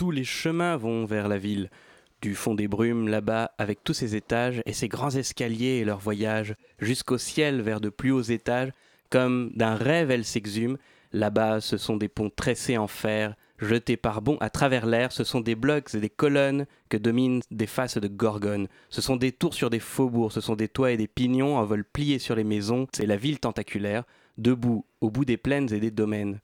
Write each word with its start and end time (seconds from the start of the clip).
tous 0.00 0.10
les 0.10 0.24
chemins 0.24 0.78
vont 0.78 1.04
vers 1.04 1.28
la 1.28 1.36
ville. 1.36 1.68
Du 2.22 2.34
fond 2.34 2.54
des 2.54 2.68
brumes, 2.68 3.06
là-bas, 3.06 3.52
avec 3.58 3.84
tous 3.84 3.92
ses 3.92 4.16
étages 4.16 4.62
et 4.64 4.72
ses 4.72 4.88
grands 4.88 5.10
escaliers 5.10 5.76
et 5.76 5.84
leurs 5.84 5.98
voyages, 5.98 6.54
jusqu'au 6.78 7.18
ciel 7.18 7.60
vers 7.60 7.82
de 7.82 7.90
plus 7.90 8.10
hauts 8.10 8.22
étages, 8.22 8.70
comme 9.10 9.50
d'un 9.56 9.74
rêve 9.74 10.10
elle 10.10 10.24
s'exhume. 10.24 10.78
Là-bas, 11.12 11.60
ce 11.60 11.76
sont 11.76 11.98
des 11.98 12.08
ponts 12.08 12.30
tressés 12.34 12.78
en 12.78 12.86
fer, 12.86 13.34
jetés 13.58 13.98
par 13.98 14.22
bonds 14.22 14.38
à 14.40 14.48
travers 14.48 14.86
l'air, 14.86 15.12
ce 15.12 15.22
sont 15.22 15.42
des 15.42 15.54
blocs 15.54 15.94
et 15.94 16.00
des 16.00 16.08
colonnes 16.08 16.64
que 16.88 16.96
dominent 16.96 17.42
des 17.50 17.66
faces 17.66 17.98
de 17.98 18.08
gorgones. 18.08 18.68
Ce 18.88 19.02
sont 19.02 19.16
des 19.16 19.32
tours 19.32 19.52
sur 19.52 19.68
des 19.68 19.80
faubourgs, 19.80 20.32
ce 20.32 20.40
sont 20.40 20.56
des 20.56 20.68
toits 20.68 20.92
et 20.92 20.96
des 20.96 21.08
pignons 21.08 21.58
en 21.58 21.64
vol 21.66 21.84
pliés 21.84 22.18
sur 22.18 22.36
les 22.36 22.44
maisons, 22.44 22.86
c'est 22.92 23.04
la 23.04 23.16
ville 23.18 23.38
tentaculaire, 23.38 24.04
debout 24.38 24.86
au 25.02 25.10
bout 25.10 25.26
des 25.26 25.36
plaines 25.36 25.70
et 25.74 25.78
des 25.78 25.90
domaines. 25.90 26.40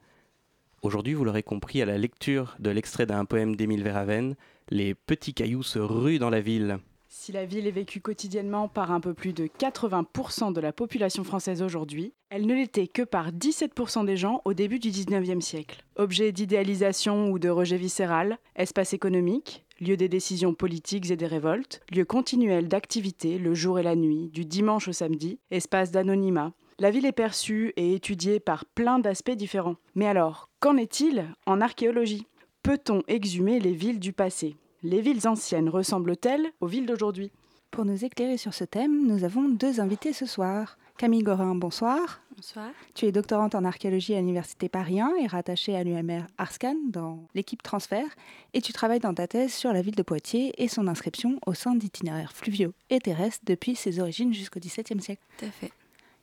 Aujourd'hui, 0.87 1.14
vous 1.14 1.25
l'aurez 1.25 1.43
compris 1.43 1.82
à 1.82 1.84
la 1.84 1.98
lecture 1.98 2.55
de 2.61 2.71
l'extrait 2.71 3.07
d'un 3.07 3.25
poème 3.25 3.57
d'Émile 3.57 3.82
Verhaven, 3.82 4.36
les 4.68 4.95
petits 4.95 5.35
cailloux 5.35 5.64
se 5.64 5.81
ruent 5.81 6.21
dans 6.21 6.31
la 6.31 6.40
ville. 6.40 6.79
Si 7.09 7.32
la 7.32 7.45
ville 7.45 7.67
est 7.67 7.72
vécue 7.72 8.00
quotidiennement 8.00 8.68
par 8.68 8.93
un 8.93 9.00
peu 9.00 9.12
plus 9.12 9.32
de 9.32 9.49
80% 9.49 10.53
de 10.53 10.61
la 10.61 10.72
population 10.72 11.25
française 11.25 11.61
aujourd'hui, 11.61 12.12
elle 12.31 12.46
ne 12.46 12.54
l'était 12.54 12.86
que 12.86 13.03
par 13.03 13.32
17% 13.32 14.07
des 14.07 14.17
gens 14.17 14.43
au 14.45 14.54
début 14.54 14.79
du 14.79 14.90
19e 14.90 15.40
siècle. 15.40 15.85
Objet 15.96 16.31
d'idéalisation 16.31 17.31
ou 17.31 17.40
de 17.40 17.48
rejet 17.48 17.79
viscéral, 17.79 18.39
espace 18.54 18.93
économique, 18.93 19.64
lieu 19.81 19.96
des 19.96 20.09
décisions 20.09 20.54
politiques 20.54 21.11
et 21.11 21.17
des 21.17 21.26
révoltes, 21.26 21.81
lieu 21.93 22.04
continuel 22.04 22.68
d'activité 22.68 23.39
le 23.39 23.54
jour 23.54 23.81
et 23.81 23.82
la 23.82 23.96
nuit, 23.96 24.29
du 24.29 24.45
dimanche 24.45 24.87
au 24.87 24.93
samedi, 24.93 25.40
espace 25.50 25.90
d'anonymat. 25.90 26.53
La 26.79 26.90
ville 26.90 27.07
est 27.07 27.12
perçue 27.12 27.73
et 27.76 27.95
étudiée 27.95 28.39
par 28.39 28.67
plein 28.67 28.98
d'aspects 28.98 29.31
différents. 29.31 29.76
Mais 29.95 30.07
alors, 30.07 30.46
qu'en 30.61 30.77
est-il 30.77 31.25
en 31.46 31.61
archéologie? 31.61 32.27
Peut-on 32.62 33.03
exhumer 33.09 33.61
les 33.61 33.73
villes 33.73 34.01
du 34.01 34.12
passé? 34.12 34.56
Les 34.83 35.01
villes 35.01 35.27
anciennes 35.29 35.69
ressemblent-elles 35.69 36.47
aux 36.61 36.67
villes 36.67 36.87
d'aujourd'hui? 36.87 37.31
Pour 37.71 37.85
nous 37.85 38.05
éclairer 38.05 38.37
sur 38.37 38.55
ce 38.55 38.65
thème, 38.65 39.07
nous 39.07 39.25
avons 39.25 39.48
deux 39.48 39.81
invités 39.81 40.13
ce 40.13 40.27
soir. 40.27 40.79
Camille 40.97 41.23
Gorin, 41.23 41.55
bonsoir. 41.55 42.23
Bonsoir. 42.35 42.71
Tu 42.95 43.05
es 43.05 43.13
doctorante 43.13 43.55
en 43.55 43.65
archéologie 43.65 44.15
à 44.15 44.21
l'Université 44.21 44.69
Paris 44.69 45.01
1 45.01 45.17
et 45.21 45.27
rattachée 45.27 45.77
à 45.77 45.85
l'UMR 45.85 46.23
Arscan 46.39 46.77
dans 46.89 47.27
l'équipe 47.35 47.63
transfert. 47.63 48.09
Et 48.55 48.63
tu 48.63 48.73
travailles 48.73 49.01
dans 49.01 49.15
ta 49.15 49.27
thèse 49.27 49.53
sur 49.53 49.73
la 49.73 49.83
ville 49.83 49.95
de 49.95 50.03
Poitiers 50.03 50.53
et 50.63 50.69
son 50.69 50.89
inscription 50.89 51.39
au 51.47 51.53
sein 51.53 51.75
d'itinéraires 51.75 52.33
fluviaux 52.33 52.73
et 52.89 52.98
terrestres 52.98 53.45
depuis 53.45 53.75
ses 53.77 54.01
origines 54.01 54.33
jusqu'au 54.33 54.61
XVIIe 54.61 55.01
siècle. 55.01 55.23
Tout 55.39 55.45
à 55.45 55.51
fait. 55.51 55.73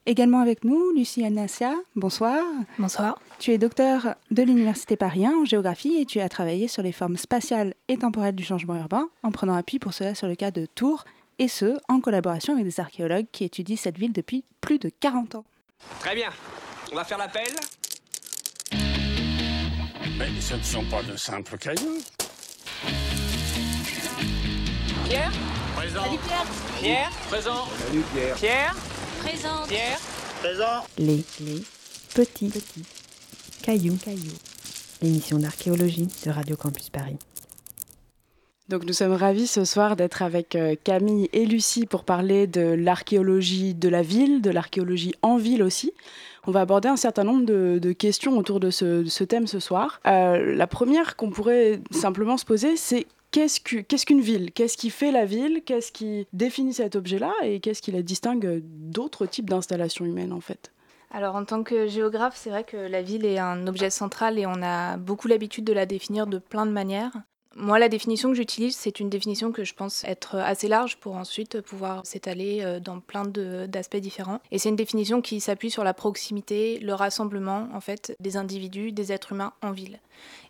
Également 0.06 0.42
avec 0.42 0.66
nous, 0.66 0.92
Lucie 0.94 1.24
Anassia, 1.24 1.76
bonsoir. 1.96 2.44
Bonsoir. 2.78 3.18
Tu 3.40 3.52
es 3.52 3.58
docteur 3.58 4.16
de 4.32 4.44
l'Université 4.44 4.98
Paris 4.98 5.26
1 5.26 5.32
en 5.32 5.46
géographie 5.46 5.96
et 5.98 6.06
tu 6.06 6.20
as 6.20 6.28
travaillé 6.28 6.68
sur 6.68 6.84
les 6.84 6.92
formes 6.92 7.16
spatiales 7.16 7.74
et 7.88 7.96
temporelles 7.96 8.36
du 8.36 8.44
changement 8.44 8.76
urbain, 8.76 9.08
en 9.24 9.32
prenant 9.32 9.56
appui 9.56 9.80
pour 9.80 9.94
cela 9.94 10.14
sur 10.14 10.28
le 10.28 10.36
cas 10.36 10.52
de 10.52 10.66
Tours, 10.66 11.06
et 11.40 11.48
ce, 11.48 11.78
en 11.88 12.02
collaboration 12.02 12.54
avec 12.54 12.66
des 12.66 12.82
archéologues 12.82 13.28
qui 13.32 13.46
étudient 13.46 13.78
cette 13.78 13.98
ville 13.98 14.12
depuis 14.12 14.44
plus 14.60 14.78
de 14.78 14.92
40 15.00 15.36
ans. 15.36 15.46
Très 16.02 16.16
bien. 16.16 16.30
On 16.92 16.96
va 16.98 17.06
faire 17.06 17.18
l'appel. 17.18 17.48
Mais 20.18 20.42
ce 20.42 20.56
ne 20.56 20.64
sont 20.64 20.84
pas 20.86 21.02
de 21.02 21.16
simples 21.16 21.58
cailloux. 21.58 22.00
Pierre? 25.06 25.32
Présent. 25.78 26.04
Pierre 26.80 27.10
Présent 27.30 27.66
Salut 27.88 28.04
Pierre. 28.14 28.36
Pierre? 28.36 28.76
Présente. 29.24 29.68
Pierre 29.70 30.00
Présent. 30.42 30.86
Les, 30.98 31.24
les 31.40 31.64
petits, 32.14 32.50
petits 32.50 32.84
cailloux, 33.62 33.96
cailloux. 34.04 34.38
L'émission 35.02 35.40
d'archéologie 35.40 36.10
de 36.26 36.30
Radio 36.30 36.58
Campus 36.58 36.90
Paris. 36.90 37.16
Donc 38.68 38.84
nous 38.86 38.92
sommes 38.92 39.14
ravis 39.14 39.48
ce 39.48 39.64
soir 39.64 39.96
d'être 39.96 40.24
avec 40.24 40.56
euh, 40.56 40.76
Camille 40.84 41.30
et 41.32 41.46
Lucie 41.46 41.86
pour 41.86 42.04
parler 42.04 42.48
de 42.48 42.62
l'archéologie 42.62 43.74
de 43.74 43.88
la 43.88 44.02
ville, 44.02 44.42
de 44.42 44.50
l'archéologie 44.50 45.14
en 45.22 45.38
ville 45.38 45.64
aussi. 45.64 45.94
On 46.46 46.52
va 46.52 46.60
aborder 46.62 46.90
un 46.90 46.98
certain 46.98 47.24
nombre 47.24 47.46
de, 47.46 47.80
de 47.82 47.92
questions 47.94 48.38
autour 48.38 48.60
de 48.60 48.72
ce, 48.72 49.04
de 49.04 49.10
ce 49.10 49.24
thème 49.24 49.48
ce 49.48 49.60
soir. 49.60 50.02
Euh, 50.06 50.54
la 50.54 50.68
première 50.68 51.16
qu'on 51.16 51.30
pourrait 51.30 51.80
simplement 51.92 52.36
se 52.36 52.44
poser, 52.44 52.76
c'est 52.76 53.08
qu'est-ce 53.34 54.06
qu'une 54.06 54.22
ville? 54.22 54.52
Qu'est-ce 54.54 54.78
qui 54.78 54.90
fait 54.90 55.12
la 55.12 55.26
ville? 55.26 55.62
Qu'est-ce 55.66 55.92
qui 55.92 56.28
définit 56.32 56.74
cet 56.74 56.96
objet-là? 56.96 57.34
Et 57.44 57.60
qu'est-ce 57.60 57.82
qui 57.82 57.92
la 57.92 58.02
distingue 58.02 58.62
d'autres 58.64 59.26
types 59.26 59.50
d'installations 59.50 60.06
humaines 60.06 60.32
en 60.32 60.42
fait? 60.42 60.72
Alors 61.12 61.36
en 61.36 61.44
tant 61.44 61.64
que 61.64 61.88
géographe, 61.88 62.36
c'est 62.36 62.50
vrai 62.50 62.64
que 62.64 62.78
la 62.78 63.02
ville 63.02 63.26
est 63.26 63.38
un 63.38 63.68
objet 63.68 63.90
central 63.90 64.40
et 64.40 64.46
on 64.46 64.64
a 64.64 64.98
beaucoup 64.98 65.28
l'habitude 65.28 65.66
de 65.66 65.74
la 65.74 65.86
définir 65.86 66.28
de 66.28 66.38
plein 66.38 66.66
de 66.66 66.72
manières. 66.72 67.12
Moi, 67.56 67.78
la 67.78 67.88
définition 67.88 68.30
que 68.30 68.36
j'utilise, 68.36 68.76
c'est 68.76 69.00
une 69.00 69.10
définition 69.10 69.52
que 69.52 69.64
je 69.64 69.76
pense 69.76 70.04
être 70.06 70.38
assez 70.38 70.68
large 70.68 70.98
pour 70.98 71.16
ensuite 71.16 71.62
pouvoir 71.62 72.04
s'étaler 72.06 72.62
euh, 72.62 72.80
dans 72.80 73.00
plein 73.00 73.26
d'aspects 73.26 73.98
différents. 73.98 74.40
Et 74.52 74.58
c'est 74.58 74.70
une 74.70 74.76
définition 74.76 75.22
qui 75.22 75.40
s'appuie 75.40 75.70
sur 75.70 75.84
la 75.84 75.94
proximité, 75.94 76.80
le 76.80 76.94
rassemblement 76.96 77.70
en 77.74 77.80
fait 77.80 78.16
des 78.20 78.38
individus, 78.38 78.92
des 78.92 79.12
êtres 79.12 79.34
humains 79.34 79.54
en 79.62 79.72
ville. 79.72 80.00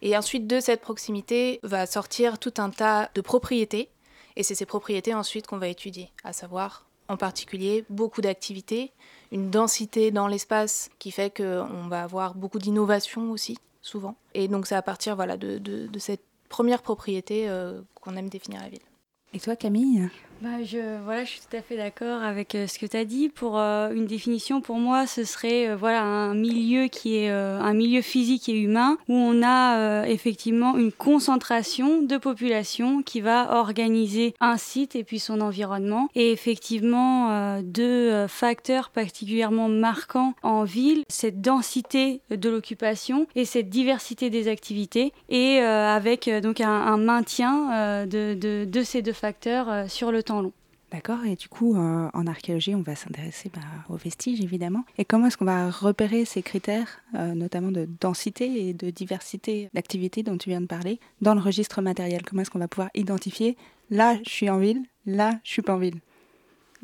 Et 0.01 0.15
ensuite 0.15 0.47
de 0.47 0.61
cette 0.61 0.79
proximité 0.81 1.59
va 1.63 1.85
sortir 1.85 2.39
tout 2.39 2.53
un 2.57 2.69
tas 2.69 3.09
de 3.15 3.21
propriétés. 3.21 3.89
Et 4.35 4.43
c'est 4.43 4.55
ces 4.55 4.65
propriétés 4.65 5.13
ensuite 5.13 5.45
qu'on 5.45 5.57
va 5.57 5.67
étudier, 5.67 6.09
à 6.23 6.31
savoir 6.33 6.87
en 7.09 7.17
particulier 7.17 7.83
beaucoup 7.89 8.21
d'activités, 8.21 8.93
une 9.31 9.51
densité 9.51 10.09
dans 10.09 10.27
l'espace 10.27 10.89
qui 10.99 11.11
fait 11.11 11.35
qu'on 11.35 11.87
va 11.89 12.01
avoir 12.03 12.33
beaucoup 12.33 12.59
d'innovation 12.59 13.29
aussi, 13.29 13.57
souvent. 13.81 14.15
Et 14.33 14.47
donc 14.47 14.67
c'est 14.67 14.75
à 14.75 14.81
partir 14.81 15.15
voilà, 15.17 15.35
de- 15.35 15.57
de 15.59 15.99
cette 15.99 16.23
première 16.53 16.83
propriété 16.83 17.49
euh, 17.49 17.81
qu'on 17.95 18.15
aime 18.15 18.29
définir 18.29 18.61
la 18.61 18.69
ville. 18.69 18.85
Et 19.33 19.39
toi, 19.39 19.55
Camille? 19.55 20.07
Bah, 20.41 20.61
je, 20.61 21.01
voilà, 21.05 21.23
je 21.23 21.29
suis 21.29 21.39
tout 21.39 21.55
à 21.55 21.61
fait 21.61 21.77
d'accord 21.77 22.21
avec 22.21 22.53
euh, 22.53 22.67
ce 22.67 22.77
que 22.77 22.85
tu 22.85 22.97
as 22.97 23.05
dit. 23.05 23.29
Pour 23.29 23.57
euh, 23.57 23.93
une 23.93 24.05
définition, 24.07 24.59
pour 24.59 24.75
moi, 24.75 25.07
ce 25.07 25.23
serait 25.23 25.69
euh, 25.69 25.77
voilà, 25.77 26.01
un 26.03 26.33
milieu 26.33 26.87
qui 26.87 27.15
est 27.15 27.29
un 27.29 27.73
milieu 27.73 28.01
physique 28.01 28.49
et 28.49 28.59
humain 28.59 28.97
où 29.07 29.13
on 29.13 29.41
a 29.41 30.05
effectivement 30.07 30.75
une 30.77 30.91
concentration 30.91 32.01
de 32.01 32.17
population 32.17 33.01
qui 33.03 33.21
va 33.21 33.57
organiser 33.57 34.33
un 34.41 34.57
site 34.57 34.95
et 34.97 35.03
puis 35.05 35.19
son 35.19 35.39
environnement. 35.39 36.09
Et 36.15 36.31
effectivement, 36.31 37.61
deux 37.61 38.27
facteurs 38.27 38.89
particulièrement 38.89 39.69
marquants 39.69 40.33
en 40.43 40.63
ville, 40.63 41.03
cette 41.09 41.41
densité 41.41 42.21
de 42.29 42.49
l'occupation 42.49 43.27
et 43.35 43.45
cette 43.45 43.69
diversité 43.69 44.29
des 44.29 44.47
activités 44.47 45.13
et 45.29 45.59
avec 45.59 46.29
donc 46.41 46.59
un, 46.59 46.97
maintien 46.97 48.05
de, 48.05 48.33
de- 48.33 48.65
de 48.65 48.83
ces 48.83 49.01
deux 49.01 49.13
facteurs 49.13 49.89
sur 49.89 50.11
le 50.11 50.22
temps 50.23 50.41
long. 50.41 50.53
D'accord, 50.93 51.25
et 51.25 51.35
du 51.35 51.47
coup, 51.47 51.75
euh, 51.75 52.07
en 52.13 52.27
archéologie, 52.27 52.75
on 52.75 52.83
va 52.83 52.95
s'intéresser 52.95 53.49
bah, 53.51 53.61
aux 53.89 53.95
vestiges, 53.95 54.41
évidemment. 54.41 54.85
Et 54.99 55.05
comment 55.05 55.25
est-ce 55.25 55.37
qu'on 55.37 55.45
va 55.45 55.71
repérer 55.71 56.23
ces 56.23 56.43
critères, 56.43 57.01
euh, 57.15 57.33
notamment 57.33 57.71
de 57.71 57.89
densité 57.99 58.67
et 58.67 58.73
de 58.75 58.91
diversité 58.91 59.71
d'activités 59.73 60.21
dont 60.21 60.37
tu 60.37 60.49
viens 60.49 60.61
de 60.61 60.67
parler, 60.67 60.99
dans 61.19 61.33
le 61.33 61.41
registre 61.41 61.81
matériel? 61.81 62.21
Comment 62.21 62.43
est-ce 62.43 62.51
qu'on 62.51 62.59
va 62.59 62.67
pouvoir 62.67 62.91
identifier, 62.93 63.57
là, 63.89 64.19
je 64.23 64.29
suis 64.29 64.51
en 64.51 64.59
ville, 64.59 64.83
là, 65.07 65.39
je 65.43 65.49
suis 65.49 65.63
pas 65.63 65.73
en 65.73 65.79
ville? 65.79 65.99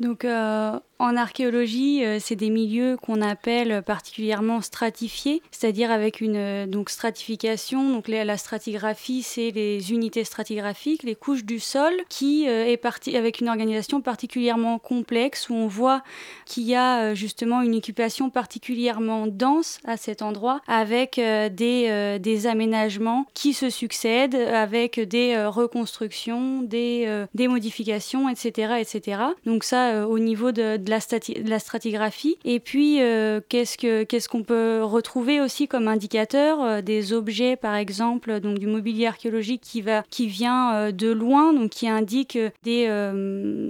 Donc 0.00 0.24
euh, 0.24 0.78
en 0.98 1.16
archéologie, 1.16 2.04
euh, 2.04 2.18
c'est 2.20 2.34
des 2.34 2.48
milieux 2.48 2.96
qu'on 2.96 3.20
appelle 3.20 3.82
particulièrement 3.82 4.62
stratifiés, 4.62 5.42
c'est-à-dire 5.50 5.90
avec 5.90 6.22
une 6.22 6.36
euh, 6.36 6.66
donc 6.66 6.88
stratification. 6.88 7.90
Donc 7.90 8.08
la, 8.08 8.38
stratigraphie, 8.38 9.22
c'est 9.22 9.50
les 9.50 9.92
unités 9.92 10.24
stratigraphiques, 10.24 11.02
les 11.02 11.14
couches 11.14 11.44
du 11.44 11.60
sol, 11.60 11.92
qui 12.08 12.46
est 12.46 12.78
parti 12.78 13.16
avec 13.16 13.40
une 13.40 13.48
organisation 13.50 14.00
particulièrement 14.00 14.78
complexe 14.78 15.50
où 15.50 15.54
on 15.54 15.66
voit 15.66 16.02
qu'il 16.46 16.62
y 16.62 16.74
a 16.74 17.14
justement 17.14 17.60
une 17.60 17.74
occupation 17.74 18.30
particulièrement 18.30 19.26
dense 19.26 19.78
à 19.84 19.96
cet 19.98 20.22
endroit, 20.22 20.60
avec 20.66 21.16
des, 21.16 22.18
des 22.20 22.46
aménagements 22.46 23.26
qui 23.34 23.52
se 23.52 23.68
succèdent, 23.68 24.36
avec 24.36 25.00
des 25.00 25.44
reconstructions, 25.46 26.62
des, 26.62 27.24
des 27.34 27.48
modifications, 27.48 28.28
etc., 28.28 28.74
etc. 28.80 29.22
Donc 29.44 29.64
ça, 29.64 29.89
euh, 29.90 30.04
au 30.06 30.18
niveau 30.18 30.52
de, 30.52 30.78
la 30.86 31.58
stratigraphie. 31.58 32.36
Et 32.44 32.60
puis, 32.60 33.00
euh, 33.00 33.40
qu'est-ce 33.48 33.76
que 33.76 34.04
qu'est-ce 34.04 34.28
qu'on 34.28 34.42
peut 34.42 34.82
retrouver 34.82 35.40
aussi 35.40 35.68
comme 35.68 35.88
indicateur 35.88 36.62
euh, 36.62 36.80
Des 36.80 37.12
objets, 37.12 37.56
par 37.56 37.74
exemple, 37.74 38.40
donc 38.40 38.58
du 38.58 38.66
mobilier 38.66 39.06
archéologique 39.06 39.60
qui 39.62 39.82
va 39.82 40.02
qui 40.10 40.26
vient 40.26 40.90
de 40.92 41.10
loin, 41.10 41.52
donc 41.52 41.70
qui 41.70 41.88
indique 41.88 42.38
des 42.62 42.88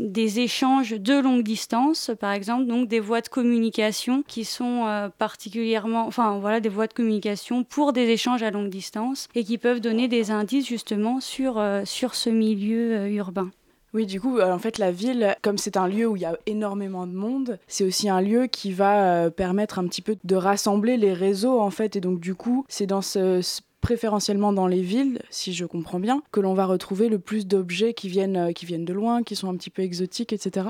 des 0.07 0.41
échanges 0.41 0.93
de 0.93 1.19
longue 1.19 1.43
distance, 1.43 2.11
par 2.21 2.33
exemple, 2.33 2.67
donc 2.67 2.89
des 2.89 3.01
voies 3.01 3.21
de 3.21 3.29
communication 3.29 4.23
qui 4.27 4.45
sont 4.45 5.11
particulièrement, 5.19 6.07
enfin 6.07 6.39
voilà, 6.41 6.61
des 6.61 6.69
voies 6.69 6.87
de 6.87 6.93
communication 6.93 7.65
pour 7.65 7.93
des 7.93 8.09
échanges 8.09 8.43
à 8.43 8.51
longue 8.51 8.71
distance 8.71 9.29
et 9.35 9.45
qui 9.45 9.59
peuvent 9.59 9.81
donner 9.81 10.09
des 10.09 10.31
indices 10.31 10.67
justement 10.67 11.21
sur 11.21 11.63
sur 11.85 12.15
ce 12.15 12.31
milieu 12.31 13.09
urbain. 13.09 13.51
Oui, 13.93 14.07
du 14.07 14.21
coup, 14.21 14.39
euh, 14.39 14.53
en 14.53 14.59
fait, 14.59 14.79
la 14.79 14.93
ville, 14.93 15.35
comme 15.43 15.59
c'est 15.59 15.77
un 15.77 15.89
lieu 15.89 16.07
où 16.07 16.15
il 16.15 16.23
y 16.23 16.27
a 16.27 16.39
énormément 16.47 17.09
de 17.09 17.13
monde, 17.13 17.59
c'est 17.67 17.85
aussi 17.85 18.09
un 18.09 18.21
lieu 18.21 18.47
qui 18.47 18.73
va 18.73 19.25
euh, 19.25 19.31
permettre 19.31 19.81
un 19.81 19.87
petit 19.89 20.03
peu 20.03 20.17
de 20.23 20.37
rassembler 20.37 20.97
les 20.97 21.13
réseaux, 21.13 21.61
en 21.61 21.71
fait. 21.71 21.97
Et 21.97 22.01
donc, 22.01 22.21
du 22.21 22.37
coup, 22.37 22.65
c'est 22.69 22.87
dans 22.87 23.03
ce, 23.03 23.43
préférentiellement 23.81 24.53
dans 24.53 24.69
les 24.69 24.83
villes, 24.83 25.21
si 25.31 25.53
je 25.53 25.65
comprends 25.65 25.99
bien, 25.99 26.23
que 26.31 26.39
l'on 26.39 26.55
va 26.55 26.67
retrouver 26.67 27.09
le 27.09 27.19
plus 27.19 27.49
d'objets 27.49 27.93
qui 27.93 28.09
viennent, 28.09 28.55
qui 28.55 28.65
viennent 28.65 28.85
de 28.85 28.93
loin, 28.93 29.25
qui 29.25 29.35
sont 29.35 29.49
un 29.49 29.57
petit 29.57 29.71
peu 29.71 29.83
exotiques, 29.83 30.33
etc. 30.33 30.69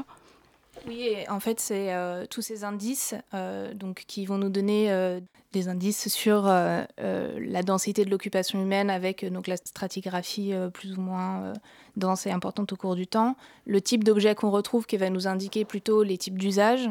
Oui, 0.86 1.14
en 1.28 1.40
fait, 1.40 1.60
c'est 1.60 1.92
euh, 1.92 2.26
tous 2.26 2.42
ces 2.42 2.64
indices 2.64 3.14
euh, 3.34 3.72
donc, 3.74 4.04
qui 4.06 4.26
vont 4.26 4.38
nous 4.38 4.48
donner 4.48 4.90
euh, 4.90 5.20
des 5.52 5.68
indices 5.68 6.08
sur 6.08 6.44
la 6.44 7.62
densité 7.64 8.04
de 8.04 8.10
l'occupation 8.10 8.62
humaine 8.62 8.88
avec 8.88 9.24
donc, 9.24 9.46
la 9.46 9.56
stratigraphie 9.56 10.54
plus 10.72 10.96
ou 10.96 11.00
moins 11.00 11.52
dense 11.96 12.26
et 12.26 12.30
importante 12.30 12.72
au 12.72 12.76
cours 12.76 12.94
du 12.94 13.08
temps, 13.08 13.36
le 13.66 13.80
type 13.80 14.04
d'objet 14.04 14.34
qu'on 14.36 14.50
retrouve 14.50 14.86
qui 14.86 14.96
va 14.96 15.10
nous 15.10 15.26
indiquer 15.26 15.64
plutôt 15.64 16.04
les 16.04 16.18
types 16.18 16.38
d'usage, 16.38 16.88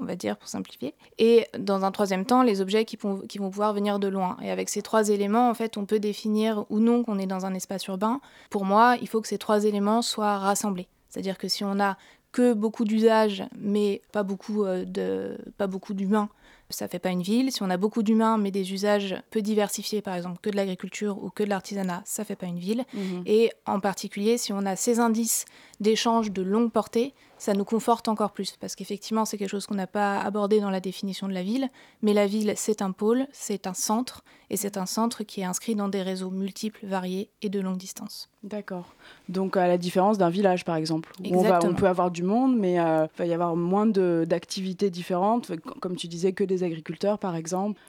on 0.00 0.04
va 0.04 0.16
dire 0.16 0.36
pour 0.36 0.48
simplifier, 0.48 0.94
et 1.18 1.46
dans 1.56 1.84
un 1.84 1.92
troisième 1.92 2.24
temps, 2.24 2.42
les 2.42 2.60
objets 2.60 2.84
qui, 2.84 2.96
vont 2.96 3.50
pouvoir 3.50 3.72
venir 3.72 4.00
de 4.00 4.08
loin. 4.08 4.36
Et 4.42 4.50
avec 4.50 4.68
ces 4.68 4.82
trois 4.82 5.08
éléments, 5.08 5.48
en 5.48 5.54
fait, 5.54 5.76
on 5.76 5.86
peut 5.86 6.00
définir 6.00 6.64
ou 6.70 6.80
non 6.80 7.04
qu'on 7.04 7.20
est 7.20 7.26
dans 7.26 7.46
un 7.46 7.54
espace 7.54 7.86
urbain. 7.86 8.20
Pour 8.50 8.64
moi, 8.64 8.96
il 9.00 9.06
faut 9.06 9.20
que 9.20 9.28
ces 9.28 9.38
trois 9.38 9.64
éléments 9.64 10.02
soient 10.02 10.38
rassemblés. 10.38 10.88
C'est-à-dire 11.08 11.38
que 11.38 11.46
si 11.46 11.62
on 11.62 11.78
a 11.78 11.96
que 12.32 12.54
beaucoup 12.54 12.84
d'usages, 12.84 13.44
mais 13.58 14.02
pas 14.12 14.22
beaucoup, 14.22 14.64
euh, 14.64 14.84
de, 14.84 15.38
pas 15.58 15.66
beaucoup 15.66 15.94
d'humains, 15.94 16.28
ça 16.72 16.88
fait 16.88 16.98
pas 16.98 17.10
une 17.10 17.22
ville. 17.22 17.52
Si 17.52 17.62
on 17.62 17.70
a 17.70 17.76
beaucoup 17.76 18.02
d'humains, 18.02 18.38
mais 18.38 18.50
des 18.50 18.72
usages 18.72 19.16
peu 19.30 19.42
diversifiés, 19.42 20.02
par 20.02 20.14
exemple 20.14 20.38
que 20.42 20.50
de 20.50 20.56
l'agriculture 20.56 21.22
ou 21.22 21.30
que 21.30 21.42
de 21.42 21.48
l'artisanat, 21.48 22.02
ça 22.04 22.24
fait 22.24 22.36
pas 22.36 22.46
une 22.46 22.58
ville. 22.58 22.84
Mhm. 22.94 23.22
Et 23.26 23.50
en 23.66 23.80
particulier, 23.80 24.38
si 24.38 24.52
on 24.52 24.64
a 24.66 24.76
ces 24.76 25.00
indices 25.00 25.44
d'échange 25.80 26.30
de 26.30 26.42
longue 26.42 26.70
portée, 26.70 27.14
ça 27.42 27.54
nous 27.54 27.64
conforte 27.64 28.06
encore 28.06 28.30
plus, 28.30 28.56
parce 28.60 28.76
qu'effectivement, 28.76 29.24
c'est 29.24 29.36
quelque 29.36 29.50
chose 29.50 29.66
qu'on 29.66 29.74
n'a 29.74 29.88
pas 29.88 30.20
abordé 30.20 30.60
dans 30.60 30.70
la 30.70 30.78
définition 30.78 31.26
de 31.26 31.32
la 31.32 31.42
ville, 31.42 31.68
mais 32.00 32.12
la 32.12 32.28
ville, 32.28 32.52
c'est 32.54 32.82
un 32.82 32.92
pôle, 32.92 33.26
c'est 33.32 33.66
un 33.66 33.74
centre, 33.74 34.22
et 34.48 34.56
c'est 34.56 34.76
un 34.76 34.86
centre 34.86 35.24
qui 35.24 35.40
est 35.40 35.44
inscrit 35.44 35.74
dans 35.74 35.88
des 35.88 36.02
réseaux 36.02 36.30
multiples, 36.30 36.86
variés 36.86 37.30
et 37.42 37.48
de 37.48 37.58
longue 37.58 37.78
distance. 37.78 38.30
D'accord. 38.44 38.94
Donc 39.28 39.56
à 39.56 39.66
la 39.66 39.76
différence 39.76 40.18
d'un 40.18 40.30
village, 40.30 40.64
par 40.64 40.76
exemple, 40.76 41.12
où 41.18 41.36
on, 41.36 41.42
va, 41.42 41.58
on, 41.64 41.74
peut 41.74 41.88
avoir 41.88 42.12
du 42.12 42.22
monde, 42.22 42.56
mais 42.56 42.78
euh, 42.78 43.06
il 43.14 43.18
va 43.18 43.26
y 43.26 43.34
avoir 43.34 43.56
moins 43.56 43.86
d'activités 43.86 44.90
différentes, 44.90 45.50
comme 45.80 45.96
tu 45.96 46.06
disais, 46.06 46.32
que 46.32 46.44
des 46.44 46.61
agriculteurs, 46.62 47.18
par 47.18 47.36
exemple. 47.36 47.80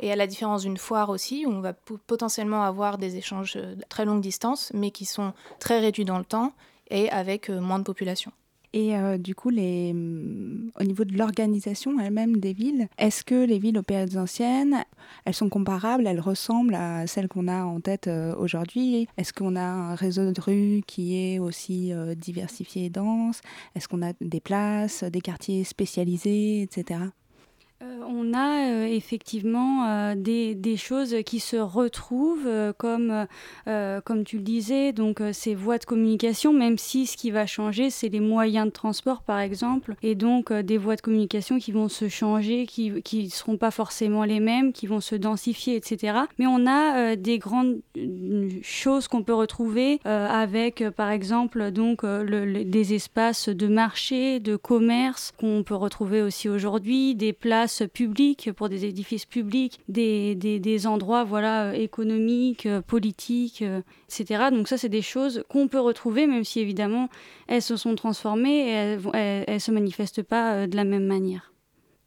Et 0.00 0.10
à 0.10 0.16
la 0.16 0.26
différence 0.26 0.62
d'une 0.62 0.76
foire 0.76 1.08
aussi, 1.08 1.46
où 1.46 1.50
on 1.50 1.60
va 1.60 1.72
potentiellement 1.72 2.64
avoir 2.64 2.98
des 2.98 3.16
échanges 3.16 3.54
de 3.54 3.76
très 3.88 4.04
longue 4.04 4.20
distance, 4.20 4.72
mais 4.74 4.90
qui 4.90 5.04
sont 5.04 5.32
très 5.60 5.78
réduits 5.78 6.04
dans 6.04 6.18
le 6.18 6.24
temps 6.24 6.52
et 6.90 7.08
avec 7.10 7.48
euh, 7.48 7.60
moins 7.60 7.78
de 7.78 7.84
population. 7.84 8.32
Et 8.74 8.96
euh, 8.96 9.16
du 9.16 9.34
coup, 9.34 9.48
les, 9.48 9.92
au 10.78 10.84
niveau 10.84 11.04
de 11.04 11.16
l'organisation 11.16 11.98
elle-même 11.98 12.36
des 12.36 12.52
villes, 12.52 12.88
est-ce 12.98 13.24
que 13.24 13.46
les 13.46 13.58
villes 13.58 13.78
aux 13.78 13.82
périodes 13.82 14.16
anciennes, 14.16 14.84
elles 15.24 15.34
sont 15.34 15.48
comparables, 15.48 16.06
elles 16.06 16.20
ressemblent 16.20 16.74
à 16.74 17.06
celles 17.06 17.28
qu'on 17.28 17.48
a 17.48 17.64
en 17.64 17.80
tête 17.80 18.08
euh, 18.08 18.34
aujourd'hui? 18.36 19.08
Est-ce 19.16 19.32
qu'on 19.32 19.56
a 19.56 19.62
un 19.62 19.94
réseau 19.94 20.32
de 20.32 20.40
rues 20.40 20.82
qui 20.86 21.16
est 21.16 21.38
aussi 21.38 21.94
euh, 21.94 22.14
diversifié 22.14 22.86
et 22.86 22.90
dense? 22.90 23.40
Est-ce 23.74 23.88
qu'on 23.88 24.02
a 24.02 24.12
des 24.20 24.40
places, 24.40 25.02
des 25.02 25.22
quartiers 25.22 25.64
spécialisés, 25.64 26.60
etc. 26.60 27.00
Euh, 27.80 28.00
on 28.08 28.34
a 28.34 28.72
euh, 28.72 28.86
effectivement 28.86 29.86
euh, 29.86 30.14
des, 30.16 30.76
choses 30.76 31.14
qui 31.24 31.38
se 31.38 31.56
retrouvent 31.56 32.48
comme, 32.76 33.26
comme 33.66 34.24
tu 34.24 34.36
le 34.36 34.42
disais, 34.42 34.92
donc 34.92 35.20
ces 35.32 35.54
voies 35.54 35.78
de 35.78 35.84
communication, 35.84 36.52
même 36.52 36.78
si 36.78 37.06
ce 37.06 37.16
qui 37.16 37.30
va 37.30 37.46
changer, 37.46 37.90
c'est 37.90 38.08
les 38.08 38.20
moyens 38.20 38.66
de 38.66 38.70
transport 38.70 39.22
par 39.22 39.40
exemple, 39.40 39.94
et 40.02 40.14
donc 40.14 40.52
des 40.52 40.78
voies 40.78 40.94
de 40.94 41.00
communication 41.00 41.58
qui 41.58 41.72
vont 41.72 41.88
se 41.88 42.08
changer, 42.08 42.66
qui 42.66 42.90
ne 42.92 43.28
seront 43.28 43.56
pas 43.56 43.72
forcément 43.72 44.24
les 44.24 44.38
mêmes, 44.38 44.72
qui 44.72 44.86
vont 44.86 45.00
se 45.00 45.16
densifier, 45.16 45.74
etc. 45.74 46.18
Mais 46.38 46.46
on 46.46 46.66
a 46.66 47.16
des 47.16 47.38
grandes 47.38 47.80
choses 48.62 49.08
qu'on 49.08 49.24
peut 49.24 49.34
retrouver 49.34 50.00
avec 50.04 50.88
par 50.90 51.10
exemple 51.10 51.72
donc 51.72 52.04
des 52.04 52.94
espaces 52.94 53.48
de 53.48 53.66
marché, 53.66 54.38
de 54.38 54.54
commerce 54.54 55.32
qu'on 55.38 55.64
peut 55.64 55.74
retrouver 55.74 56.22
aussi 56.22 56.48
aujourd'hui, 56.48 57.16
des 57.16 57.32
places 57.32 57.67
publiques, 57.92 58.50
pour 58.52 58.68
des 58.68 58.84
édifices 58.84 59.24
publics, 59.24 59.80
des, 59.88 60.34
des, 60.34 60.86
endroits 60.86 61.24
voilà, 61.24 61.74
économiques, 61.76 62.66
euh, 62.66 62.80
politiques, 62.80 63.62
euh, 63.62 63.80
etc. 64.08 64.44
Donc 64.50 64.68
ça, 64.68 64.78
c'est 64.78 64.88
des 64.88 65.02
choses 65.02 65.44
qu'on 65.48 65.68
peut 65.68 65.80
retrouver, 65.80 66.26
même 66.26 66.44
si 66.44 66.60
évidemment, 66.60 67.08
elles 67.46 67.62
se 67.62 67.76
sont 67.76 67.94
transformées 67.94 68.68
et 68.68 68.98
elles 69.14 69.54
ne 69.54 69.58
se 69.58 69.70
manifestent 69.70 70.22
pas 70.22 70.54
euh, 70.54 70.66
de 70.66 70.76
la 70.76 70.84
même 70.84 71.06
manière. 71.06 71.52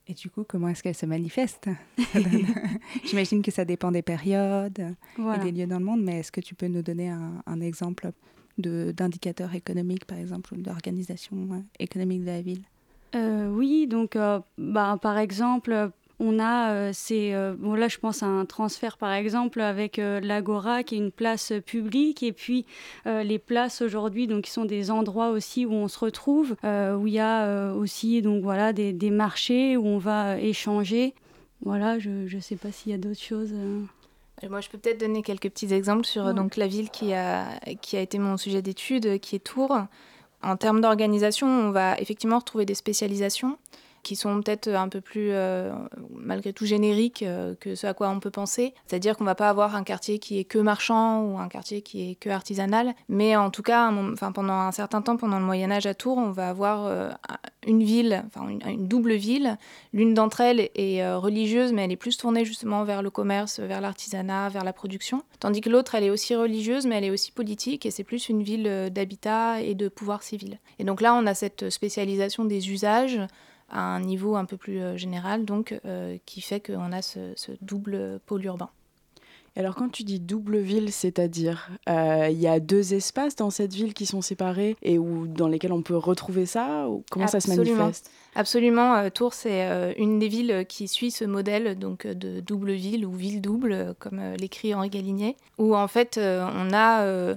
Et 0.08 0.14
du 0.14 0.30
coup, 0.30 0.44
comment 0.44 0.68
est-ce 0.68 0.84
qu'elles 0.84 0.96
se 0.96 1.06
manifestent 1.06 1.70
J'imagine 3.06 3.42
que 3.42 3.52
ça 3.52 3.66
dépend 3.66 3.92
des 3.92 4.02
périodes 4.02 4.96
et 5.18 5.40
des 5.40 5.52
lieux 5.52 5.68
dans 5.68 5.80
le 5.80 5.86
monde, 5.86 6.02
mais 6.02 6.20
est-ce 6.20 6.32
que 6.32 6.42
tu 6.42 6.56
peux 6.56 6.68
nous 6.68 6.82
donner 6.82 7.10
un, 7.10 7.42
un 7.46 7.62
exemple 7.62 8.12
d'indicateurs 8.58 9.56
économiques, 9.56 10.06
par 10.06 10.18
exemple, 10.18 10.54
ou 10.54 10.62
d'organisation 10.62 11.64
économique 11.80 12.22
de 12.22 12.26
la 12.26 12.42
ville? 12.42 12.64
Euh, 13.16 13.50
oui, 13.50 13.88
donc 13.88 14.16
euh, 14.16 14.40
bah, 14.58 14.98
par 15.02 15.18
exemple, 15.18 15.92
on 16.20 16.40
a, 16.40 16.72
euh, 16.72 16.92
c'est, 16.94 17.34
bon 17.58 17.74
là 17.74 17.88
je 17.88 17.98
pense 17.98 18.22
à 18.22 18.28
un 18.28 18.46
transfert 18.46 18.98
par 18.98 19.12
exemple 19.12 19.60
avec 19.60 19.98
l'Agora 19.98 20.84
qui 20.84 20.96
est 20.96 20.98
une 21.00 21.12
place 21.12 21.52
publique 21.66 22.22
et 22.22 22.32
puis 22.32 22.66
les 23.06 23.40
places 23.40 23.82
aujourd'hui 23.82 24.28
donc 24.28 24.44
qui 24.44 24.52
sont 24.52 24.66
des 24.66 24.92
endroits 24.92 25.30
aussi 25.30 25.66
où 25.66 25.74
on 25.74 25.88
se 25.88 25.98
retrouve, 25.98 26.56
où 26.64 27.08
il 27.08 27.14
y 27.14 27.20
a 27.20 27.74
aussi 27.74 28.22
donc 28.22 28.44
voilà 28.44 28.72
des, 28.72 28.94
des, 28.94 29.10
marchés 29.10 29.78
où 29.78 29.86
on 29.86 29.98
va 29.98 30.40
échanger. 30.40 31.16
Voilà, 31.64 32.00
je 32.00 32.34
ne 32.34 32.42
sais 32.42 32.56
pas 32.56 32.72
s'il 32.72 32.92
y 32.92 32.96
a 32.96 32.98
d'autres 32.98 33.22
choses. 33.22 33.54
Moi, 34.50 34.60
je 34.62 34.70
peux 34.70 34.80
peut-être 34.80 35.00
donner 35.00 35.22
quelques 35.22 35.50
petits 35.50 35.72
exemples 35.72 36.06
sur 36.06 36.34
donc 36.34 36.56
la 36.56 36.68
ville 36.68 36.90
qui 36.90 37.14
a, 37.14 37.46
qui 37.82 37.98
a 37.98 38.02
été 38.02 38.18
mon 38.18 38.38
sujet 38.38 38.62
d'étude, 38.62 39.20
qui 39.20 39.36
est 39.36 39.40
Tours. 39.40 39.86
En 40.44 40.58
termes 40.58 40.82
d'organisation, 40.82 41.48
on 41.48 41.72
va 41.72 41.98
effectivement 42.00 42.40
retrouver 42.40 42.66
des 42.66 42.76
spécialisations 42.76 43.58
qui 44.04 44.16
sont 44.16 44.42
peut-être 44.42 44.68
un 44.68 44.90
peu 44.90 45.02
plus, 45.02 45.30
euh, 45.32 45.72
malgré 46.16 46.54
tout, 46.54 46.66
génériques 46.66 47.24
euh, 47.24 47.56
que 47.60 47.76
ce 47.76 47.88
à 47.88 47.94
quoi 47.94 48.10
on 48.10 48.20
peut 48.20 48.32
penser. 48.32 48.74
C'est-à-dire 48.88 49.18
qu'on 49.18 49.24
ne 49.24 49.30
va 49.30 49.36
pas 49.36 49.50
avoir 49.50 49.76
un 49.76 49.84
quartier 49.84 50.20
qui 50.20 50.40
est 50.40 50.44
que 50.44 50.58
marchand 50.58 51.24
ou 51.24 51.38
un 51.38 51.48
quartier 51.48 51.82
qui 51.82 52.12
est 52.12 52.16
que 52.16 52.30
artisanal. 52.30 52.94
Mais 53.10 53.36
en 53.36 53.50
tout 53.50 53.64
cas, 53.64 53.92
pendant 54.34 54.54
un 54.54 54.72
certain 54.72 55.02
temps, 55.02 55.18
pendant 55.18 55.40
le 55.40 55.46
Moyen 55.46 55.72
Âge 55.72 55.86
à 55.86 55.94
Tours, 55.94 56.18
on 56.18 56.32
va 56.32 56.50
avoir 56.50 56.86
euh, 56.86 57.10
une 57.66 57.84
ville, 57.84 58.24
enfin 58.28 58.48
une, 58.48 58.88
double 58.88 59.14
ville. 59.14 59.58
L'une 59.94 60.14
d'entre 60.14 60.42
elles 60.42 60.70
est 60.76 61.14
religieuse, 61.14 61.74
mais 61.74 61.86
elle 61.86 61.92
est 61.92 61.98
plus 61.98 62.18
tournée 62.18 62.46
justement 62.46 62.84
vers 62.84 63.02
le 63.02 63.10
commerce, 63.10 63.60
vers 63.60 63.82
l'artisanat, 63.82 64.50
vers 64.50 64.64
la 64.64 64.74
production. 64.74 65.24
Tandis 65.40 65.62
que 65.62 65.70
l'autre, 65.70 65.96
elle 65.96 66.04
est 66.04 66.10
aussi 66.10 66.36
religieuse, 66.36 66.88
mais 66.88 66.98
elle 66.98 67.06
est 67.06 67.12
aussi 67.12 67.32
politique, 67.32 67.86
et 67.86 67.92
c'est 67.92 68.04
plus 68.04 68.30
une 68.30 68.42
ville 68.42 68.90
d'habitat 68.92 69.62
et 69.62 69.76
de 69.76 69.88
pouvoir 69.88 70.24
civil. 70.24 70.60
Et 70.80 70.84
donc 70.84 71.02
là, 71.02 71.14
on 71.14 71.26
a 71.28 71.34
cette 71.34 71.70
spécialisation 71.70 72.46
des 72.46 72.72
usages 72.72 73.20
à 73.72 73.82
un 73.82 74.02
niveau 74.02 74.36
un 74.36 74.46
peu 74.46 74.58
plus 74.58 74.80
euh, 74.80 74.98
général, 74.98 75.46
donc 75.46 75.80
euh, 75.86 76.18
qui 76.26 76.42
fait 76.42 76.60
qu'on 76.60 76.92
a 76.92 77.02
ce, 77.02 77.34
double 77.62 78.20
pôle 78.26 78.46
urbain. 78.46 78.70
Alors 79.58 79.76
quand 79.76 79.90
tu 79.90 80.04
dis 80.04 80.22
double 80.22 80.60
ville, 80.60 80.94
c'est-à-dire 80.94 81.70
euh, 81.90 82.30
il 82.32 82.40
y 82.40 82.48
a 82.48 82.62
deux 82.62 82.94
espaces 82.94 83.36
dans 83.36 83.50
cette 83.50 83.74
ville 83.74 83.94
qui 83.94 84.06
sont 84.06 84.22
séparés 84.22 84.78
et 84.82 84.98
où, 84.98 85.28
dans 85.28 85.50
lesquels 85.50 85.74
on 85.74 85.82
peut 85.82 85.98
retrouver 85.98 86.46
ça 86.46 86.88
ou 86.88 87.04
Comment 87.12 87.28
ça 87.28 87.42
se 87.42 87.50
manifeste? 87.50 88.10
Absolument. 88.34 89.10
Tours, 89.10 89.34
c'est 89.34 89.94
une 89.98 90.20
des 90.20 90.30
villes 90.30 90.66
qui 90.70 90.88
suit 90.88 91.12
ce 91.12 91.26
modèle 91.26 91.78
donc 91.78 92.08
de 92.08 92.40
double 92.40 92.72
ville 92.72 93.06
ou 93.06 93.12
ville 93.12 93.42
double, 93.42 93.94
comme 94.00 94.22
l'écrit 94.40 94.74
Henri 94.74 94.90
Galignet, 94.90 95.36
où 95.58 95.76
en 95.76 95.90
fait 95.90 96.18
on 96.18 96.74
a 96.74 97.36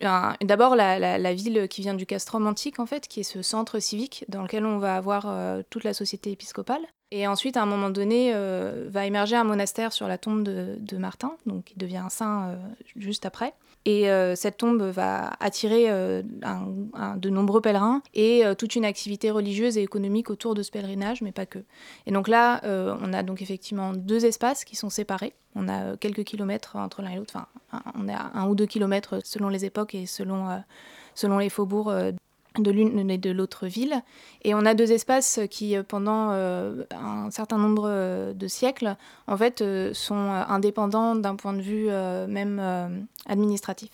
D'abord, 0.00 0.76
la, 0.76 1.34
ville 1.34 1.68
qui 1.68 1.80
vient 1.80 1.94
du 1.94 2.06
castrum 2.06 2.46
antique, 2.46 2.78
en 2.78 2.86
fait, 2.86 3.08
qui 3.08 3.20
est 3.20 3.24
ce 3.24 3.42
centre 3.42 3.78
civique 3.78 4.24
dans 4.28 4.42
lequel 4.42 4.66
on 4.66 4.78
va 4.78 4.96
avoir 4.96 5.26
euh, 5.26 5.62
toute 5.70 5.84
la 5.84 5.94
société 5.94 6.30
épiscopale. 6.30 6.82
Et 7.12 7.26
ensuite, 7.26 7.56
à 7.56 7.62
un 7.62 7.66
moment 7.66 7.90
donné, 7.90 8.32
euh, 8.34 8.86
va 8.88 9.06
émerger 9.06 9.36
un 9.36 9.44
monastère 9.44 9.92
sur 9.92 10.08
la 10.08 10.18
tombe 10.18 10.42
de, 10.42 10.96
Martin, 10.96 11.36
donc 11.46 11.64
qui 11.64 11.78
devient 11.78 11.98
un 11.98 12.08
saint 12.08 12.48
euh, 12.48 12.56
juste 12.96 13.26
après. 13.26 13.54
Et 13.86 14.10
euh, 14.10 14.34
cette 14.34 14.56
tombe 14.56 14.82
va 14.82 15.34
attirer 15.38 15.84
euh, 15.88 16.20
de 16.24 17.30
nombreux 17.30 17.60
pèlerins 17.60 18.02
et 18.14 18.44
euh, 18.44 18.56
toute 18.56 18.74
une 18.74 18.84
activité 18.84 19.30
religieuse 19.30 19.78
et 19.78 19.82
économique 19.82 20.28
autour 20.28 20.56
de 20.56 20.64
ce 20.64 20.72
pèlerinage, 20.72 21.22
mais 21.22 21.30
pas 21.30 21.46
que. 21.46 21.60
Et 22.06 22.10
donc 22.10 22.26
là, 22.26 22.60
on 22.64 23.12
a 23.12 23.22
donc 23.22 23.42
effectivement 23.42 23.92
deux 23.92 24.24
espaces 24.26 24.64
qui 24.64 24.74
sont 24.74 24.90
séparés. 24.90 25.34
On 25.54 25.68
a 25.68 25.96
quelques 25.96 26.24
kilomètres 26.24 26.74
entre 26.74 27.00
l'un 27.00 27.10
et 27.10 27.16
l'autre, 27.16 27.32
enfin, 27.34 27.46
on 27.94 28.08
à 28.08 28.32
un 28.34 28.48
ou 28.48 28.56
deux 28.56 28.66
kilomètres 28.66 29.20
selon 29.24 29.48
les 29.48 29.64
époques 29.64 29.94
et 29.94 30.06
selon, 30.06 30.48
selon 31.14 31.38
les 31.38 31.48
faubourgs 31.48 31.94
de 32.58 32.70
l'une 32.70 33.10
et 33.10 33.18
de 33.18 33.30
l'autre 33.30 33.66
ville. 33.66 34.02
Et 34.42 34.54
on 34.54 34.64
a 34.64 34.74
deux 34.74 34.92
espaces 34.92 35.40
qui, 35.50 35.76
euh, 35.76 35.82
pendant 35.82 36.30
euh, 36.32 36.84
un 36.92 37.30
certain 37.30 37.58
nombre 37.58 37.84
euh, 37.86 38.32
de 38.32 38.48
siècles, 38.48 38.96
en 39.26 39.36
fait, 39.36 39.64
sont 39.92 40.14
indépendants 40.14 41.14
d'un 41.14 41.36
point 41.36 41.52
de 41.52 41.62
vue 41.62 41.88
même 42.28 43.06
administratif. 43.26 43.90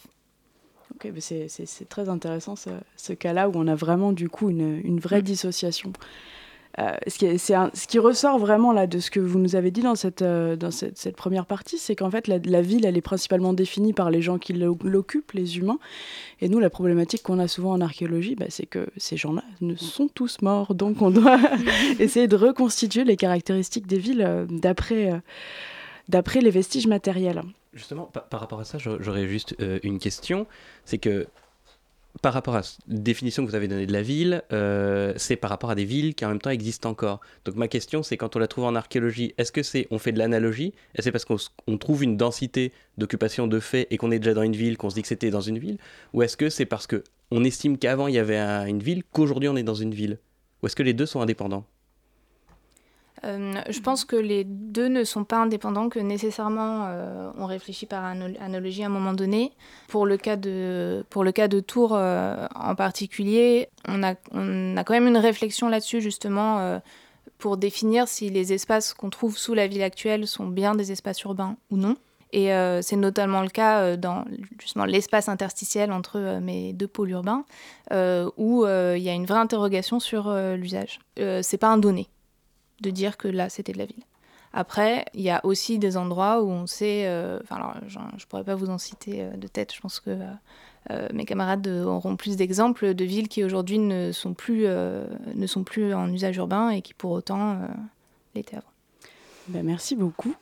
Ok, 0.95 1.11
c'est 1.21 1.89
très 1.89 2.09
intéressant 2.09 2.55
ce, 2.57 3.13
cas-là 3.13 3.49
où 3.49 3.53
on 3.55 3.67
a 3.67 3.75
vraiment 3.75 4.13
du 4.13 4.29
coup 4.29 4.51
une, 4.51 4.81
une 4.85 5.01
vraie 5.01 5.21
mm. 5.21 5.25
dissociation. 5.25 5.93
Euh, 6.79 6.93
ce, 7.07 7.19
qui 7.19 7.39
ce, 7.39 7.87
qui 7.87 7.99
ressort 7.99 8.39
vraiment 8.39 8.73
là 8.73 8.87
de 8.87 8.99
ce 8.99 9.11
que 9.11 9.21
vous 9.21 9.39
nous 9.39 9.57
avez 9.57 9.71
dit 9.71 9.83
dans 9.83 9.95
cette, 9.95 10.23
euh, 10.23 10.57
dans 10.57 10.71
cette, 10.71 11.17
première 11.17 11.45
partie, 11.45 11.77
c'est 11.77 11.95
qu'en 11.95 12.11
fait 12.11 12.29
la, 12.29 12.63
ville, 12.63 12.87
elle 12.87 12.97
est 12.97 13.03
principalement 13.03 13.53
définie 13.53 13.93
par 13.93 14.11
les 14.11 14.23
gens 14.23 14.39
qui 14.39 14.55
l'occupent, 14.55 15.33
les 15.33 15.59
humains. 15.59 15.79
Et 16.41 16.49
nous, 16.49 16.61
la 16.61 16.71
problématique 16.71 17.23
qu'on 17.23 17.39
a 17.39 17.47
souvent 17.47 17.73
en 17.73 17.81
archéologie, 17.83 18.37
bah, 18.37 18.47
c'est 18.49 18.65
que 18.65 18.87
ces 18.97 19.19
gens-là 19.19 19.45
ne 19.61 19.77
sont 19.77 20.09
tous 20.09 20.41
morts. 20.41 20.75
Donc 20.75 21.03
on 21.03 21.11
doit 21.11 21.39
essayer 21.99 22.27
de 22.27 22.37
reconstituer 22.37 23.05
les 23.05 23.17
caractéristiques 23.17 23.87
des 23.87 23.99
villes 23.99 24.25
euh, 24.27 24.47
d'après 24.49 25.21
d'après 26.09 26.41
les 26.41 26.51
vestiges 26.51 26.87
matériels. 26.87 27.43
Justement, 27.75 28.05
par, 28.05 28.41
rapport 28.41 28.61
à 28.61 28.65
ça, 28.65 28.79
j'aurais 28.79 29.27
juste 29.29 29.55
une 29.83 29.99
question. 29.99 30.47
C'est 30.85 30.99
que 30.99 31.27
par 32.21 32.35
rapport 32.35 32.55
à 32.55 32.61
la 32.61 32.67
définition 32.87 33.45
que 33.45 33.49
vous 33.49 33.55
avez 33.55 33.69
donnée 33.69 33.87
de 33.87 33.93
la 33.93 34.03
ville, 34.03 34.43
euh, 34.53 35.15
c'est 35.17 35.37
par 35.37 35.49
rapport 35.49 35.71
à 35.71 35.75
des 35.75 35.85
villes 35.85 36.15
qui 36.15 36.25
en 36.25 36.29
même 36.29 36.41
temps 36.41 36.51
existent 36.51 36.91
encore. 36.91 37.21
Donc 37.45 37.57
ma 37.57 37.69
question, 37.69 38.03
c'est 38.03 38.17
quand 38.17 38.37
on 38.37 38.39
la 38.39 38.49
trouve 38.49 38.65
en 38.65 38.75
archéologie, 38.75 39.35
est-ce 39.39 39.51
que 39.51 39.63
c'est 39.63 39.87
on 39.91 39.99
fait 39.99 40.13
de 40.13 40.19
l'analogie? 40.19 40.75
Est-ce 40.95 41.05
c'est 41.05 41.13
parce 41.13 41.25
qu'on 41.25 41.79
trouve 41.79 42.05
une 42.05 42.17
densité 42.17 42.73
d'occupation 42.99 43.47
de 43.47 43.61
fait 43.61 43.87
et 43.91 43.97
qu'on 43.97 44.11
est 44.11 44.19
déjà 44.19 44.35
dans 44.35 44.43
une 44.43 44.57
ville 44.57 44.77
qu'on 44.77 44.91
se 44.91 44.97
dit 44.97 45.03
que 45.03 45.09
c'était 45.09 45.31
dans 45.31 45.41
une 45.41 45.59
ville? 45.59 45.79
Ou 46.13 46.23
est-ce 46.23 46.37
que 46.37 46.51
c'est 46.51 46.67
parce 46.67 46.87
que 46.87 47.03
on 47.31 47.45
estime 47.45 47.79
qu'avant 47.79 48.09
il 48.09 48.15
y 48.15 48.19
avait 48.19 48.39
une 48.39 48.83
ville 48.83 49.03
qu'aujourd'hui 49.11 49.49
on 49.49 49.57
est 49.57 49.63
dans 49.63 49.75
une 49.75 49.95
ville? 49.95 50.19
Ou 50.63 50.67
est-ce 50.67 50.77
que 50.77 50.83
les 50.83 50.93
deux 50.93 51.07
sont 51.07 51.23
indépendants? 51.23 51.65
Euh, 53.25 53.61
je 53.69 53.81
pense 53.81 54.05
que 54.05 54.17
les 54.17 54.45
deux 54.45 54.89
ne 54.89 55.05
sont 55.05 55.25
pas 55.25 55.39
indépendants, 55.39 55.89
que 55.89 56.01
nécessairement 56.01 56.87
euh, 56.89 57.31
on 57.39 57.47
réfléchit 57.47 57.87
par 57.87 58.05
analogie 58.05 58.83
à 58.83 58.87
un 58.87 58.91
moment 58.91 59.13
donné. 59.13 59.53
Pour 59.89 60.07
le 60.07 60.17
cas 60.17 60.37
de, 60.37 61.05
pour 61.09 61.23
le 61.23 61.33
cas 61.33 61.49
de 61.49 61.61
Tours 61.61 61.95
euh, 61.95 62.47
en 62.55 62.75
particulier, 62.75 63.69
on 63.87 64.03
a, 64.03 64.15
on 64.33 64.77
a 64.77 64.85
quand 64.85 64.95
même 64.95 65.07
une 65.07 65.19
réflexion 65.19 65.69
là-dessus 65.69 66.01
justement 66.01 66.81
pour 67.39 67.57
définir 67.57 68.09
si 68.09 68.31
les 68.31 68.53
espaces 68.53 68.95
qu'on 68.95 69.11
trouve 69.11 69.37
sous 69.37 69.55
la 69.55 69.67
ville 69.67 69.83
actuelle 69.83 70.27
sont 70.27 70.47
bien 70.47 70.75
des 70.75 70.93
espaces 70.93 71.23
urbains 71.23 71.57
ou 71.71 71.77
non. 71.77 71.97
Et 72.35 72.51
c'est 72.81 72.97
notamment 72.97 73.43
le 73.43 73.51
cas 73.51 73.97
dans 73.97 74.25
justement 74.59 74.87
l'espace 74.87 75.29
interstitiel 75.29 75.93
entre 75.93 76.39
mes 76.41 76.73
deux 76.73 76.87
pôles 76.87 77.11
urbains, 77.11 77.45
où 78.37 78.65
il 78.67 79.03
y 79.03 79.09
a 79.09 79.13
une 79.13 79.27
vraie 79.27 79.41
interrogation 79.41 80.01
sur 80.01 80.33
l'usage. 80.57 81.01
c'est 81.17 81.59
pas 81.59 81.69
un 81.69 81.79
donné 81.79 82.09
de 82.83 82.91
dire 82.91 83.17
que 83.17 83.29
là, 83.29 83.49
c'était 83.49 83.73
de 83.73 83.79
la 83.79 83.87
ville. 83.87 84.05
Après, 84.53 85.07
il 85.15 85.23
y 85.23 85.31
a 85.31 85.41
aussi 85.45 85.79
des 85.79 85.97
endroits 85.97 86.43
où 86.43 86.51
on 86.51 86.67
sait, 86.67 87.07
euh, 87.07 87.39
enfin 87.43 87.75
je 87.87 87.99
ne 87.99 88.25
pourrais 88.29 88.45
pas 88.45 88.55
vous 88.55 88.69
en 88.69 88.77
citer 88.77 89.23
euh, 89.23 89.37
de 89.37 89.49
tête, 89.49 89.75
je 89.75 89.81
pense 89.81 89.99
que 89.99 90.19
euh, 90.91 91.09
mes 91.15 91.25
camarades 91.25 91.67
auront 91.69 92.17
plus 92.17 92.37
d'exemples 92.37 92.93
de 92.95 93.05
villes 93.05 93.29
qui 93.29 93.45
aujourd'hui 93.45 93.79
ne, 93.79 94.09
ne 94.09 95.47
sont 95.47 95.65
plus 95.65 95.95
en 95.95 96.13
usage 96.13 96.37
urbain 96.37 96.69
et 96.71 96.83
qui 96.83 96.93
pour 96.93 97.13
autant 97.13 97.61
l'étaient 98.35 98.57
avant. 98.57 98.72
Ben, 99.49 99.65
merci 99.65 99.97
beaucoup. 99.97 100.35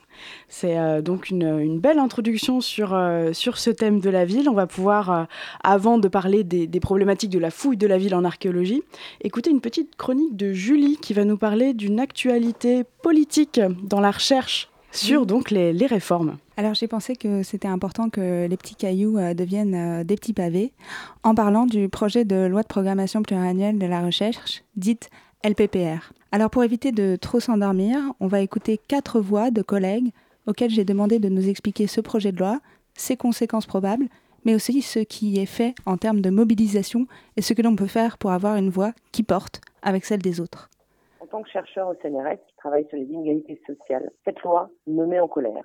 C'est 0.48 0.78
euh, 0.78 1.00
donc 1.00 1.30
une, 1.30 1.78
belle 1.78 1.98
introduction 1.98 2.60
sur, 2.60 2.94
euh, 2.94 3.32
sur 3.32 3.56
ce 3.58 3.70
thème 3.70 4.00
de 4.00 4.10
la 4.10 4.24
ville. 4.24 4.48
On 4.48 4.54
va 4.54 4.66
pouvoir, 4.66 5.10
euh, 5.10 5.24
avant 5.64 5.98
de 5.98 6.08
parler 6.08 6.44
des, 6.44 6.80
problématiques 6.80 7.30
de 7.30 7.38
la 7.38 7.50
fouille 7.50 7.76
de 7.76 7.86
la 7.86 7.98
ville 7.98 8.14
en 8.14 8.24
archéologie, 8.24 8.82
écouter 9.22 9.50
une 9.50 9.60
petite 9.60 9.96
chronique 9.96 10.36
de 10.36 10.52
Julie 10.52 10.96
qui 10.96 11.14
va 11.14 11.24
nous 11.24 11.38
parler 11.38 11.72
d'une 11.72 12.00
actualité 12.00 12.84
politique 13.02 13.60
dans 13.82 14.00
la 14.00 14.10
recherche 14.10 14.68
sur 14.92 15.24
donc 15.24 15.50
les, 15.50 15.72
les 15.72 15.86
réformes. 15.86 16.36
Alors 16.56 16.74
j'ai 16.74 16.88
pensé 16.88 17.16
que 17.16 17.42
c'était 17.42 17.68
important 17.68 18.10
que 18.10 18.46
les 18.46 18.56
petits 18.56 18.74
cailloux 18.74 19.18
deviennent 19.34 20.02
des 20.02 20.16
petits 20.16 20.32
pavés 20.32 20.72
en 21.22 21.34
parlant 21.34 21.64
du 21.64 21.88
projet 21.88 22.24
de 22.24 22.46
loi 22.46 22.62
de 22.62 22.66
programmation 22.66 23.22
pluriannuelle 23.22 23.78
de 23.78 23.86
la 23.86 24.04
recherche, 24.04 24.64
dite 24.76 25.08
LPPR. 25.44 26.12
Alors 26.32 26.48
pour 26.48 26.62
éviter 26.62 26.92
de 26.92 27.16
trop 27.16 27.40
s'endormir, 27.40 27.98
on 28.20 28.28
va 28.28 28.38
écouter 28.40 28.78
quatre 28.78 29.20
voix 29.20 29.50
de 29.50 29.62
collègues 29.62 30.12
auxquels 30.46 30.70
j'ai 30.70 30.84
demandé 30.84 31.18
de 31.18 31.28
nous 31.28 31.48
expliquer 31.48 31.88
ce 31.88 32.00
projet 32.00 32.30
de 32.30 32.38
loi, 32.38 32.60
ses 32.94 33.16
conséquences 33.16 33.66
probables, 33.66 34.06
mais 34.44 34.54
aussi 34.54 34.80
ce 34.80 35.00
qui 35.00 35.40
est 35.40 35.46
fait 35.46 35.74
en 35.86 35.96
termes 35.96 36.20
de 36.20 36.30
mobilisation 36.30 37.06
et 37.36 37.42
ce 37.42 37.52
que 37.52 37.62
l'on 37.62 37.74
peut 37.74 37.88
faire 37.88 38.16
pour 38.16 38.30
avoir 38.30 38.54
une 38.54 38.70
voix 38.70 38.92
qui 39.10 39.24
porte 39.24 39.60
avec 39.82 40.04
celle 40.04 40.22
des 40.22 40.40
autres. 40.40 40.70
En 41.18 41.26
tant 41.26 41.42
que 41.42 41.50
chercheur 41.50 41.88
au 41.88 41.94
CNRS 41.94 42.38
qui 42.46 42.56
travaille 42.58 42.86
sur 42.88 42.96
les 42.96 43.06
inégalités 43.06 43.60
sociales, 43.66 44.08
cette 44.24 44.40
loi 44.42 44.70
me 44.86 45.06
met 45.06 45.18
en 45.18 45.26
colère. 45.26 45.64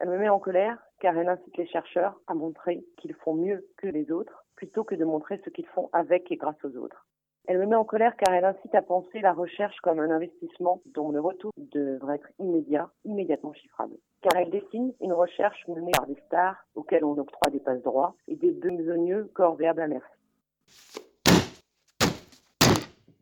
Elle 0.00 0.08
me 0.08 0.18
met 0.18 0.30
en 0.30 0.38
colère 0.38 0.78
car 0.98 1.14
elle 1.18 1.28
incite 1.28 1.56
les 1.58 1.66
chercheurs 1.66 2.18
à 2.26 2.32
montrer 2.32 2.82
qu'ils 2.96 3.14
font 3.16 3.34
mieux 3.34 3.66
que 3.76 3.86
les 3.86 4.10
autres 4.10 4.45
plutôt 4.56 4.84
que 4.84 4.94
de 4.94 5.04
montrer 5.04 5.40
ce 5.44 5.50
qu'ils 5.50 5.66
font 5.66 5.88
avec 5.92 6.30
et 6.32 6.36
grâce 6.36 6.62
aux 6.64 6.76
autres. 6.76 7.06
Elle 7.48 7.58
me 7.60 7.66
met 7.66 7.76
en 7.76 7.84
colère 7.84 8.16
car 8.16 8.34
elle 8.34 8.44
incite 8.44 8.74
à 8.74 8.82
penser 8.82 9.20
la 9.20 9.32
recherche 9.32 9.76
comme 9.80 10.00
un 10.00 10.10
investissement 10.10 10.82
dont 10.86 11.12
le 11.12 11.20
retour 11.20 11.52
devrait 11.56 12.16
être 12.16 12.28
immédiat, 12.40 12.90
immédiatement 13.04 13.52
chiffrable. 13.52 13.94
Car 14.20 14.36
elle 14.36 14.50
dessine 14.50 14.92
une 15.00 15.12
recherche 15.12 15.64
menée 15.68 15.92
par 15.92 16.06
des 16.06 16.20
stars 16.26 16.56
auxquelles 16.74 17.04
on 17.04 17.16
octroie 17.16 17.52
des 17.52 17.60
passe 17.60 17.82
droits 17.82 18.16
et 18.26 18.34
des 18.34 18.50
besogneux 18.50 19.30
corvéables 19.32 19.82
à 19.82 19.86
merci. 19.86 20.08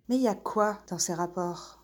Mais 0.09 0.17
il 0.17 0.23
y 0.23 0.29
a 0.29 0.35
quoi 0.35 0.79
dans 0.91 0.99
ces 0.99 1.15
rapports? 1.15 1.81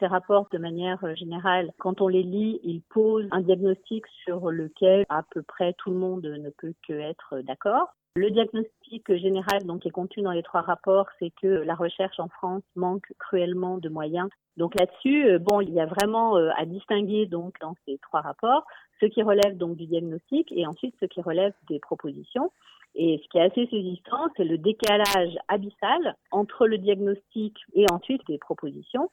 Ces 0.00 0.06
rapports, 0.06 0.48
de 0.50 0.58
manière 0.58 1.04
euh, 1.04 1.14
générale, 1.14 1.72
quand 1.78 2.00
on 2.00 2.08
les 2.08 2.22
lit, 2.22 2.58
ils 2.64 2.80
posent 2.80 3.28
un 3.32 3.42
diagnostic 3.42 4.06
sur 4.24 4.50
lequel 4.50 5.04
à 5.08 5.22
peu 5.30 5.42
près 5.42 5.74
tout 5.74 5.90
le 5.90 5.96
monde 5.96 6.24
ne 6.24 6.50
peut 6.50 6.74
que 6.88 6.94
être 6.94 7.40
d'accord. 7.40 7.94
Le 8.16 8.30
diagnostic 8.30 9.14
général 9.16 9.64
donc, 9.64 9.86
est 9.86 9.90
contenu 9.90 10.24
dans 10.24 10.32
les 10.32 10.42
trois 10.42 10.62
rapports, 10.62 11.06
c'est 11.18 11.30
que 11.40 11.46
la 11.46 11.76
recherche 11.76 12.18
en 12.18 12.28
France 12.28 12.62
manque 12.74 13.06
cruellement 13.18 13.78
de 13.78 13.88
moyens. 13.88 14.28
Donc 14.56 14.74
là-dessus, 14.74 15.28
euh, 15.28 15.38
bon, 15.38 15.60
il 15.60 15.72
y 15.72 15.80
a 15.80 15.86
vraiment 15.86 16.36
euh, 16.36 16.50
à 16.58 16.66
distinguer 16.66 17.26
donc 17.26 17.54
dans 17.60 17.76
ces 17.86 17.98
trois 17.98 18.20
rapports 18.20 18.64
ce 19.00 19.06
qui 19.06 19.22
relève 19.22 19.56
donc 19.56 19.76
du 19.76 19.86
diagnostic 19.86 20.52
et 20.52 20.66
ensuite 20.66 20.94
ce 21.00 21.06
qui 21.06 21.22
relève 21.22 21.54
des 21.68 21.78
propositions. 21.78 22.52
Et 22.94 23.20
ce 23.22 23.28
qui 23.28 23.38
est 23.38 23.42
assez 23.42 23.66
saisissant, 23.66 24.28
c'est 24.36 24.44
le 24.44 24.58
décalage 24.58 25.38
abyssal 25.48 26.16
entre 26.32 26.66
le 26.66 26.78
diagnostic 26.78 27.56
et 27.74 27.86
ensuite 27.92 28.22
les 28.28 28.38
propositions. 28.38 29.10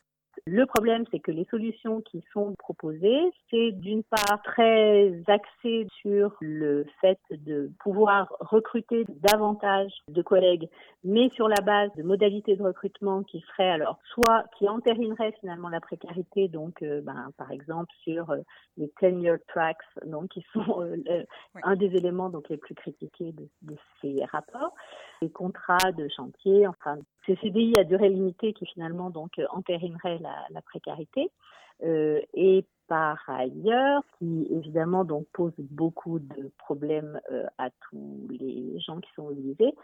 Le 0.50 0.66
problème, 0.66 1.04
c'est 1.12 1.20
que 1.20 1.32
les 1.32 1.44
solutions 1.51 2.00
qui 2.00 2.24
sont 2.32 2.56
proposées, 2.58 3.34
c'est 3.50 3.74
d'une 3.74 4.04
part 4.04 4.42
très 4.46 5.13
axé 5.27 5.88
sur 6.01 6.34
le 6.39 6.86
fait 7.01 7.20
de 7.32 7.70
pouvoir 7.82 8.34
recruter 8.39 9.04
davantage 9.10 9.92
de 10.08 10.22
collègues, 10.22 10.70
mais 11.04 11.30
sur 11.32 11.50
la 11.50 11.60
base 11.62 11.92
de 11.98 12.04
modalités 12.04 12.56
de 12.56 12.63
recrutement 12.63 13.24
qui 13.24 13.42
seraient 13.42 13.72
alors 13.72 14.00
soit 14.06 14.46
qui 14.58 14.70
entérineraient 14.70 15.34
finalement 15.42 15.68
la 15.68 15.82
précarité, 15.82 16.48
donc 16.48 16.82
euh, 16.82 17.01
ben, 17.01 17.30
par 17.38 17.51
exemple 17.51 17.92
sur 18.04 18.30
euh, 18.30 18.38
les 18.77 18.89
tenure 19.01 19.39
tracks, 19.50 19.84
donc 20.06 20.30
qui 20.30 20.46
sont 20.54 20.82
euh, 20.82 21.25
un 21.62 21.75
des 21.75 21.94
éléments 21.98 22.30
donc 22.30 22.48
les 22.48 22.58
plus 22.58 22.74
critiqués 22.74 23.34
de, 23.34 23.50
de 23.63 23.75
ces 24.00 24.24
rapports, 24.32 24.74
les 25.22 25.30
contrats 25.30 25.92
de 25.92 26.08
chantier, 26.08 26.66
enfin 26.68 26.98
ces 27.27 27.36
CDI 27.36 27.74
à 27.77 27.84
durée 27.84 28.10
limitée 28.10 28.53
qui 28.53 28.65
finalement 28.65 29.10
donc 29.10 29.39
entérineraient 29.51 30.17
la, 30.19 30.46
la 30.50 30.62
précarité. 30.62 31.29
Euh, 31.84 32.19
et 32.34 32.65
par 32.88 33.22
ailleurs, 33.29 34.01
qui 34.17 34.48
évidemment 34.50 35.03
donc 35.03 35.27
pose 35.34 35.53
beaucoup 35.60 36.19
de 36.19 36.51
problèmes 36.57 37.19
euh, 37.31 37.46
à 37.57 37.69
tous 37.89 38.27
les 38.29 38.79
gens 38.79 39.00
qui 39.00 39.10
sont 39.15 39.24
mobilisés, 39.24 39.75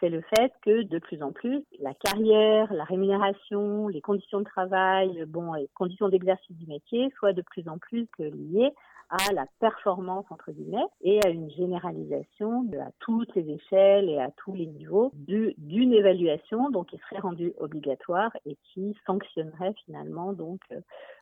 c'est 0.00 0.08
le 0.08 0.22
fait 0.34 0.52
que 0.62 0.82
de 0.82 0.98
plus 0.98 1.22
en 1.22 1.32
plus, 1.32 1.64
la 1.80 1.94
carrière, 1.94 2.72
la 2.72 2.84
rémunération, 2.84 3.88
les 3.88 4.00
conditions 4.00 4.40
de 4.40 4.44
travail, 4.44 5.24
bon, 5.26 5.54
les 5.54 5.68
conditions 5.74 6.08
d'exercice 6.08 6.56
du 6.56 6.66
métier 6.66 7.10
soient 7.18 7.32
de 7.32 7.42
plus 7.42 7.68
en 7.68 7.78
plus 7.78 8.06
liées 8.18 8.72
à 9.10 9.32
la 9.32 9.46
performance 9.58 10.26
entre 10.30 10.52
guillemets 10.52 10.84
et 11.00 11.18
à 11.24 11.30
une 11.30 11.50
généralisation 11.50 12.68
à 12.78 12.90
toutes 12.98 13.34
les 13.34 13.50
échelles 13.50 14.10
et 14.10 14.18
à 14.18 14.30
tous 14.36 14.54
les 14.54 14.66
niveaux 14.66 15.12
d'une 15.14 15.94
évaluation 15.94 16.68
donc 16.68 16.88
qui 16.88 16.98
serait 16.98 17.20
rendue 17.20 17.54
obligatoire 17.58 18.30
et 18.44 18.58
qui 18.64 18.94
sanctionnerait 19.06 19.74
finalement 19.86 20.34
donc 20.34 20.60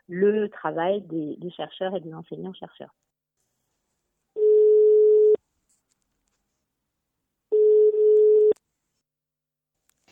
le 0.09 0.49
travail 0.49 1.03
des 1.03 1.51
chercheurs 1.51 1.95
et 1.95 2.01
des 2.01 2.13
enseignants 2.13 2.55
chercheurs. 2.55 2.93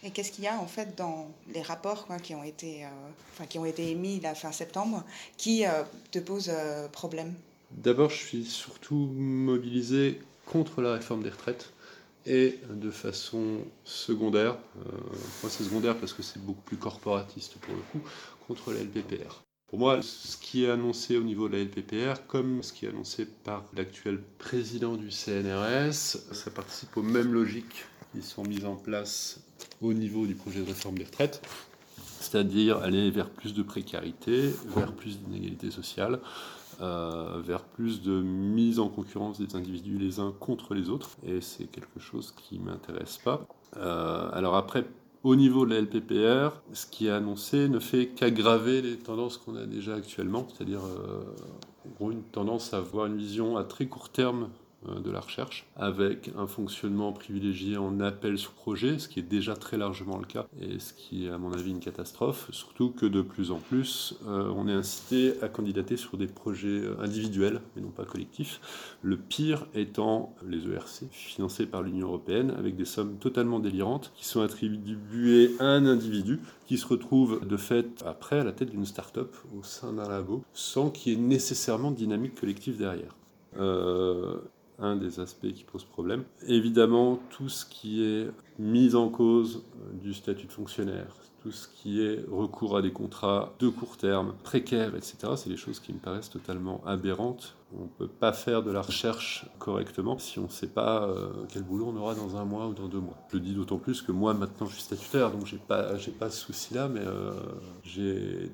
Et 0.04 0.10
qu'est-ce 0.10 0.32
qu'il 0.32 0.44
y 0.44 0.48
a 0.48 0.58
en 0.58 0.66
fait 0.66 0.96
dans 0.96 1.30
les 1.52 1.62
rapports 1.62 2.06
qui, 2.22 2.34
ont 2.34 2.44
été, 2.44 2.84
euh, 2.84 2.88
enfin, 3.32 3.46
qui 3.46 3.58
ont 3.58 3.64
été 3.64 3.90
émis 3.90 4.20
la 4.20 4.34
fin 4.34 4.52
septembre 4.52 5.02
qui 5.38 5.66
euh, 5.66 5.82
te 6.10 6.18
posent 6.18 6.52
problème? 6.92 7.32
D'abord, 7.70 8.10
je 8.10 8.16
suis 8.16 8.44
surtout 8.44 9.10
mobilisé 9.16 10.20
contre 10.46 10.82
la 10.82 10.92
réforme 10.92 11.22
des 11.22 11.30
retraites 11.30 11.72
et 12.26 12.58
de 12.70 12.90
façon 12.90 13.58
secondaire, 13.84 14.56
euh, 14.76 14.90
moi 15.42 15.50
c'est 15.50 15.64
secondaire 15.64 15.96
parce 15.96 16.12
que 16.12 16.22
c'est 16.22 16.42
beaucoup 16.42 16.62
plus 16.62 16.76
corporatiste 16.76 17.54
pour 17.58 17.74
le 17.74 17.82
coup, 17.92 18.00
contre 18.46 18.72
la 18.72 18.80
LPPR. 18.80 19.42
Pour 19.66 19.78
moi, 19.78 20.00
ce 20.02 20.36
qui 20.36 20.64
est 20.64 20.70
annoncé 20.70 21.16
au 21.16 21.22
niveau 21.22 21.48
de 21.48 21.56
la 21.56 21.64
LPPR, 21.64 22.26
comme 22.28 22.62
ce 22.62 22.72
qui 22.72 22.86
est 22.86 22.90
annoncé 22.90 23.26
par 23.26 23.64
l'actuel 23.74 24.20
président 24.38 24.96
du 24.96 25.10
CNRS, 25.10 25.92
ça 25.92 26.50
participe 26.54 26.96
aux 26.96 27.02
mêmes 27.02 27.32
logiques 27.32 27.84
qui 28.14 28.22
sont 28.22 28.44
mises 28.44 28.64
en 28.64 28.76
place 28.76 29.40
au 29.82 29.92
niveau 29.92 30.26
du 30.26 30.34
projet 30.34 30.60
de 30.60 30.66
réforme 30.66 30.98
des 30.98 31.04
retraites, 31.04 31.42
c'est-à-dire 32.20 32.78
aller 32.78 33.10
vers 33.10 33.28
plus 33.28 33.54
de 33.54 33.62
précarité, 33.62 34.54
vers 34.76 34.92
plus 34.92 35.20
d'inégalité 35.20 35.70
sociale, 35.70 36.20
euh, 36.80 37.40
vers 37.44 37.62
plus 37.62 38.02
de 38.02 38.20
mise 38.20 38.80
en 38.80 38.88
concurrence 38.88 39.38
des 39.38 39.54
individus 39.56 39.98
les 39.98 40.20
uns 40.20 40.32
contre 40.38 40.74
les 40.74 40.88
autres, 40.88 41.10
et 41.24 41.40
c'est 41.40 41.64
quelque 41.64 42.00
chose 42.00 42.34
qui 42.36 42.58
m'intéresse 42.58 43.18
pas. 43.18 43.46
Euh, 43.76 44.28
alors 44.32 44.56
après, 44.56 44.84
au 45.22 45.36
niveau 45.36 45.64
de 45.66 45.74
la 45.74 45.80
LPPR, 45.80 46.60
ce 46.72 46.86
qui 46.86 47.06
est 47.06 47.10
annoncé 47.10 47.68
ne 47.68 47.78
fait 47.78 48.08
qu'aggraver 48.08 48.82
les 48.82 48.96
tendances 48.96 49.38
qu'on 49.38 49.56
a 49.56 49.66
déjà 49.66 49.94
actuellement, 49.94 50.46
c'est-à-dire 50.52 50.80
euh, 50.84 52.10
une 52.10 52.22
tendance 52.22 52.74
à 52.74 52.78
avoir 52.78 53.06
une 53.06 53.16
vision 53.16 53.56
à 53.56 53.64
très 53.64 53.86
court 53.86 54.10
terme 54.10 54.48
de 55.04 55.10
la 55.10 55.20
recherche, 55.20 55.66
avec 55.76 56.30
un 56.36 56.46
fonctionnement 56.46 57.12
privilégié 57.12 57.76
en 57.76 58.00
appel 58.00 58.38
sur 58.38 58.52
projet, 58.52 58.98
ce 58.98 59.08
qui 59.08 59.20
est 59.20 59.22
déjà 59.22 59.54
très 59.54 59.76
largement 59.76 60.18
le 60.18 60.26
cas, 60.26 60.46
et 60.60 60.78
ce 60.78 60.92
qui 60.92 61.26
est 61.26 61.30
à 61.30 61.38
mon 61.38 61.52
avis 61.52 61.70
une 61.70 61.80
catastrophe, 61.80 62.48
surtout 62.50 62.90
que 62.90 63.06
de 63.06 63.22
plus 63.22 63.50
en 63.50 63.58
plus, 63.58 64.16
euh, 64.26 64.52
on 64.56 64.68
est 64.68 64.72
incité 64.72 65.34
à 65.42 65.48
candidater 65.48 65.96
sur 65.96 66.16
des 66.16 66.26
projets 66.26 66.68
euh, 66.68 66.96
individuels, 67.00 67.60
et 67.76 67.80
non 67.80 67.88
pas 67.88 68.04
collectifs, 68.04 68.60
le 69.02 69.16
pire 69.16 69.66
étant 69.74 70.34
les 70.46 70.66
ERC, 70.66 71.04
financés 71.10 71.66
par 71.66 71.82
l'Union 71.82 72.08
européenne, 72.08 72.52
avec 72.58 72.76
des 72.76 72.84
sommes 72.84 73.16
totalement 73.16 73.60
délirantes, 73.60 74.12
qui 74.14 74.26
sont 74.26 74.42
attribuées 74.42 75.52
à 75.58 75.64
un 75.64 75.86
individu, 75.86 76.40
qui 76.66 76.78
se 76.78 76.86
retrouve 76.86 77.46
de 77.46 77.56
fait 77.56 78.02
après 78.06 78.38
à 78.38 78.44
la 78.44 78.52
tête 78.52 78.70
d'une 78.70 78.86
start-up 78.86 79.34
au 79.58 79.62
sein 79.62 79.92
d'un 79.92 80.08
labo, 80.08 80.42
sans 80.52 80.90
qu'il 80.90 81.12
y 81.12 81.14
ait 81.14 81.18
nécessairement 81.18 81.90
de 81.90 81.96
dynamique 81.96 82.40
collective 82.40 82.78
derrière. 82.78 83.14
Euh, 83.58 84.36
un 84.78 84.96
des 84.96 85.20
aspects 85.20 85.52
qui 85.52 85.64
pose 85.64 85.84
problème. 85.84 86.24
Évidemment, 86.46 87.20
tout 87.30 87.48
ce 87.48 87.64
qui 87.64 88.04
est 88.04 88.30
mise 88.58 88.94
en 88.94 89.08
cause 89.08 89.64
euh, 89.76 89.92
du 90.02 90.14
statut 90.14 90.46
de 90.46 90.52
fonctionnaire, 90.52 91.16
tout 91.42 91.52
ce 91.52 91.68
qui 91.68 92.00
est 92.02 92.24
recours 92.30 92.76
à 92.76 92.82
des 92.82 92.92
contrats 92.92 93.52
de 93.58 93.68
court 93.68 93.96
terme, 93.96 94.34
précaires, 94.42 94.96
etc., 94.96 95.34
c'est 95.36 95.50
des 95.50 95.56
choses 95.56 95.78
qui 95.78 95.92
me 95.92 95.98
paraissent 95.98 96.30
totalement 96.30 96.82
aberrantes. 96.86 97.56
On 97.76 97.82
ne 97.82 97.88
peut 97.88 98.08
pas 98.08 98.32
faire 98.32 98.62
de 98.62 98.70
la 98.70 98.80
recherche 98.80 99.46
correctement 99.58 100.18
si 100.18 100.38
on 100.38 100.44
ne 100.44 100.48
sait 100.48 100.68
pas 100.68 101.04
euh, 101.04 101.44
quel 101.48 101.62
boulot 101.62 101.92
on 101.94 101.96
aura 101.96 102.14
dans 102.14 102.36
un 102.36 102.44
mois 102.44 102.66
ou 102.68 102.72
dans 102.72 102.88
deux 102.88 103.00
mois. 103.00 103.18
Je 103.30 103.36
le 103.36 103.42
dis 103.42 103.54
d'autant 103.54 103.78
plus 103.78 104.00
que 104.00 104.12
moi, 104.12 104.32
maintenant, 104.32 104.66
je 104.66 104.74
suis 104.74 104.82
statutaire, 104.82 105.30
donc 105.30 105.44
j'ai 105.46 105.58
pas, 105.58 105.96
j'ai 105.98 106.12
pas 106.12 106.30
ce 106.30 106.40
souci-là, 106.40 106.88
mais 106.88 107.02
euh, 107.04 107.32
j'ai 107.82 108.52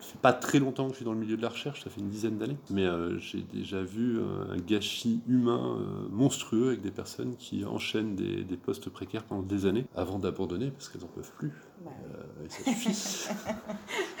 fait 0.00 0.18
pas 0.18 0.32
très 0.32 0.58
longtemps 0.58 0.86
que 0.86 0.92
je 0.92 0.96
suis 0.96 1.04
dans 1.04 1.12
le 1.12 1.18
milieu 1.18 1.36
de 1.36 1.42
la 1.42 1.48
recherche, 1.48 1.82
ça 1.84 1.90
fait 1.90 2.00
une 2.00 2.08
dizaine 2.08 2.38
d'années, 2.38 2.56
mais 2.70 2.84
euh, 2.84 3.18
j'ai 3.18 3.42
déjà 3.42 3.82
vu 3.82 4.20
un 4.50 4.56
gâchis 4.56 5.20
humain 5.26 5.78
euh, 5.80 6.08
monstrueux 6.10 6.68
avec 6.68 6.82
des 6.82 6.90
personnes 6.90 7.36
qui 7.36 7.64
enchaînent 7.64 8.14
des, 8.14 8.44
postes 8.56 8.90
précaires 8.90 9.24
pendant 9.24 9.42
des 9.42 9.66
années 9.66 9.86
avant 9.94 10.18
d'abandonner 10.18 10.70
parce 10.70 10.88
qu'elles 10.88 11.00
n'en 11.00 11.08
peuvent 11.08 11.32
plus. 11.38 11.52
Euh, 11.86 12.44
et 12.44 12.48
ça 12.48 12.64
suffit. 12.64 13.28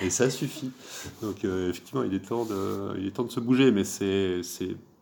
et 0.00 0.10
ça 0.10 0.30
suffit. 0.30 0.70
Donc 1.22 1.44
effectivement, 1.44 2.02
il 2.02 2.14
est, 2.14 2.26
temps 2.26 2.44
de, 2.44 2.96
il 2.98 3.06
est 3.06 3.10
temps 3.10 3.24
de 3.24 3.30
se 3.30 3.40
bouger, 3.40 3.72
mais 3.72 3.84
c'est 3.84 4.42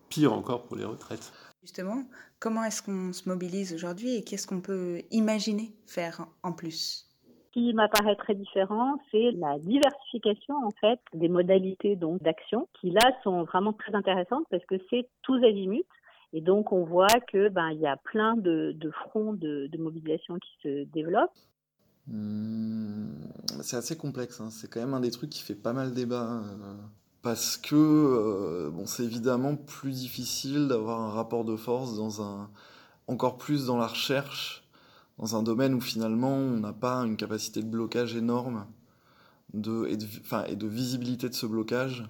pire 0.09 0.33
encore 0.33 0.62
pour 0.62 0.76
les 0.76 0.85
retraites. 0.85 1.33
Justement, 1.62 2.04
comment 2.38 2.64
est-ce 2.64 2.83
qu'on 2.83 3.12
se 3.12 3.28
mobilise 3.28 3.75
aujourd'hui 3.75 4.16
et 4.16 4.25
qu'est-ce 4.25 4.47
qu'on 4.47 4.61
peut 4.61 5.02
imaginer 5.11 5.75
faire 5.87 6.26
en 6.42 6.52
plus? 6.52 7.06
Qui 7.57 7.73
m'apparaît 7.73 8.17
très 8.17 8.35
différent, 8.35 9.01
c'est 9.11 9.31
la 9.31 9.59
diversification 9.59 10.55
en 10.63 10.73
fait 10.73 11.01
des 11.15 11.29
modalités 11.29 11.97
donc 11.97 12.23
d'action 12.23 12.69
qui 12.79 12.91
là 12.91 13.13
sont 13.25 13.45
vraiment 13.45 13.73
très 13.73 13.95
intéressantes 13.95 14.45
parce 14.51 14.65
que 14.67 14.75
c'est 14.91 15.09
tous 15.23 15.43
azimuts 15.43 15.87
et 16.35 16.43
donc 16.43 16.73
on 16.73 16.85
voit 16.85 17.07
que 17.33 17.49
ben 17.49 17.71
il 17.71 17.81
y 17.81 17.87
a 17.87 17.97
plein 17.97 18.37
de, 18.37 18.77
fronts 18.93 19.33
de, 19.33 19.71
mobilisation 19.79 20.39
qui 20.39 20.51
se 20.63 20.85
développent. 20.85 21.31
Mmh, 22.09 23.07
c'est 23.63 23.79
assez 23.79 23.97
complexe, 23.97 24.39
hein. 24.39 24.51
c'est 24.51 24.71
quand 24.71 24.81
même 24.81 24.93
un 24.93 25.01
des 25.01 25.11
trucs 25.11 25.31
qui 25.31 25.43
fait 25.43 25.55
pas 25.55 25.73
mal 25.73 25.95
débat. 25.95 26.43
Euh, 26.43 26.75
parce 27.23 27.57
que 27.57 27.75
euh, 27.75 28.71
bon, 28.71 28.85
c'est 28.85 29.05
évidemment 29.05 29.57
plus 29.57 29.93
difficile 29.93 30.69
d'avoir 30.69 31.01
un 31.01 31.11
rapport 31.11 31.47
de 31.47 31.57
force 31.57 31.97
dans 31.97 32.21
un 32.23 32.51
encore 33.07 33.38
plus 33.38 33.66
dans 33.66 33.79
la 33.79 33.87
recherche 33.87 34.65
dans 35.18 35.37
un 35.37 35.42
domaine 35.42 35.74
où 35.74 35.81
finalement 35.81 36.35
on 36.35 36.61
n'a 36.61 36.72
pas 36.72 36.98
une 36.98 37.16
capacité 37.16 37.62
de 37.62 37.68
blocage 37.68 38.16
énorme 38.16 38.66
de, 39.55 39.87
et, 39.88 39.96
de, 39.96 40.07
enfin, 40.20 40.44
et 40.44 40.57
de 40.57 40.66
visibilité 40.66 41.29
de 41.29 41.35
ce 41.35 41.46
blocage 41.46 42.05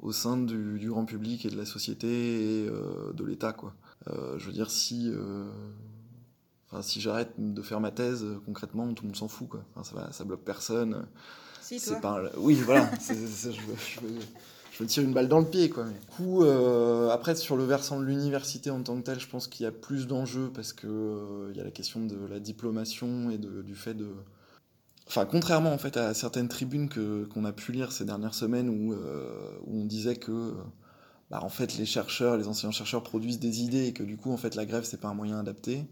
au 0.00 0.12
sein 0.12 0.36
du, 0.36 0.78
du 0.78 0.90
grand 0.90 1.04
public 1.04 1.44
et 1.46 1.50
de 1.50 1.56
la 1.56 1.64
société 1.64 2.06
et 2.08 2.68
euh, 2.68 3.12
de 3.12 3.24
l'État. 3.24 3.52
Quoi. 3.52 3.74
Euh, 4.08 4.38
je 4.38 4.46
veux 4.46 4.52
dire, 4.52 4.70
si, 4.70 5.10
euh, 5.10 5.50
enfin, 6.66 6.82
si 6.82 7.00
j'arrête 7.00 7.32
de 7.38 7.62
faire 7.62 7.80
ma 7.80 7.90
thèse, 7.90 8.24
concrètement, 8.44 8.92
tout 8.94 9.04
le 9.04 9.08
monde 9.08 9.16
s'en 9.16 9.28
fout. 9.28 9.48
Quoi. 9.48 9.64
Enfin, 9.74 9.96
ça, 9.96 10.12
ça 10.12 10.24
bloque 10.24 10.44
personne. 10.44 11.06
Si, 11.62 11.80
toi. 11.80 12.00
Pas, 12.00 12.22
oui, 12.36 12.54
voilà. 12.54 12.90
je, 13.00 13.14
veux, 13.50 13.76
je 13.76 14.00
me 14.82 14.88
tire 14.88 15.02
une 15.02 15.12
balle 15.12 15.28
dans 15.28 15.38
le 15.38 15.46
pied, 15.46 15.68
quoi. 15.70 15.84
Du 15.84 16.06
coup, 16.16 16.42
euh, 16.42 17.10
après, 17.10 17.34
sur 17.34 17.56
le 17.56 17.64
versant 17.64 18.00
de 18.00 18.04
l'université 18.04 18.70
en 18.70 18.82
tant 18.82 18.96
que 18.96 19.02
tel, 19.02 19.20
je 19.20 19.28
pense 19.28 19.46
qu'il 19.48 19.64
y 19.64 19.66
a 19.66 19.72
plus 19.72 20.06
d'enjeux 20.06 20.50
parce 20.54 20.72
que 20.72 20.86
euh, 20.86 21.52
y 21.54 21.60
a 21.60 21.64
la 21.64 21.70
question 21.70 22.04
de 22.04 22.16
la 22.28 22.40
diplomation 22.40 23.30
et 23.30 23.38
du 23.38 23.74
fait 23.74 23.94
de. 23.94 24.08
Enfin, 25.08 25.24
contrairement 25.24 25.72
en 25.72 25.78
fait 25.78 25.96
à 25.96 26.14
certaines 26.14 26.48
tribunes 26.48 26.88
qu'on 26.88 27.44
a 27.44 27.52
pu 27.52 27.70
lire 27.70 27.92
ces 27.92 28.04
dernières 28.04 28.34
semaines 28.34 28.68
où, 28.68 28.92
euh, 28.92 29.28
on 29.66 29.84
disait 29.84 30.16
que 30.16 30.52
bah, 31.30 31.40
en 31.42 31.48
fait 31.48 31.78
les 31.78 31.86
chercheurs, 31.86 32.36
les 32.36 32.48
enseignants 32.48 32.72
chercheurs 32.72 33.04
produisent 33.04 33.38
des 33.38 33.62
idées 33.62 33.86
et 33.86 33.92
que 33.92 34.02
du 34.02 34.16
coup 34.16 34.32
en 34.32 34.36
fait 34.36 34.56
la 34.56 34.66
grève 34.66 34.82
c'est 34.84 35.00
pas 35.00 35.08
un 35.08 35.14
moyen 35.14 35.38
adapté. 35.38 35.86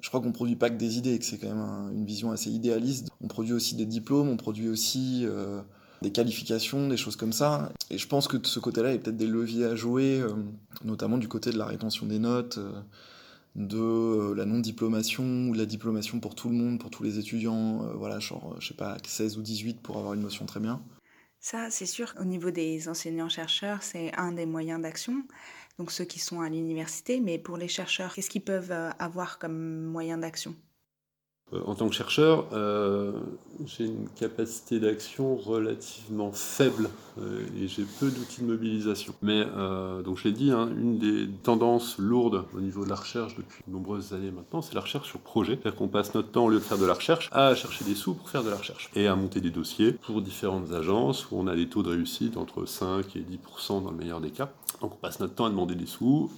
Je 0.00 0.08
crois 0.08 0.22
qu'on 0.22 0.32
produit 0.32 0.56
pas 0.56 0.70
que 0.70 0.76
des 0.76 0.96
idées, 0.96 1.18
que 1.18 1.26
c'est 1.26 1.36
quand 1.36 1.54
même 1.54 1.94
une 1.94 2.06
vision 2.06 2.32
assez 2.32 2.50
idéaliste. 2.50 3.10
On 3.22 3.28
produit 3.28 3.52
aussi 3.52 3.74
des 3.74 3.86
diplômes, 3.86 4.28
on 4.28 4.38
produit 4.38 4.68
aussi 4.68 5.26
des 6.02 6.12
qualifications, 6.12 6.88
des 6.88 6.96
choses 6.96 7.16
comme 7.16 7.32
ça. 7.32 7.72
Et 7.90 7.96
je 7.96 8.06
pense 8.06 8.28
que 8.28 8.36
de 8.36 8.46
ce 8.46 8.60
côté-là, 8.60 8.90
il 8.90 8.92
y 8.92 8.96
a 8.96 8.98
peut-être 9.00 9.16
des 9.16 9.26
leviers 9.26 9.64
à 9.64 9.76
jouer, 9.76 10.20
euh, 10.20 10.34
notamment 10.84 11.16
du 11.16 11.28
côté 11.28 11.50
de 11.50 11.58
la 11.58 11.64
rétention 11.64 12.04
des 12.06 12.18
notes, 12.18 12.58
euh, 12.58 12.72
de 13.54 13.78
euh, 13.78 14.34
la 14.34 14.44
non-diplomation 14.44 15.24
ou 15.48 15.52
de 15.54 15.58
la 15.58 15.66
diplomation 15.66 16.20
pour 16.20 16.34
tout 16.34 16.48
le 16.48 16.54
monde, 16.54 16.78
pour 16.78 16.90
tous 16.90 17.02
les 17.02 17.18
étudiants, 17.18 17.78
voilà, 17.96 18.18
genre, 18.18 18.56
je 18.60 18.68
sais 18.68 18.74
pas, 18.74 18.98
16 19.06 19.38
ou 19.38 19.42
18 19.42 19.80
pour 19.80 19.96
avoir 19.96 20.14
une 20.14 20.22
notion 20.22 20.44
très 20.44 20.60
bien. 20.60 20.82
Ça, 21.40 21.70
c'est 21.70 21.86
sûr, 21.86 22.14
au 22.20 22.24
niveau 22.24 22.50
des 22.50 22.88
enseignants-chercheurs, 22.88 23.82
c'est 23.82 24.14
un 24.16 24.32
des 24.32 24.46
moyens 24.46 24.80
d'action. 24.80 25.24
Donc 25.78 25.90
ceux 25.90 26.04
qui 26.04 26.18
sont 26.18 26.40
à 26.40 26.48
l'université, 26.48 27.20
mais 27.20 27.38
pour 27.38 27.56
les 27.56 27.66
chercheurs, 27.66 28.14
qu'est-ce 28.14 28.30
qu'ils 28.30 28.44
peuvent 28.44 28.72
avoir 28.98 29.38
comme 29.38 29.84
moyen 29.86 30.18
d'action? 30.18 30.54
En 31.66 31.74
tant 31.74 31.88
que 31.88 31.94
chercheur, 31.94 32.46
euh, 32.52 33.12
j'ai 33.66 33.84
une 33.84 34.08
capacité 34.16 34.80
d'action 34.80 35.36
relativement 35.36 36.32
faible 36.32 36.88
euh, 37.20 37.44
et 37.60 37.68
j'ai 37.68 37.84
peu 38.00 38.10
d'outils 38.10 38.42
de 38.42 38.46
mobilisation. 38.46 39.14
Mais 39.22 39.44
donc 40.04 40.18
je 40.18 40.24
l'ai 40.24 40.32
dit, 40.32 40.50
hein, 40.50 40.70
une 40.76 40.98
des 40.98 41.28
tendances 41.42 41.98
lourdes 41.98 42.44
au 42.56 42.60
niveau 42.60 42.84
de 42.84 42.90
la 42.90 42.96
recherche 42.96 43.36
depuis 43.36 43.62
de 43.66 43.72
nombreuses 43.72 44.12
années 44.14 44.30
maintenant, 44.30 44.62
c'est 44.62 44.74
la 44.74 44.80
recherche 44.80 45.08
sur 45.08 45.20
projet. 45.20 45.58
C'est-à-dire 45.60 45.78
qu'on 45.78 45.88
passe 45.88 46.14
notre 46.14 46.30
temps 46.30 46.46
au 46.46 46.48
lieu 46.48 46.58
de 46.58 46.64
faire 46.64 46.78
de 46.78 46.86
la 46.86 46.94
recherche 46.94 47.28
à 47.32 47.54
chercher 47.54 47.84
des 47.84 47.94
sous 47.94 48.14
pour 48.14 48.28
faire 48.30 48.42
de 48.42 48.50
la 48.50 48.56
recherche 48.56 48.90
et 48.94 49.06
à 49.06 49.14
monter 49.14 49.40
des 49.40 49.50
dossiers 49.50 49.92
pour 49.92 50.22
différentes 50.22 50.72
agences 50.72 51.30
où 51.30 51.36
on 51.36 51.46
a 51.46 51.54
des 51.54 51.68
taux 51.68 51.82
de 51.82 51.90
réussite 51.90 52.36
entre 52.36 52.64
5 52.64 53.16
et 53.16 53.20
10% 53.20 53.84
dans 53.84 53.90
le 53.90 53.96
meilleur 53.96 54.20
des 54.20 54.30
cas. 54.30 54.50
Donc 54.80 54.94
on 54.94 54.96
passe 54.96 55.20
notre 55.20 55.34
temps 55.34 55.44
à 55.44 55.50
demander 55.50 55.74
des 55.74 55.86
sous 55.86 56.30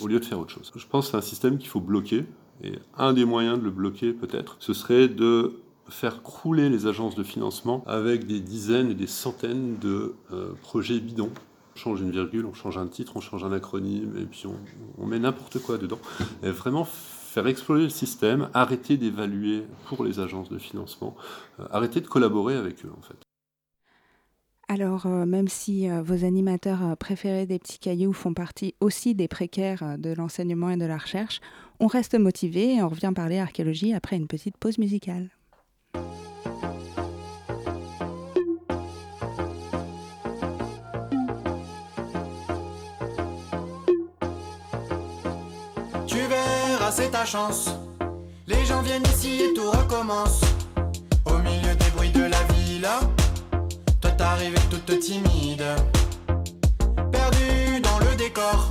au 0.00 0.06
lieu 0.06 0.20
de 0.20 0.24
faire 0.24 0.38
autre 0.38 0.50
chose. 0.50 0.72
Je 0.74 0.86
pense 0.86 1.06
que 1.06 1.10
c'est 1.12 1.16
un 1.16 1.22
système 1.22 1.58
qu'il 1.58 1.68
faut 1.68 1.80
bloquer 1.80 2.24
et 2.62 2.72
un 2.96 3.12
des 3.12 3.24
moyens 3.24 3.58
de 3.58 3.64
le 3.64 3.70
bloquer 3.70 4.12
peut-être, 4.12 4.56
ce 4.60 4.72
serait 4.72 5.08
de 5.08 5.60
faire 5.88 6.22
crouler 6.22 6.68
les 6.68 6.86
agences 6.86 7.14
de 7.14 7.22
financement 7.22 7.84
avec 7.86 8.26
des 8.26 8.40
dizaines 8.40 8.90
et 8.90 8.94
des 8.94 9.06
centaines 9.06 9.78
de 9.78 10.14
euh, 10.32 10.52
projets 10.62 11.00
bidons. 11.00 11.32
On 11.74 11.78
change 11.78 12.00
une 12.00 12.10
virgule, 12.10 12.46
on 12.46 12.54
change 12.54 12.78
un 12.78 12.86
titre, 12.86 13.16
on 13.16 13.20
change 13.20 13.44
un 13.44 13.52
acronyme, 13.52 14.16
et 14.16 14.24
puis 14.24 14.44
on, 14.98 15.06
met 15.06 15.18
n'importe 15.18 15.58
quoi 15.58 15.76
dedans. 15.76 15.98
Et 16.42 16.50
vraiment 16.50 16.84
faire 16.84 17.46
exploser 17.48 17.84
le 17.84 17.90
système, 17.90 18.48
arrêter 18.54 18.96
d'évaluer 18.96 19.64
pour 19.86 20.04
les 20.04 20.20
agences 20.20 20.48
de 20.48 20.58
financement, 20.58 21.16
euh, 21.58 21.64
arrêter 21.70 22.00
de 22.00 22.06
collaborer 22.06 22.54
avec 22.54 22.84
eux 22.84 22.92
en 22.96 23.02
fait. 23.02 23.16
Alors, 24.68 25.04
euh, 25.04 25.26
même 25.26 25.48
si 25.48 25.88
vos 25.88 26.24
animateurs 26.24 26.96
préférés 26.96 27.44
des 27.44 27.58
petits 27.58 27.78
cailloux 27.78 28.14
font 28.14 28.32
partie 28.32 28.74
aussi 28.80 29.14
des 29.14 29.28
précaires 29.28 29.98
de 29.98 30.14
l'enseignement 30.14 30.70
et 30.70 30.76
de 30.76 30.86
la 30.86 30.96
recherche, 30.96 31.40
on 31.80 31.86
reste 31.86 32.14
motivé 32.18 32.74
et 32.74 32.82
on 32.82 32.88
revient 32.88 33.12
parler 33.14 33.38
archéologie 33.38 33.94
après 33.94 34.16
une 34.16 34.26
petite 34.26 34.56
pause 34.56 34.78
musicale. 34.78 35.30
Tu 46.06 46.18
verras, 46.28 46.92
c'est 46.92 47.10
ta 47.10 47.24
chance. 47.24 47.70
Les 48.46 48.64
gens 48.64 48.82
viennent 48.82 49.06
ici 49.14 49.40
et 49.42 49.54
tout 49.54 49.70
recommence. 49.70 50.42
Au 51.26 51.38
milieu 51.38 51.74
des 51.74 51.90
bruits 51.96 52.10
de 52.10 52.24
la 52.24 52.42
ville, 52.54 52.88
toi 54.00 54.10
t'arrives 54.12 54.58
toute 54.70 54.98
timide. 55.00 55.64
Perdu 57.10 57.80
dans 57.82 57.98
le 57.98 58.16
décor, 58.16 58.68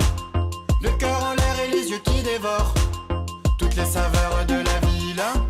le 0.80 0.90
cœur 0.98 1.22
en 1.24 1.34
l'air 1.34 1.56
et 1.66 1.70
les 1.70 1.90
yeux 1.90 2.00
qui 2.04 2.22
dévorent 2.22 2.74
les 3.76 3.84
saveurs 3.84 4.44
de 4.46 4.54
la 4.54 4.86
ville 4.86 5.20
hein, 5.20 5.40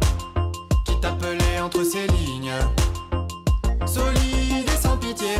qui 0.85 0.99
t'appelait 1.01 1.61
entre 1.63 1.85
ses 1.85 2.07
lignes. 2.07 2.53
Solide 3.87 4.69
et 4.69 4.83
sans 4.83 4.97
pitié, 4.97 5.37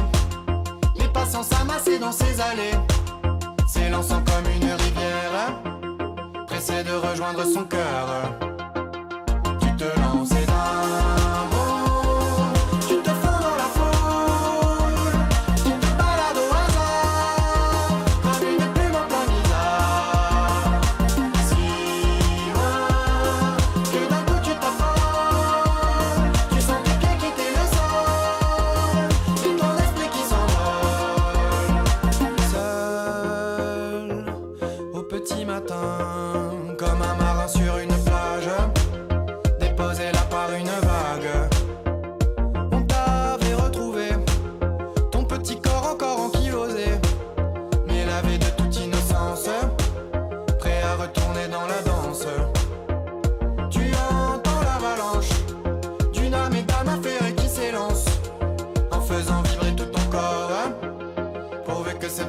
les 0.97 1.09
passants 1.09 1.43
s'amassaient 1.43 1.99
dans 1.99 2.13
ses 2.13 2.41
allées, 2.41 2.77
s'élançant 3.67 4.23
comme 4.25 4.51
une 4.55 4.71
rivière, 4.71 5.61
pressé 6.47 6.85
de 6.85 6.93
rejoindre 6.93 7.45
son 7.45 7.65
cœur. 7.65 8.33
Tu 9.61 9.77
te 9.77 10.01
lances. 10.01 10.44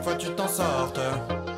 faut 0.06 0.12
que 0.12 0.18
tu 0.18 0.26
t'en 0.28 0.44
então 0.44 0.48
sortes. 0.48 1.55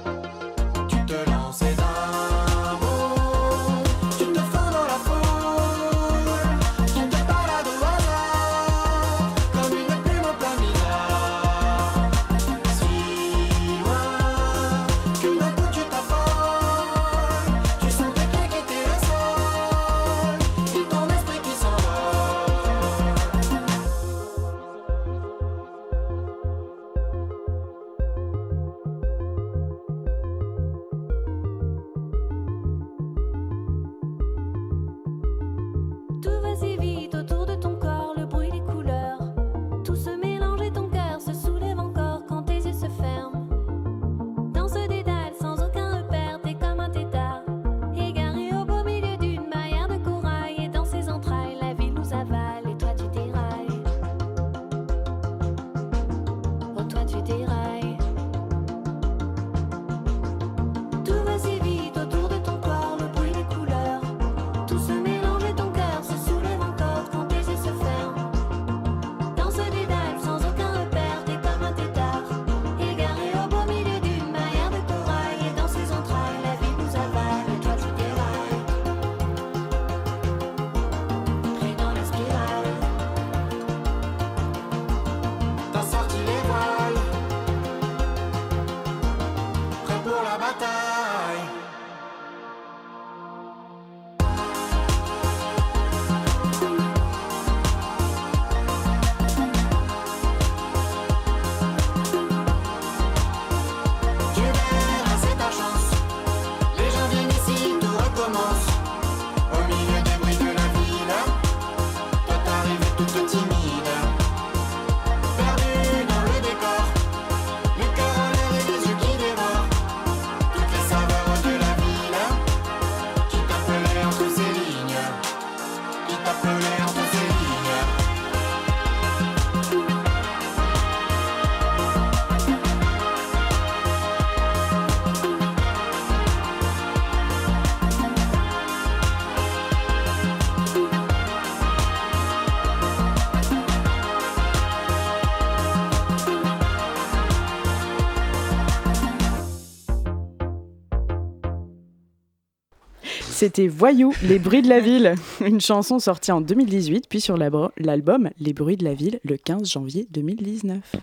C'était 153.39 153.67
Voyou, 153.67 154.15
Les 154.23 154.39
bruits 154.39 154.63
de 154.63 154.67
la 154.67 154.79
ville, 154.79 155.13
une 155.41 155.61
chanson 155.61 155.99
sortie 155.99 156.31
en 156.31 156.41
2018, 156.41 157.05
puis 157.07 157.21
sur 157.21 157.37
l'album 157.37 158.31
Les 158.39 158.51
bruits 158.51 158.77
de 158.77 158.83
la 158.83 158.95
ville 158.95 159.19
le 159.23 159.37
15 159.37 159.69
janvier 159.69 160.07
2019. 160.09 160.95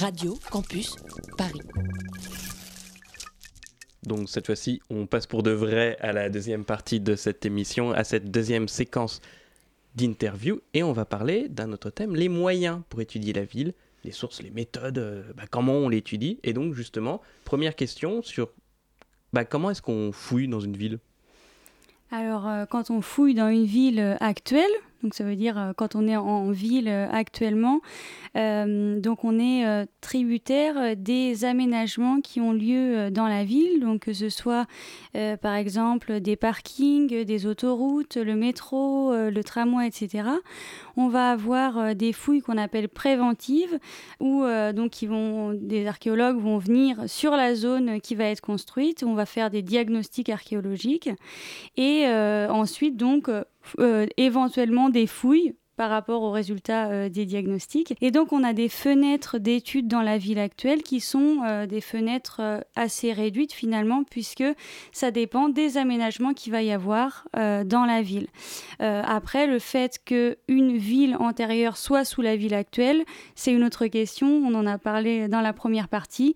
Radio 0.00 0.38
Campus 0.50 0.96
Paris. 1.36 1.60
Donc 4.04 4.30
cette 4.30 4.46
fois-ci, 4.46 4.80
on 4.88 5.04
passe 5.04 5.26
pour 5.26 5.42
de 5.42 5.50
vrai 5.50 5.98
à 6.00 6.14
la 6.14 6.30
deuxième 6.30 6.64
partie 6.64 6.98
de 6.98 7.14
cette 7.14 7.44
émission, 7.44 7.92
à 7.92 8.04
cette 8.04 8.30
deuxième 8.30 8.68
séquence 8.68 9.20
d'interview, 9.96 10.62
et 10.72 10.82
on 10.82 10.94
va 10.94 11.04
parler 11.04 11.50
d'un 11.50 11.72
autre 11.72 11.90
thème, 11.90 12.16
les 12.16 12.30
moyens 12.30 12.80
pour 12.88 13.02
étudier 13.02 13.34
la 13.34 13.44
ville, 13.44 13.74
les 14.04 14.12
sources, 14.12 14.40
les 14.40 14.50
méthodes, 14.50 14.96
euh, 14.96 15.22
bah, 15.36 15.44
comment 15.50 15.74
on 15.74 15.90
l'étudie. 15.90 16.40
Et 16.42 16.54
donc 16.54 16.72
justement, 16.72 17.20
première 17.44 17.76
question 17.76 18.22
sur 18.22 18.48
bah, 19.32 19.44
comment 19.44 19.70
est-ce 19.70 19.82
qu'on 19.82 20.12
fouille 20.12 20.48
dans 20.48 20.60
une 20.60 20.76
ville? 20.76 20.98
Alors, 22.10 22.48
euh, 22.48 22.64
quand 22.64 22.90
on 22.90 23.02
fouille 23.02 23.34
dans 23.34 23.48
une 23.48 23.64
ville 23.66 24.00
euh, 24.00 24.16
actuelle, 24.20 24.70
donc 25.02 25.14
ça 25.14 25.22
veut 25.22 25.36
dire 25.36 25.56
euh, 25.58 25.72
quand 25.76 25.94
on 25.94 26.08
est 26.08 26.16
en, 26.16 26.50
ville 26.50 26.88
euh, 26.88 27.06
actuellement, 27.10 27.80
euh, 28.36 28.98
donc 28.98 29.24
on 29.24 29.38
est 29.38 29.86
tributaire 30.00 30.96
des 30.96 31.44
aménagements 31.44 32.20
qui 32.20 32.40
ont 32.40 32.52
lieu 32.52 33.10
dans 33.10 33.28
la 33.28 33.44
ville, 33.44 33.80
donc 33.80 34.00
que 34.02 34.12
ce 34.12 34.28
soit 34.28 34.66
par 35.40 35.54
exemple 35.54 36.20
des 36.20 36.36
parkings, 36.36 37.24
des 37.24 37.46
autoroutes, 37.46 38.16
le 38.16 38.34
métro, 38.34 39.12
le 39.12 39.42
tramway, 39.42 39.86
etc. 39.86 40.28
On 40.96 41.08
va 41.08 41.30
avoir 41.30 41.94
des 41.94 42.12
fouilles 42.12 42.40
qu'on 42.40 42.58
appelle 42.58 42.88
préventives, 42.88 43.78
où 44.20 44.44
donc 44.74 44.90
qui 44.90 45.06
vont, 45.06 45.52
des 45.54 45.86
archéologues 45.86 46.38
vont 46.38 46.58
venir 46.58 47.08
sur 47.08 47.32
la 47.32 47.54
zone 47.54 48.00
qui 48.00 48.14
va 48.14 48.24
être 48.24 48.40
construite, 48.40 49.02
on 49.02 49.14
va 49.14 49.26
faire 49.26 49.50
des 49.50 49.62
diagnostics 49.62 50.28
archéologiques. 50.28 51.10
Et 51.76 52.06
ensuite 52.06 52.96
donc 52.96 53.30
euh, 53.80 54.06
éventuellement 54.16 54.88
des 54.88 55.06
fouilles 55.06 55.54
par 55.76 55.90
rapport 55.90 56.22
aux 56.22 56.32
résultats 56.32 56.88
euh, 56.88 57.08
des 57.08 57.24
diagnostics. 57.24 57.94
Et 58.00 58.10
donc 58.10 58.32
on 58.32 58.42
a 58.42 58.52
des 58.52 58.68
fenêtres 58.68 59.38
d'études 59.38 59.86
dans 59.86 60.02
la 60.02 60.18
ville 60.18 60.40
actuelle 60.40 60.82
qui 60.82 60.98
sont 60.98 61.42
euh, 61.46 61.66
des 61.66 61.80
fenêtres 61.80 62.64
assez 62.74 63.12
réduites 63.12 63.52
finalement 63.52 64.02
puisque 64.02 64.42
ça 64.90 65.12
dépend 65.12 65.48
des 65.48 65.78
aménagements 65.78 66.34
qu'il 66.34 66.52
va 66.52 66.62
y 66.62 66.72
avoir 66.72 67.28
dans 67.34 67.84
la 67.86 68.02
ville. 68.02 68.26
après, 68.80 69.46
le 69.46 69.58
fait 69.58 69.98
qu'une 70.04 70.76
ville 70.76 71.16
antérieure 71.20 71.76
soit 71.76 72.04
sous 72.04 72.22
la 72.22 72.36
ville 72.36 72.54
actuelle, 72.54 73.04
c'est 73.34 73.52
une 73.52 73.64
autre 73.64 73.86
question. 73.86 74.28
On 74.28 74.54
en 74.54 74.66
a 74.66 74.78
parlé 74.78 75.28
dans 75.28 75.40
la 75.40 75.52
première 75.52 75.88
partie 75.88 76.34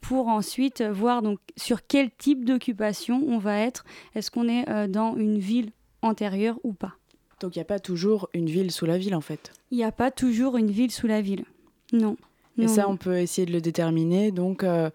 pour 0.00 0.28
ensuite 0.28 0.82
voir 0.82 1.22
donc 1.22 1.38
sur 1.56 1.86
quel 1.86 2.10
type 2.10 2.44
d'occupation 2.44 3.22
on 3.26 3.38
va 3.38 3.58
être. 3.58 3.84
Est-ce 4.14 4.30
qu'on 4.30 4.48
est 4.48 4.88
dans 4.88 5.16
une 5.16 5.38
ville 5.38 5.70
antérieure 6.02 6.58
ou 6.62 6.72
pas 6.72 6.94
donc 7.40 7.54
il 7.56 7.58
n'y 7.58 7.62
a 7.62 7.66
pas 7.66 7.78
toujours 7.78 8.28
une 8.34 8.46
ville 8.46 8.70
sous 8.70 8.86
la 8.86 8.98
ville 8.98 9.14
en 9.14 9.20
fait. 9.20 9.52
Il 9.70 9.78
n'y 9.78 9.84
a 9.84 9.92
pas 9.92 10.10
toujours 10.10 10.56
une 10.56 10.70
ville 10.70 10.90
sous 10.90 11.06
la 11.06 11.20
ville. 11.20 11.44
Non. 11.92 12.16
Et 12.60 12.66
ça, 12.66 12.88
on 12.88 12.96
peut 12.96 13.18
essayer 13.18 13.46
de 13.46 13.52
le 13.52 13.60
déterminer. 13.60 14.32
Donc, 14.32 14.64
euh, 14.64 14.90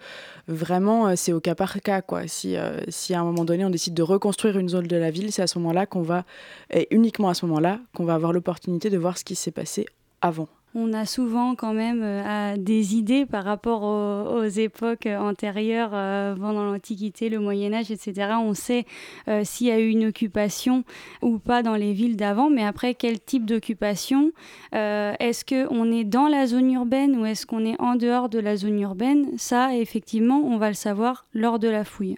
vraiment, 0.49 1.07
euh, 1.07 1.13
c'est 1.15 1.31
au 1.31 1.39
cas 1.39 1.55
par 1.55 1.79
cas. 1.79 2.01
Quoi. 2.01 2.27
Si, 2.27 2.57
euh, 2.57 2.81
si 2.89 3.13
à 3.13 3.21
un 3.21 3.23
moment 3.23 3.45
donné, 3.45 3.63
on 3.63 3.69
décide 3.69 3.93
de 3.93 4.03
reconstruire 4.03 4.57
une 4.57 4.67
zone 4.67 4.85
de 4.85 4.97
la 4.97 5.11
ville, 5.11 5.31
c'est 5.31 5.43
à 5.43 5.47
ce 5.47 5.57
moment-là 5.59 5.85
qu'on 5.85 6.01
va, 6.01 6.25
et 6.73 6.93
uniquement 6.93 7.29
à 7.29 7.33
ce 7.33 7.45
moment-là, 7.45 7.79
qu'on 7.95 8.03
va 8.03 8.15
avoir 8.15 8.33
l'opportunité 8.33 8.89
de 8.89 8.97
voir 8.97 9.17
ce 9.17 9.23
qui 9.23 9.35
s'est 9.35 9.51
passé 9.51 9.85
avant 10.19 10.49
on 10.75 10.93
a 10.93 11.05
souvent 11.05 11.55
quand 11.55 11.73
même 11.73 12.01
euh, 12.03 12.55
des 12.57 12.95
idées 12.95 13.25
par 13.25 13.43
rapport 13.43 13.83
aux, 13.83 14.43
époques 14.43 15.05
antérieures, 15.05 15.91
euh, 15.93 16.35
pendant 16.35 16.63
l'Antiquité, 16.63 17.29
le 17.29 17.39
Moyen 17.39 17.73
Âge, 17.73 17.91
etc. 17.91 18.31
On 18.39 18.53
sait 18.53 18.85
euh, 19.27 19.43
s'il 19.43 19.67
y 19.67 19.71
a 19.71 19.79
eu 19.79 19.89
une 19.89 20.05
occupation 20.05 20.83
ou 21.21 21.37
pas 21.37 21.63
dans 21.63 21.75
les 21.75 21.93
villes 21.93 22.17
d'avant, 22.17 22.49
mais 22.49 22.65
après, 22.65 22.95
quel 22.95 23.19
type 23.19 23.45
d'occupation 23.45 24.31
Est-ce 24.71 25.45
qu'on 25.45 25.91
est 25.91 26.03
dans 26.03 26.27
la 26.27 26.47
zone 26.47 26.71
urbaine 26.71 27.19
ou 27.19 27.25
est-ce 27.25 27.45
qu'on 27.45 27.65
est 27.65 27.79
en 27.79 27.95
dehors 27.95 28.29
de 28.29 28.39
la 28.39 28.55
zone 28.55 28.79
urbaine? 28.79 29.27
Ça, 29.37 29.75
effectivement, 29.75 30.41
on 30.43 30.57
va 30.57 30.69
le 30.69 30.73
savoir 30.73 31.25
lors 31.33 31.59
de 31.59 31.67
la 31.67 31.83
fouille. 31.83 32.17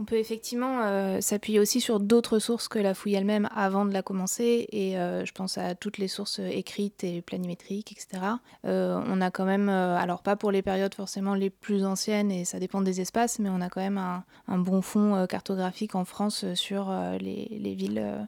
On 0.00 0.04
peut 0.06 0.16
effectivement 0.16 0.80
euh, 0.84 1.20
s'appuyer 1.20 1.60
aussi 1.60 1.82
sur 1.82 2.00
d'autres 2.00 2.38
sources 2.38 2.68
que 2.68 2.78
la 2.78 2.94
fouille 2.94 3.16
elle-même 3.16 3.50
avant 3.54 3.84
de 3.84 3.92
la 3.92 4.00
commencer, 4.00 4.66
et 4.72 4.98
euh, 4.98 5.26
je 5.26 5.32
pense 5.32 5.58
à 5.58 5.74
toutes 5.74 5.98
les 5.98 6.08
sources 6.08 6.38
écrites 6.38 7.04
et 7.04 7.20
planimétriques, 7.20 7.92
etc. 7.92 8.22
Euh, 8.64 8.98
on 9.06 9.20
a 9.20 9.30
quand 9.30 9.44
même, 9.44 9.68
alors 9.68 10.22
pas 10.22 10.36
pour 10.36 10.52
les 10.52 10.62
périodes 10.62 10.94
forcément 10.94 11.34
les 11.34 11.50
plus 11.50 11.84
anciennes, 11.84 12.30
et 12.30 12.46
ça 12.46 12.58
dépend 12.58 12.80
des 12.80 13.02
espaces, 13.02 13.40
mais 13.40 13.50
on 13.50 13.60
a 13.60 13.68
quand 13.68 13.82
même 13.82 13.98
un, 13.98 14.58
bon 14.58 14.80
fond 14.80 15.26
cartographique 15.26 15.94
en 15.94 16.06
France 16.06 16.46
sur 16.54 16.90
les 17.20 17.74
villes 17.74 18.26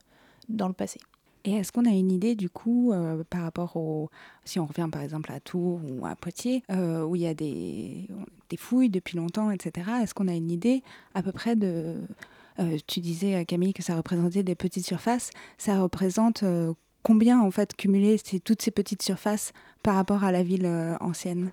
dans 0.50 0.68
le 0.68 0.74
passé. 0.74 1.00
Et 1.44 1.54
est-ce 1.54 1.72
qu'on 1.72 1.84
a 1.84 1.90
une 1.90 2.12
idée 2.12 2.34
du 2.34 2.48
coup 2.48 2.92
euh, 2.92 3.24
par 3.28 3.42
rapport 3.42 3.76
au... 3.76 4.10
Si 4.44 4.60
on 4.60 4.66
revient 4.66 4.88
par 4.90 5.02
exemple 5.02 5.32
à 5.32 5.40
Tours 5.40 5.80
ou 5.84 6.06
à 6.06 6.14
Poitiers, 6.14 6.62
euh, 6.70 7.02
où 7.02 7.16
il 7.16 7.22
y 7.22 7.26
a 7.26 7.34
des, 7.34 8.08
fouilles 8.56 8.90
depuis 8.90 9.16
longtemps, 9.16 9.50
etc. 9.50 9.90
Est-ce 10.02 10.14
qu'on 10.14 10.28
a 10.28 10.34
une 10.34 10.50
idée 10.50 10.82
à 11.14 11.22
peu 11.22 11.32
près 11.32 11.56
de... 11.56 11.96
Euh, 12.58 12.76
tu 12.86 13.00
disais 13.00 13.44
Camille 13.46 13.72
que 13.72 13.82
ça 13.82 13.96
représentait 13.96 14.42
des 14.42 14.54
petites 14.54 14.86
surfaces. 14.86 15.30
Ça 15.58 15.80
représente 15.80 16.44
combien 17.02 17.40
en 17.40 17.50
fait 17.50 17.74
cumulé 17.74 18.20
toutes 18.44 18.62
ces 18.62 18.70
petites 18.70 19.02
surfaces 19.02 19.52
par 19.82 19.94
rapport 19.94 20.22
à 20.22 20.32
la 20.32 20.42
ville 20.42 20.66
ancienne? 21.00 21.50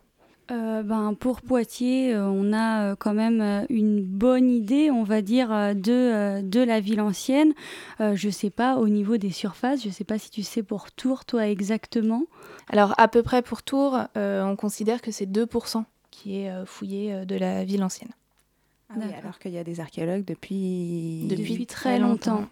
Euh, 0.51 0.83
ben, 0.83 1.13
Pour 1.13 1.41
Poitiers, 1.41 2.13
euh, 2.13 2.25
on 2.27 2.53
a 2.53 2.83
euh, 2.83 2.95
quand 2.95 3.13
même 3.13 3.65
une 3.69 4.01
bonne 4.01 4.49
idée, 4.49 4.91
on 4.91 5.03
va 5.03 5.21
dire, 5.21 5.49
de, 5.75 6.41
de 6.41 6.59
la 6.62 6.79
ville 6.79 7.01
ancienne. 7.01 7.53
je 7.99 8.27
ne 8.27 8.31
sais 8.31 8.49
pas, 8.49 8.77
au 8.77 8.89
niveau 8.89 9.17
des 9.17 9.31
surfaces, 9.31 9.83
je 9.83 9.88
ne 9.88 9.93
sais 9.93 10.03
pas 10.03 10.17
si 10.17 10.29
tu 10.29 10.43
sais 10.43 10.63
pour 10.63 10.91
Tours, 10.91 11.25
toi 11.25 11.47
exactement. 11.47 12.23
Alors, 12.69 12.93
à 12.97 13.07
peu 13.07 13.23
près 13.23 13.41
pour 13.41 13.63
Tours, 13.63 13.99
on 14.15 14.55
considère 14.55 15.01
que 15.01 15.12
c'est 15.12 15.25
2% 15.25 15.83
qui 16.12 16.41
est 16.41 16.65
fouillé 16.65 17.25
de 17.25 17.35
la 17.35 17.63
ville 17.63 17.83
ancienne. 17.83 18.12
Ah 18.89 18.95
alors 19.19 19.38
qu'il 19.38 19.51
y 19.51 19.57
a 19.59 19.63
des 19.63 19.79
archéologues 19.79 20.25
depuis, 20.25 21.27
depuis, 21.29 21.67
très 21.67 21.99
longtemps. 21.99 22.47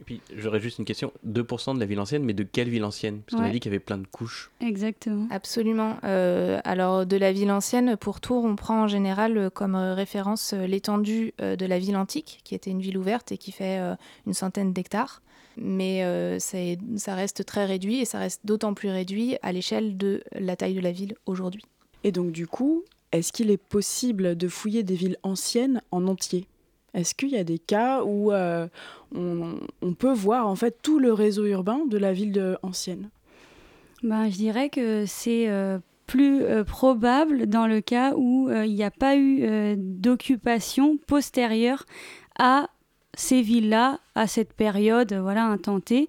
Et 0.00 0.04
puis 0.04 0.20
j'aurais 0.36 0.60
juste 0.60 0.78
une 0.78 0.84
question 0.84 1.12
2% 1.26 1.74
de 1.74 1.80
la 1.80 1.86
ville 1.86 2.00
ancienne, 2.00 2.24
mais 2.24 2.32
de 2.32 2.42
quelle 2.42 2.68
ville 2.68 2.84
ancienne? 2.84 3.20
Parce 3.20 3.40
qu'on 3.40 3.48
a 3.48 3.50
dit 3.50 3.60
qu'il 3.60 3.70
y 3.70 3.74
avait 3.74 3.84
plein 3.84 3.98
de 3.98 4.06
couches. 4.06 4.50
Exactement. 4.60 5.26
Absolument. 5.30 5.96
Euh, 6.04 6.60
alors 6.64 7.06
de 7.06 7.16
la 7.16 7.32
ville 7.32 7.50
ancienne, 7.50 7.96
pour 7.96 8.20
Tours, 8.20 8.44
on 8.44 8.56
prend 8.56 8.84
en 8.84 8.88
général 8.88 9.36
euh, 9.36 9.50
comme 9.50 9.74
euh, 9.74 9.94
référence 9.94 10.52
l'étendue 10.52 11.32
de 11.38 11.66
la 11.66 11.78
ville 11.78 11.96
antique, 11.96 12.40
qui 12.44 12.54
était 12.54 12.70
une 12.70 12.80
ville 12.80 12.98
ouverte 12.98 13.32
et 13.32 13.38
qui 13.38 13.52
fait 13.52 13.80
une 14.26 14.34
centaine 14.34 14.72
d'hectares. 14.72 15.22
Mais 15.56 16.38
ça 16.38 17.14
reste 17.14 17.44
très 17.44 17.64
réduit 17.64 18.00
et 18.00 18.04
ça 18.04 18.18
reste 18.18 18.40
d'autant 18.44 18.74
plus 18.74 18.88
réduit 18.88 19.36
à 19.42 19.52
l'échelle 19.52 19.96
de 19.96 20.22
la 20.32 20.56
taille 20.56 20.74
de 20.74 20.80
la 20.80 20.92
ville 20.92 21.14
aujourd'hui. 21.26 21.64
Et 22.02 22.12
donc 22.12 22.32
du 22.32 22.46
coup, 22.46 22.84
est-ce 23.12 23.32
qu'il 23.32 23.50
est 23.50 23.56
possible 23.56 24.36
de 24.36 24.48
fouiller 24.48 24.82
des 24.82 24.96
villes 24.96 25.18
anciennes 25.22 25.80
en 25.90 26.06
entier? 26.06 26.46
Est-ce 26.94 27.14
qu'il 27.14 27.30
y 27.30 27.36
a 27.36 27.44
des 27.44 27.58
cas 27.58 28.02
où 28.04 28.32
euh, 28.32 28.68
on, 29.14 29.94
peut 29.94 30.12
voir 30.12 30.46
en 30.46 30.54
fait 30.54 30.78
tout 30.80 30.98
le 30.98 31.12
réseau 31.12 31.44
urbain 31.44 31.80
de 31.86 31.98
la 31.98 32.12
ville 32.12 32.32
de, 32.32 32.56
ancienne? 32.62 33.10
Ben, 34.02 34.30
Je 34.30 34.36
dirais 34.36 34.68
que 34.68 35.04
c'est 35.06 35.48
euh, 35.48 35.78
plus 36.06 36.42
euh, 36.42 36.62
probable 36.62 37.46
dans 37.46 37.66
le 37.66 37.80
cas 37.80 38.14
où 38.16 38.48
il 38.50 38.74
n'y 38.74 38.84
a 38.84 38.92
pas 38.92 39.16
eu 39.16 39.76
d'occupation 39.76 40.96
postérieure 41.06 41.84
à 42.38 42.68
ces 43.16 43.42
villes-là 43.42 44.00
à 44.16 44.26
cette 44.26 44.52
période 44.52 45.12
voilà 45.14 45.44
intentée. 45.44 46.08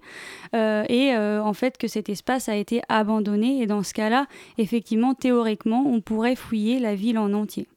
Et 0.52 1.16
en 1.16 1.52
fait 1.52 1.78
que 1.78 1.86
cet 1.86 2.08
espace 2.08 2.48
a 2.48 2.56
été 2.56 2.82
abandonné. 2.88 3.62
Et 3.62 3.66
dans 3.66 3.82
ce 3.82 3.94
cas-là 3.94 4.26
effectivement 4.58 5.14
théoriquement 5.14 5.84
on 5.86 6.00
pourrait 6.00 6.36
fouiller 6.36 6.80
la 6.80 6.94
ville 6.94 7.18
en 7.18 7.32
entier 7.32 7.68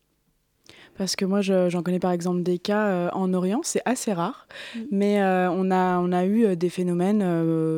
parce 1.00 1.16
que 1.16 1.24
moi 1.24 1.40
j'en 1.40 1.82
connais 1.82 1.98
par 1.98 2.12
exemple 2.12 2.44
des 2.44 2.60
cas 2.60 2.88
euh, 2.88 3.10
en 3.14 3.34
Orient, 3.34 3.62
c'est 3.64 3.82
assez 3.86 4.12
rare, 4.12 4.48
mm. 4.76 4.80
mais 4.92 5.22
euh, 5.22 5.50
on, 5.50 5.72
a, 5.72 5.98
on 5.98 6.12
a 6.12 6.26
eu 6.26 6.46
euh, 6.46 6.56
des 6.56 6.68
phénomènes, 6.68 7.24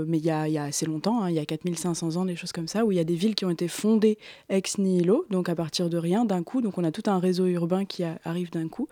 mais 0.08 0.18
il 0.18 0.26
y 0.26 0.32
a, 0.32 0.48
y 0.48 0.58
a, 0.58 0.64
assez 0.64 0.88
longtemps, 0.88 1.22
hein, 1.22 1.30
il 1.30 1.36
y 1.36 1.40
a 1.40 1.46
4500 1.46 2.16
ans, 2.16 2.26
des 2.26 2.36
choses 2.36 2.52
comme 2.52 2.68
ça, 2.68 2.84
où 2.84 2.92
il 2.92 2.96
y 2.96 3.00
a 3.00 3.04
des 3.04 3.14
villes 3.14 3.36
qui 3.36 3.46
ont 3.46 3.52
été 3.52 3.68
fondées 3.68 4.18
ex 4.50 4.80
nihilo, 4.80 5.28
donc 5.30 5.50
à 5.50 5.56
partir 5.56 5.88
de 5.88 5.98
rien, 5.98 6.26
d'un 6.26 6.42
coup, 6.42 6.62
donc 6.62 6.80
on 6.80 6.84
a 6.84 6.92
tout 6.92 7.04
un 7.06 7.20
réseau 7.20 7.46
urbain 7.46 7.86
qui 7.86 8.04
arrive 8.26 8.50
d'un 8.50 8.68
coup, 8.68 8.88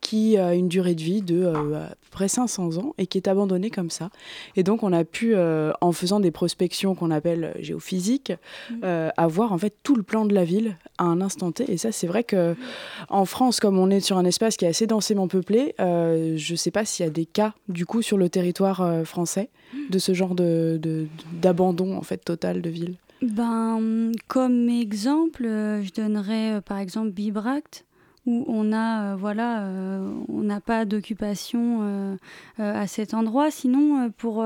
qui 0.00 0.36
a 0.36 0.54
une 0.54 0.66
durée 0.66 0.96
de 0.96 1.02
vie 1.02 1.22
de 1.22 1.46
à 1.46 1.52
peu 1.52 2.08
près 2.10 2.26
500 2.26 2.78
ans 2.78 2.94
et 2.98 3.06
qui 3.06 3.16
est 3.16 3.28
abandonné 3.28 3.70
comme 3.70 3.90
ça. 3.90 4.10
Et 4.56 4.64
donc 4.64 4.82
on 4.82 4.92
a 4.92 5.04
pu, 5.04 5.36
en 5.36 5.92
faisant 5.92 6.18
des 6.18 6.32
prospections 6.32 6.96
qu'on 6.96 7.12
appelle 7.12 7.54
géophysiques, 7.60 8.32
mm. 8.70 9.10
avoir 9.16 9.52
en 9.52 9.58
fait 9.58 9.74
tout 9.84 9.94
le 9.94 10.02
plan 10.02 10.24
de 10.24 10.34
la 10.34 10.44
ville 10.44 10.76
à 10.98 11.04
un 11.04 11.20
instant 11.20 11.52
T. 11.52 11.70
Et 11.70 11.76
ça 11.76 11.92
c'est 11.92 12.08
vrai 12.08 12.24
que 12.24 12.56
en 13.08 13.24
France, 13.24 13.60
comme 13.68 13.78
on 13.78 13.90
est 13.90 14.00
sur 14.00 14.16
un 14.16 14.24
espace 14.24 14.56
qui 14.56 14.64
est 14.64 14.68
assez 14.68 14.86
densément 14.86 15.28
peuplé, 15.28 15.74
euh, 15.78 16.38
je 16.38 16.52
ne 16.52 16.56
sais 16.56 16.70
pas 16.70 16.86
s'il 16.86 17.04
y 17.04 17.06
a 17.06 17.12
des 17.12 17.26
cas, 17.26 17.52
du 17.68 17.84
coup, 17.84 18.00
sur 18.00 18.16
le 18.16 18.30
territoire 18.30 18.80
euh, 18.80 19.04
français, 19.04 19.50
de 19.90 19.98
ce 19.98 20.14
genre 20.14 20.34
d'abandon, 20.34 21.92
de, 21.92 21.94
en 21.94 22.00
fait, 22.00 22.24
total 22.24 22.62
de 22.62 22.70
ville. 22.70 22.94
Ben, 23.20 24.10
comme 24.26 24.70
exemple, 24.70 25.44
euh, 25.44 25.82
je 25.82 25.92
donnerais 25.92 26.62
par 26.62 26.78
exemple 26.78 27.10
Bibract, 27.10 27.84
où 28.24 28.42
on 28.48 28.72
a, 28.72 29.16
voilà, 29.16 29.68
on 30.28 30.42
n'a 30.44 30.62
pas 30.62 30.86
d'occupation 30.86 32.16
à 32.56 32.86
cet 32.86 33.12
endroit. 33.12 33.50
Sinon, 33.50 34.10
pour 34.16 34.42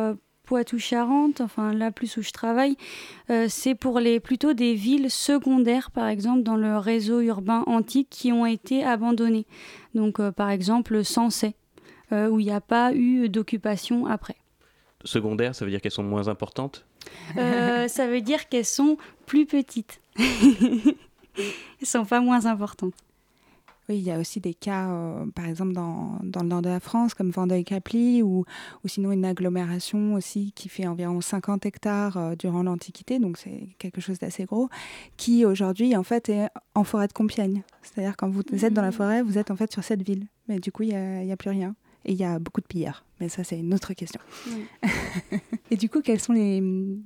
Poitou-Charentes, 0.53 1.41
enfin 1.41 1.73
là 1.73 1.91
plus 1.91 2.19
où 2.19 2.23
je 2.23 2.31
travaille, 2.31 2.77
euh, 3.31 3.47
c'est 3.49 3.75
pour 3.75 4.01
les 4.01 4.21
plutôt 4.21 4.53
des 4.53 4.75
villes 4.75 5.11
secondaires, 5.11 5.91
par 5.91 6.09
exemple, 6.09 6.43
dans 6.43 6.57
le 6.57 6.77
réseau 6.77 7.23
urbain 7.23 7.65
antique 7.67 8.09
qui 8.11 8.33
ont 8.33 8.45
été 8.45 8.85
abandonnées. 8.85 9.47
Donc 9.95 10.21
euh, 10.21 10.31
par 10.31 10.51
exemple 10.51 11.05
Sensé, 11.05 11.55
euh, 12.13 12.29
où 12.29 12.39
il 12.39 12.45
n'y 12.45 12.53
a 12.53 12.61
pas 12.61 12.93
eu 12.93 13.31
d'occupation 13.31 14.05
après. 14.05 14.37
Secondaires, 15.05 15.55
ça 15.55 15.65
veut 15.65 15.71
dire 15.71 15.81
qu'elles 15.81 15.91
sont 15.91 16.03
moins 16.03 16.29
importantes? 16.29 16.85
Ça 17.35 18.07
veut 18.07 18.21
dire 18.21 18.51
qu'elles 18.51 18.67
sont 18.67 18.99
plus 19.25 19.47
petites. 19.47 20.03
Elles 20.19 20.95
sont 21.83 22.05
pas 22.05 22.21
moins 22.21 22.45
importantes. 22.45 22.93
Oui, 23.93 23.99
il 23.99 24.05
y 24.05 24.11
a 24.11 24.19
aussi 24.19 24.41
des 24.41 24.55
cas, 24.55 24.89
euh, 24.89 25.27
par 25.35 25.45
exemple 25.45 25.75
dans, 25.75 26.19
dans, 26.23 26.41
le 26.41 26.49
nord 26.49 26.63
de 26.63 26.71
la 26.71 26.81
France, 26.81 27.13
comme 27.13 27.29
Vendeuil-Caply, 27.29 28.23
ou, 28.23 28.47
ou 28.83 28.89
sinon 28.89 29.13
une 29.13 29.27
agglomération 29.27 30.15
aussi 30.15 30.53
qui 30.53 30.71
fait 30.71 30.87
environ 30.87 31.21
50 31.21 31.67
hectares 31.67 32.17
euh, 32.17 32.35
durant 32.35 32.63
l'Antiquité, 32.63 33.19
donc 33.19 33.37
c'est 33.37 33.69
quelque 33.79 34.01
chose 34.01 34.19
d'assez 34.19 34.47
gros, 34.47 34.71
qui 35.19 35.45
aujourd'hui 35.45 35.95
en 35.95 36.05
fait 36.05 36.31
est 36.31 36.49
en 36.75 36.85
forêt 36.85 37.07
de 37.07 37.13
Compiègne. 37.13 37.65
C'est-à-dire 37.83 38.17
quand 38.17 38.31
vous 38.31 38.41
êtes 38.65 38.73
dans 38.73 38.81
la 38.81 38.89
mmh. 38.89 38.93
forêt, 38.93 39.23
vous 39.23 39.37
êtes 39.37 39.51
en 39.51 39.57
fait 39.57 39.71
sur 39.71 39.85
cette 39.85 40.03
ville, 40.03 40.27
mais 40.49 40.59
du 40.59 40.73
coup 40.73 40.85
il 40.85 40.89
n'y 40.89 41.31
a, 41.31 41.35
a, 41.35 41.37
plus 41.37 41.51
rien. 41.51 41.75
Et 42.05 42.13
il 42.13 42.19
y 42.19 42.25
a 42.25 42.39
beaucoup 42.39 42.61
de 42.61 42.67
pilleurs. 42.67 43.05
Mais 43.21 43.29
ça, 43.29 43.45
c'est 43.45 43.59
une 43.59 43.73
autre 43.73 43.95
question. 43.95 44.21
et 45.71 45.77
du 45.77 45.89
coup, 45.89 46.01
quelles 46.01 46.21
sont 46.21 46.33
les, 46.33 46.61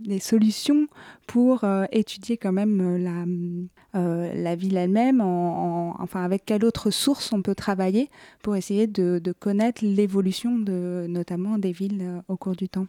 les 0.04 0.18
solutions 0.18 0.86
pour 1.26 1.64
euh, 1.64 1.84
étudier 1.92 2.36
quand 2.36 2.52
même 2.52 2.80
euh, 2.80 2.98
la, 2.98 4.00
euh, 4.00 4.32
la 4.34 4.56
ville 4.56 4.76
elle-même 4.76 5.20
en, 5.20 5.94
Enfin, 6.00 6.24
avec 6.24 6.44
quelle 6.44 6.64
autre 6.64 6.90
source 6.90 7.32
on 7.32 7.42
peut 7.42 7.54
travailler 7.54 8.10
pour 8.42 8.56
essayer 8.56 8.86
de, 8.86 9.18
de 9.22 9.32
connaître 9.32 9.84
l'évolution 9.84 10.58
de, 10.58 11.06
notamment 11.08 11.58
des 11.58 11.72
villes 11.72 12.22
au 12.28 12.36
cours 12.36 12.56
du 12.56 12.68
temps? 12.68 12.86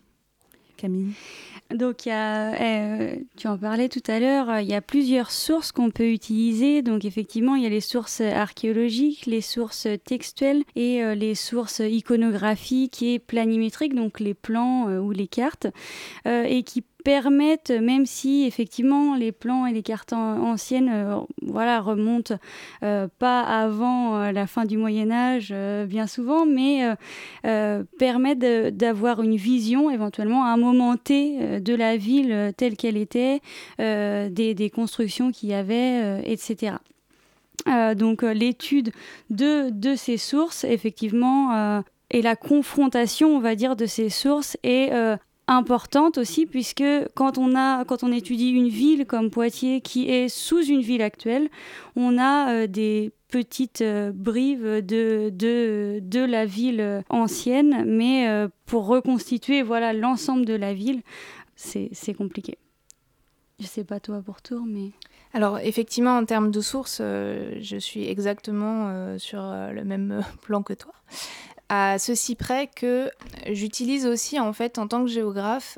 Camille 0.77 1.13
donc, 1.73 2.07
euh, 2.07 3.15
tu 3.35 3.47
en 3.47 3.57
parlais 3.57 3.89
tout 3.89 4.03
à 4.07 4.19
l'heure, 4.19 4.49
euh, 4.49 4.61
il 4.61 4.69
y 4.69 4.73
a 4.73 4.81
plusieurs 4.81 5.31
sources 5.31 5.73
qu'on 5.73 5.89
peut 5.89 6.09
utiliser. 6.09 6.81
Donc, 6.81 7.03
effectivement, 7.03 7.55
il 7.55 7.63
y 7.63 7.65
a 7.65 7.69
les 7.69 7.81
sources 7.81 8.21
archéologiques, 8.21 9.25
les 9.25 9.41
sources 9.41 9.87
textuelles 10.05 10.63
et 10.75 11.03
euh, 11.03 11.13
les 11.13 11.35
sources 11.35 11.79
iconographiques 11.79 13.03
et 13.03 13.19
planimétriques, 13.19 13.95
donc 13.95 14.21
les 14.21 14.33
plans 14.33 14.87
ou 14.97 15.11
les 15.11 15.27
cartes, 15.27 15.67
et 16.25 16.63
qui 16.63 16.83
permettent, 17.07 17.71
même 17.71 18.05
si 18.05 18.43
effectivement 18.43 19.15
les 19.15 19.31
plans 19.31 19.65
et 19.65 19.71
les 19.71 19.81
cartes 19.81 20.11
anciennes 20.11 20.91
euh, 20.93 21.21
voilà, 21.41 21.79
remontent 21.79 22.35
euh, 22.83 23.07
pas 23.17 23.43
avant 23.43 24.17
euh, 24.17 24.33
la 24.33 24.45
fin 24.45 24.65
du 24.65 24.75
Moyen 24.75 25.09
Âge 25.09 25.53
bien 25.87 26.05
souvent, 26.05 26.45
mais 26.45 26.83
permettent 27.97 28.39
d'avoir 28.75 29.21
une 29.21 29.37
vision 29.37 29.89
éventuellement 29.89 30.43
à 30.43 30.49
un 30.49 30.57
moment 30.57 30.97
T 30.97 31.61
de 31.61 31.73
la 31.73 31.95
ville 31.95 32.51
telle 32.57 32.75
qu'elle 32.75 32.97
était, 32.97 33.39
des, 33.77 34.71
constructions 34.75 35.31
qu'il 35.31 35.49
y 35.49 35.53
avait, 35.53 36.21
etc. 36.29 36.73
donc 37.95 38.23
l'étude 38.23 38.91
de, 39.29 39.69
de, 39.69 39.95
ces 39.95 40.17
sources, 40.17 40.65
effectivement, 40.65 41.83
et 42.11 42.21
la 42.21 42.35
confrontation, 42.35 43.29
on 43.35 43.39
va 43.39 43.55
dire, 43.55 43.77
de 43.77 43.85
ces 43.85 44.09
sources 44.09 44.57
est 44.63 44.91
importante 45.47 46.17
aussi 46.17 46.45
puisque 46.45 46.83
quand 47.15 47.37
on 47.37 47.55
a 47.55 47.85
quand 47.85 48.03
on 48.03 48.11
étudie 48.11 48.49
une 48.49 48.67
ville 48.67 49.05
comme 49.05 49.31
Poitiers 49.31 49.81
qui 49.81 50.09
est 50.09 50.29
sous 50.29 50.63
une 50.63 50.81
ville 50.81 51.01
actuelle, 51.01 51.49
on 51.95 52.17
a 52.17 52.51
euh, 52.51 52.67
des 52.67 53.11
petites 53.29 53.81
euh, 53.81 54.11
brives 54.13 54.85
de, 54.85 55.29
de, 55.29 55.99
de, 56.01 56.19
la 56.19 56.45
ville 56.45 57.03
ancienne, 57.09 57.83
mais 57.85 58.27
euh, 58.29 58.47
pour 58.65 58.87
reconstituer 58.87 59.61
voilà 59.61 59.93
l'ensemble 59.93 60.45
de 60.45 60.53
la 60.53 60.73
ville, 60.73 61.01
c'est 61.55 62.13
compliqué. 62.15 62.57
Je 63.59 63.65
sais 63.65 63.83
pas 63.83 63.99
toi 63.99 64.21
pour 64.21 64.41
tour, 64.41 64.61
mais... 64.65 64.91
Alors 65.33 65.59
effectivement, 65.59 66.17
en 66.17 66.25
termes 66.25 66.51
de 66.51 66.61
sources, 66.61 66.99
je 66.99 67.77
suis 67.79 68.07
exactement 68.07 69.17
sur 69.17 69.41
le 69.41 69.83
même 69.83 70.23
plan 70.41 70.61
que 70.61 70.73
toi 70.73 70.93
à 71.69 71.99
ceci 71.99 72.35
près 72.35 72.67
que 72.67 73.11
j'utilise 73.51 74.05
aussi 74.05 74.39
en 74.39 74.53
fait 74.53 74.77
en 74.77 74.87
tant 74.87 75.03
que 75.03 75.11
géographe 75.11 75.77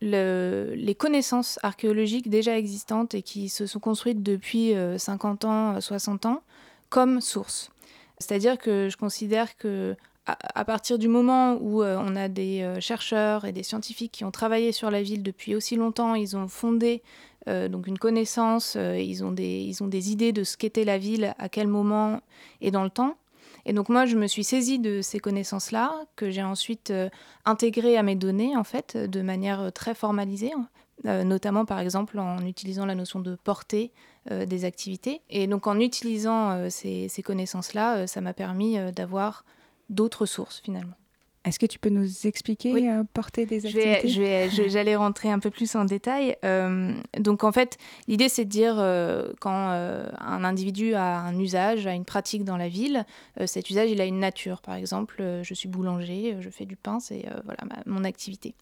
les 0.00 0.94
connaissances 0.98 1.58
archéologiques 1.62 2.28
déjà 2.28 2.56
existantes 2.58 3.14
et 3.14 3.22
qui 3.22 3.48
se 3.48 3.66
sont 3.66 3.80
construites 3.80 4.22
depuis 4.22 4.74
50 4.98 5.44
euh, 5.44 5.48
ans, 5.48 5.80
60 5.80 6.26
ans, 6.26 6.42
comme 6.88 7.20
source. 7.20 7.70
C'est-à-dire 8.18 8.58
que 8.58 8.88
je 8.90 8.96
considère 8.96 9.56
que 9.56 9.96
à, 10.26 10.64
partir 10.64 10.98
du 10.98 11.06
moment 11.06 11.56
où 11.60 11.84
euh, 11.84 11.96
on 12.00 12.16
a 12.16 12.26
des 12.26 12.62
euh, 12.62 12.80
chercheurs 12.80 13.44
et 13.44 13.52
des 13.52 13.62
scientifiques 13.62 14.10
qui 14.10 14.24
ont 14.24 14.32
travaillé 14.32 14.72
sur 14.72 14.90
la 14.90 15.00
ville 15.00 15.22
depuis 15.22 15.54
aussi 15.54 15.76
longtemps, 15.76 16.14
ils 16.14 16.36
ont 16.36 16.48
fondé 16.48 17.02
donc 17.70 17.86
une 17.86 17.96
connaissance, 17.96 18.74
ils, 18.74 19.22
ont 19.22 19.30
des, 19.30 19.60
ils 19.60 19.80
ont 19.80 19.86
des 19.86 20.10
idées 20.10 20.32
de 20.32 20.42
ce 20.42 20.56
qu'était 20.56 20.82
la 20.84 20.98
ville, 20.98 21.32
à 21.38 21.48
quel 21.48 21.68
moment 21.68 22.20
et 22.60 22.72
dans 22.72 22.82
le 22.82 22.90
temps. 22.90 23.16
Et 23.68 23.72
donc 23.72 23.88
moi, 23.88 24.06
je 24.06 24.16
me 24.16 24.28
suis 24.28 24.44
saisie 24.44 24.78
de 24.78 25.02
ces 25.02 25.18
connaissances-là, 25.18 25.92
que 26.14 26.30
j'ai 26.30 26.42
ensuite 26.42 26.92
euh, 26.92 27.10
intégrées 27.44 27.96
à 27.96 28.04
mes 28.04 28.14
données, 28.14 28.56
en 28.56 28.62
fait, 28.62 28.96
de 28.96 29.22
manière 29.22 29.60
euh, 29.60 29.70
très 29.70 29.92
formalisée, 29.92 30.52
hein. 30.52 30.68
euh, 31.06 31.24
notamment 31.24 31.64
par 31.64 31.80
exemple 31.80 32.20
en 32.20 32.46
utilisant 32.46 32.86
la 32.86 32.94
notion 32.94 33.20
de 33.20 33.34
portée 33.34 33.92
des 34.28 34.64
activités. 34.64 35.20
Et 35.30 35.46
donc 35.46 35.68
en 35.68 35.78
utilisant 35.78 36.68
ces, 36.68 37.06
ces 37.08 37.22
connaissances-là, 37.22 38.08
ça 38.08 38.20
m'a 38.20 38.32
permis 38.32 38.76
d'avoir 38.92 39.44
d'autres 39.88 40.26
sources 40.26 40.60
finalement. 40.64 40.96
Est-ce 41.46 41.60
que 41.60 41.66
tu 41.66 41.78
peux 41.78 41.90
nous 41.90 42.26
expliquer 42.26 42.90
euh, 42.90 43.04
porter 43.14 43.46
des 43.46 43.64
activités 43.64 44.08
je 44.08 44.20
vais, 44.20 44.68
J'allais 44.68 44.96
rentrer 44.96 45.30
un 45.30 45.38
peu 45.38 45.50
plus 45.50 45.76
en 45.76 45.84
détail. 45.84 46.36
Euh, 46.44 46.92
donc 47.18 47.44
en 47.44 47.52
fait, 47.52 47.78
l'idée 48.08 48.28
c'est 48.28 48.44
de 48.44 48.50
dire 48.50 48.74
euh, 48.78 49.32
quand 49.40 49.52
un 49.52 50.44
individu 50.44 50.94
a 50.94 51.20
un 51.20 51.38
usage, 51.38 51.86
a 51.86 51.94
une 51.94 52.04
pratique 52.04 52.44
dans 52.44 52.56
la 52.56 52.68
ville, 52.68 53.06
cet 53.44 53.70
usage 53.70 53.90
il 53.90 54.00
a 54.00 54.04
une 54.04 54.18
nature. 54.18 54.60
Par 54.60 54.74
exemple, 54.74 55.22
je 55.42 55.54
suis 55.54 55.68
boulanger, 55.68 56.36
je 56.40 56.50
fais 56.50 56.64
du 56.64 56.76
pain, 56.76 56.98
c'est 56.98 57.24
voilà 57.44 57.60
mon 57.86 58.02
activité. 58.02 58.54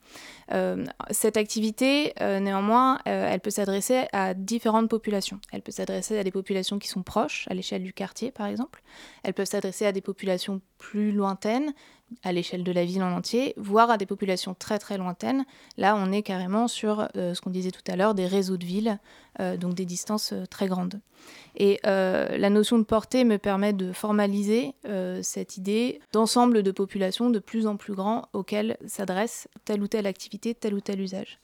cette 1.10 1.36
activité, 1.38 2.12
néanmoins, 2.20 2.98
elle 3.04 3.40
peut 3.40 3.50
s'adresser 3.50 4.04
à 4.12 4.34
différentes 4.34 4.90
populations. 4.90 5.40
Elle 5.52 5.62
peut 5.62 5.72
s'adresser 5.72 6.18
à 6.18 6.24
des 6.24 6.30
populations 6.30 6.78
qui 6.78 6.88
sont 6.88 7.02
proches, 7.02 7.46
à 7.48 7.54
l'échelle 7.54 7.82
du 7.82 7.94
quartier 7.94 8.30
par 8.30 8.46
exemple. 8.46 8.82
Elle 9.22 9.32
peut 9.32 9.46
s'adresser 9.46 9.86
à 9.86 9.92
des 9.92 10.02
populations 10.02 10.60
plus 10.78 11.12
lointaines 11.12 11.72
à 12.22 12.32
l'échelle 12.32 12.64
de 12.64 12.72
la 12.72 12.84
ville 12.84 13.02
en 13.02 13.12
entier, 13.12 13.54
voire 13.56 13.90
à 13.90 13.98
des 13.98 14.06
populations 14.06 14.54
très 14.54 14.78
très 14.78 14.98
lointaines. 14.98 15.44
Là, 15.76 15.96
on 15.96 16.12
est 16.12 16.22
carrément 16.22 16.68
sur 16.68 17.08
euh, 17.16 17.34
ce 17.34 17.40
qu'on 17.40 17.50
disait 17.50 17.70
tout 17.70 17.82
à 17.88 17.96
l'heure, 17.96 18.14
des 18.14 18.26
réseaux 18.26 18.56
de 18.56 18.64
villes, 18.64 18.98
euh, 19.40 19.56
donc 19.56 19.74
des 19.74 19.84
distances 19.84 20.32
euh, 20.32 20.46
très 20.46 20.66
grandes. 20.66 21.00
Et 21.56 21.80
la 21.84 22.50
notion 22.50 22.78
de 22.78 22.82
portée 22.82 23.24
me 23.24 23.38
permet 23.38 23.72
de 23.72 23.92
formaliser 23.92 24.74
cette 25.22 25.56
idée 25.56 26.00
d'ensemble 26.12 26.62
de 26.62 26.70
populations 26.70 27.30
de 27.30 27.38
plus 27.38 27.66
en 27.66 27.76
plus 27.76 27.94
grand 27.94 28.26
auxquelles 28.32 28.76
s'adresse 28.86 29.48
telle 29.64 29.80
ou 29.80 29.86
telle 29.86 30.06
activité, 30.06 30.54
tel 30.54 30.74
ou 30.74 30.80
tel 30.80 31.00
usage. 31.00 31.38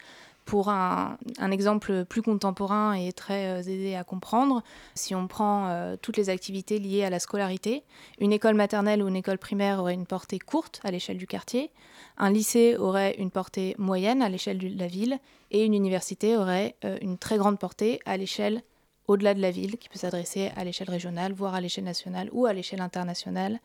Pour 0.50 0.68
un, 0.68 1.16
exemple 1.52 2.04
plus 2.06 2.22
contemporain 2.22 2.94
et 2.94 3.12
très 3.12 3.50
euh, 3.50 3.58
aisé 3.60 3.94
à 3.94 4.02
comprendre, 4.02 4.64
si 4.96 5.14
on 5.14 5.28
prend 5.28 5.68
euh, 5.68 5.94
toutes 5.94 6.16
les 6.16 6.28
activités 6.28 6.80
liées 6.80 7.04
à 7.04 7.10
la 7.10 7.20
scolarité, 7.20 7.84
une 8.18 8.32
école 8.32 8.56
maternelle 8.56 9.00
ou 9.00 9.06
une 9.06 9.14
école 9.14 9.38
primaire 9.38 9.78
aurait 9.78 9.94
une 9.94 10.06
portée 10.06 10.40
courte 10.40 10.80
à 10.82 10.90
l'échelle 10.90 11.18
du 11.18 11.28
quartier, 11.28 11.70
un 12.18 12.32
lycée 12.32 12.76
aurait 12.76 13.14
une 13.18 13.30
portée 13.30 13.76
moyenne 13.78 14.22
à 14.22 14.28
l'échelle 14.28 14.58
de 14.58 14.76
la 14.76 14.88
ville, 14.88 15.20
et 15.52 15.64
une 15.64 15.74
université 15.74 16.36
aurait 16.36 16.74
euh, 16.84 16.98
une 17.00 17.16
très 17.16 17.38
grande 17.38 17.60
portée 17.60 18.00
à 18.04 18.16
l'échelle 18.16 18.64
au-delà 19.06 19.34
de 19.34 19.40
la 19.40 19.52
ville, 19.52 19.76
qui 19.78 19.88
peut 19.88 20.00
s'adresser 20.00 20.50
à 20.56 20.64
l'échelle 20.64 20.90
régionale, 20.90 21.32
voire 21.32 21.54
à 21.54 21.60
l'échelle 21.60 21.84
nationale 21.84 22.28
ou 22.32 22.46
à 22.46 22.52
l'échelle 22.52 22.80
internationale, 22.80 23.60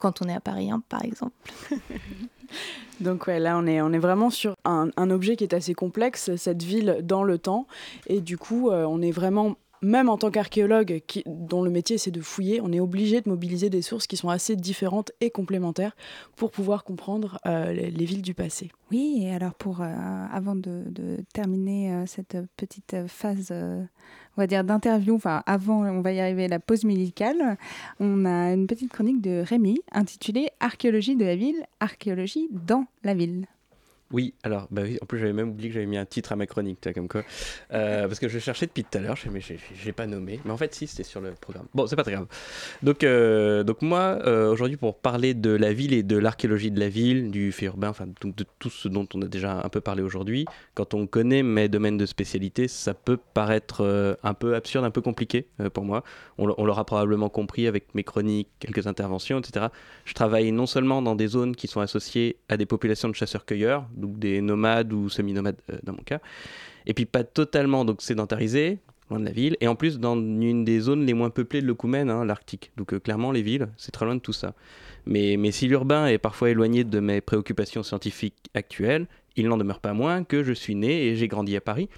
quand 0.00 0.22
on 0.22 0.28
est 0.28 0.34
à 0.34 0.40
Paris, 0.40 0.70
hein, 0.70 0.82
par 0.88 1.04
exemple. 1.04 1.34
Donc 3.00 3.26
ouais, 3.26 3.38
là 3.38 3.56
on 3.56 3.66
est, 3.66 3.80
on 3.80 3.92
est 3.92 3.98
vraiment 3.98 4.30
sur 4.30 4.56
un, 4.64 4.90
objet 5.10 5.36
qui 5.36 5.44
est 5.44 5.54
assez 5.54 5.74
complexe, 5.74 6.34
cette 6.36 6.62
ville 6.62 6.98
dans 7.02 7.22
le 7.22 7.38
temps. 7.38 7.66
Et 8.06 8.20
du 8.20 8.36
coup, 8.36 8.70
euh, 8.70 8.84
on 8.84 9.00
est 9.00 9.10
vraiment, 9.10 9.56
même 9.82 10.08
en 10.08 10.18
tant 10.18 10.30
qu'archéologue 10.30 11.02
dont 11.26 11.62
le 11.62 11.70
métier 11.70 11.96
c'est 11.96 12.10
de 12.10 12.20
fouiller, 12.20 12.60
on 12.60 12.72
est 12.72 12.80
obligé 12.80 13.20
de 13.20 13.28
mobiliser 13.28 13.70
des 13.70 13.82
sources 13.82 14.06
qui 14.06 14.16
sont 14.16 14.28
assez 14.28 14.56
différentes 14.56 15.12
et 15.20 15.30
complémentaires 15.30 15.96
pour 16.36 16.50
pouvoir 16.50 16.84
comprendre 16.84 17.38
euh, 17.46 17.72
les, 17.72 18.04
villes 18.04 18.22
du 18.22 18.34
passé. 18.34 18.70
Oui, 18.90 19.22
et 19.22 19.34
alors 19.34 19.54
pour, 19.54 19.80
euh, 19.80 19.86
avant 20.30 20.54
de, 20.54 20.82
de 20.86 21.18
terminer 21.32 22.04
cette 22.06 22.36
petite 22.56 22.96
phase 23.06 23.52
on 24.36 24.42
va 24.42 24.46
dire, 24.46 24.64
d'interview, 24.64 25.14
enfin 25.14 25.42
avant, 25.46 25.84
on 25.84 26.00
va 26.00 26.12
y 26.12 26.20
arriver, 26.20 26.48
la 26.48 26.60
pause 26.60 26.84
musicale, 26.84 27.56
on 27.98 28.24
a 28.24 28.52
une 28.52 28.66
petite 28.66 28.92
chronique 28.92 29.20
de 29.20 29.42
Rémi 29.46 29.80
intitulée 29.92 30.50
Archéologie 30.60 31.16
de 31.16 31.24
la 31.24 31.36
ville, 31.36 31.64
archéologie 31.80 32.48
dans 32.50 32.86
la 33.04 33.14
ville. 33.14 33.46
Oui, 34.12 34.34
alors, 34.42 34.66
bah 34.72 34.82
oui, 34.84 34.98
en 35.00 35.06
plus 35.06 35.18
j'avais 35.20 35.32
même 35.32 35.50
oublié 35.50 35.68
que 35.68 35.74
j'avais 35.74 35.86
mis 35.86 35.96
un 35.96 36.04
titre 36.04 36.32
à 36.32 36.36
ma 36.36 36.46
chronique, 36.46 36.88
comme 36.92 37.08
quoi. 37.08 37.22
Euh, 37.72 38.02
parce 38.08 38.18
que 38.18 38.28
je 38.28 38.40
cherchais 38.40 38.66
depuis 38.66 38.82
tout 38.82 38.98
à 38.98 39.00
l'heure, 39.00 39.16
mais 39.30 39.40
j'ai 39.40 39.92
pas 39.92 40.06
nommé. 40.06 40.40
Mais 40.44 40.50
en 40.50 40.56
fait, 40.56 40.74
si, 40.74 40.88
c'était 40.88 41.04
sur 41.04 41.20
le 41.20 41.32
programme. 41.32 41.66
Bon, 41.74 41.86
c'est 41.86 41.94
pas 41.94 42.02
très 42.02 42.12
grave. 42.12 42.26
Donc, 42.82 43.04
euh, 43.04 43.62
donc 43.62 43.82
moi, 43.82 44.18
euh, 44.26 44.50
aujourd'hui, 44.50 44.76
pour 44.76 44.96
parler 44.98 45.34
de 45.34 45.50
la 45.50 45.72
ville 45.72 45.92
et 45.92 46.02
de 46.02 46.16
l'archéologie 46.16 46.72
de 46.72 46.80
la 46.80 46.88
ville, 46.88 47.30
du 47.30 47.52
fait 47.52 47.66
urbain, 47.66 47.88
enfin, 47.90 48.06
donc 48.20 48.34
de 48.34 48.44
tout 48.58 48.70
ce 48.70 48.88
dont 48.88 49.06
on 49.14 49.22
a 49.22 49.26
déjà 49.26 49.62
un 49.64 49.68
peu 49.68 49.80
parlé 49.80 50.02
aujourd'hui, 50.02 50.44
quand 50.74 50.94
on 50.94 51.06
connaît 51.06 51.44
mes 51.44 51.68
domaines 51.68 51.96
de 51.96 52.06
spécialité, 52.06 52.66
ça 52.66 52.94
peut 52.94 53.18
paraître 53.34 54.16
un 54.24 54.34
peu 54.34 54.56
absurde, 54.56 54.84
un 54.84 54.90
peu 54.90 55.02
compliqué 55.02 55.46
pour 55.72 55.84
moi. 55.84 56.02
On, 56.36 56.52
on 56.58 56.64
l'aura 56.64 56.84
probablement 56.84 57.28
compris 57.28 57.68
avec 57.68 57.94
mes 57.94 58.02
chroniques, 58.02 58.48
quelques 58.58 58.88
interventions, 58.88 59.38
etc. 59.38 59.66
Je 60.04 60.14
travaille 60.14 60.50
non 60.50 60.66
seulement 60.66 61.00
dans 61.00 61.14
des 61.14 61.28
zones 61.28 61.54
qui 61.54 61.68
sont 61.68 61.80
associées 61.80 62.36
à 62.48 62.56
des 62.56 62.66
populations 62.66 63.08
de 63.08 63.14
chasseurs-cueilleurs, 63.14 63.86
donc 64.00 64.18
des 64.18 64.40
nomades 64.40 64.92
ou 64.92 65.08
semi-nomades 65.08 65.60
euh, 65.70 65.78
dans 65.82 65.92
mon 65.92 66.02
cas. 66.02 66.20
Et 66.86 66.94
puis 66.94 67.06
pas 67.06 67.24
totalement 67.24 67.84
donc 67.84 68.02
sédentarisé, 68.02 68.78
loin 69.10 69.20
de 69.20 69.24
la 69.24 69.32
ville, 69.32 69.56
et 69.60 69.68
en 69.68 69.74
plus 69.74 69.98
dans 69.98 70.16
une 70.16 70.64
des 70.64 70.80
zones 70.80 71.04
les 71.04 71.14
moins 71.14 71.30
peuplées 71.30 71.60
de 71.60 71.66
l'Okoumène, 71.66 72.10
hein, 72.10 72.24
l'Arctique. 72.24 72.72
Donc 72.76 72.94
euh, 72.94 72.98
clairement 72.98 73.32
les 73.32 73.42
villes, 73.42 73.68
c'est 73.76 73.92
très 73.92 74.06
loin 74.06 74.14
de 74.14 74.20
tout 74.20 74.32
ça. 74.32 74.54
Mais, 75.06 75.36
mais 75.36 75.50
si 75.50 75.66
l'urbain 75.66 76.06
est 76.06 76.18
parfois 76.18 76.50
éloigné 76.50 76.84
de 76.84 77.00
mes 77.00 77.20
préoccupations 77.20 77.82
scientifiques 77.82 78.50
actuelles, 78.54 79.06
il 79.36 79.48
n'en 79.48 79.56
demeure 79.56 79.80
pas 79.80 79.92
moins 79.92 80.24
que 80.24 80.42
je 80.42 80.52
suis 80.52 80.74
né 80.74 81.06
et 81.06 81.16
j'ai 81.16 81.28
grandi 81.28 81.56
à 81.56 81.60
Paris. 81.60 81.88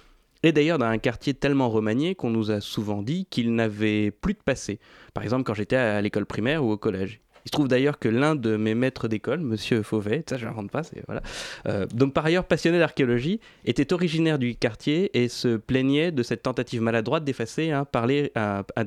Et 0.43 0.51
d'ailleurs 0.51 0.77
dans 0.77 0.85
un 0.85 0.97
quartier 0.97 1.33
tellement 1.33 1.69
remanié 1.69 2.15
qu'on 2.15 2.29
nous 2.29 2.51
a 2.51 2.59
souvent 2.59 3.01
dit 3.01 3.25
qu'il 3.29 3.55
n'avait 3.55 4.11
plus 4.11 4.33
de 4.33 4.39
passé. 4.43 4.79
Par 5.13 5.23
exemple 5.23 5.43
quand 5.43 5.53
j'étais 5.53 5.77
à 5.77 6.01
l'école 6.01 6.25
primaire 6.25 6.63
ou 6.63 6.71
au 6.71 6.77
collège. 6.77 7.21
Il 7.45 7.49
se 7.49 7.51
trouve 7.51 7.67
d'ailleurs 7.67 7.99
que 7.99 8.07
l'un 8.07 8.35
de 8.35 8.55
mes 8.55 8.73
maîtres 8.73 9.07
d'école, 9.07 9.41
Monsieur 9.41 9.83
Fauvet, 9.83 10.23
ça 10.29 10.37
je 10.37 10.45
l'invente 10.45 10.71
pas, 10.71 10.83
c'est 10.83 11.03
voilà. 11.07 11.21
euh, 11.67 11.85
donc 11.93 12.13
par 12.13 12.25
ailleurs 12.25 12.45
passionné 12.45 12.79
d'archéologie, 12.79 13.39
était 13.65 13.91
originaire 13.91 14.39
du 14.39 14.55
quartier 14.55 15.11
et 15.21 15.27
se 15.27 15.57
plaignait 15.57 16.11
de 16.11 16.23
cette 16.23 16.43
tentative 16.43 16.81
maladroite 16.81 17.23
d'effacer 17.23 17.71
un, 17.71 17.83
parler- 17.85 18.31
un- 18.35 18.63
un- 18.75 18.83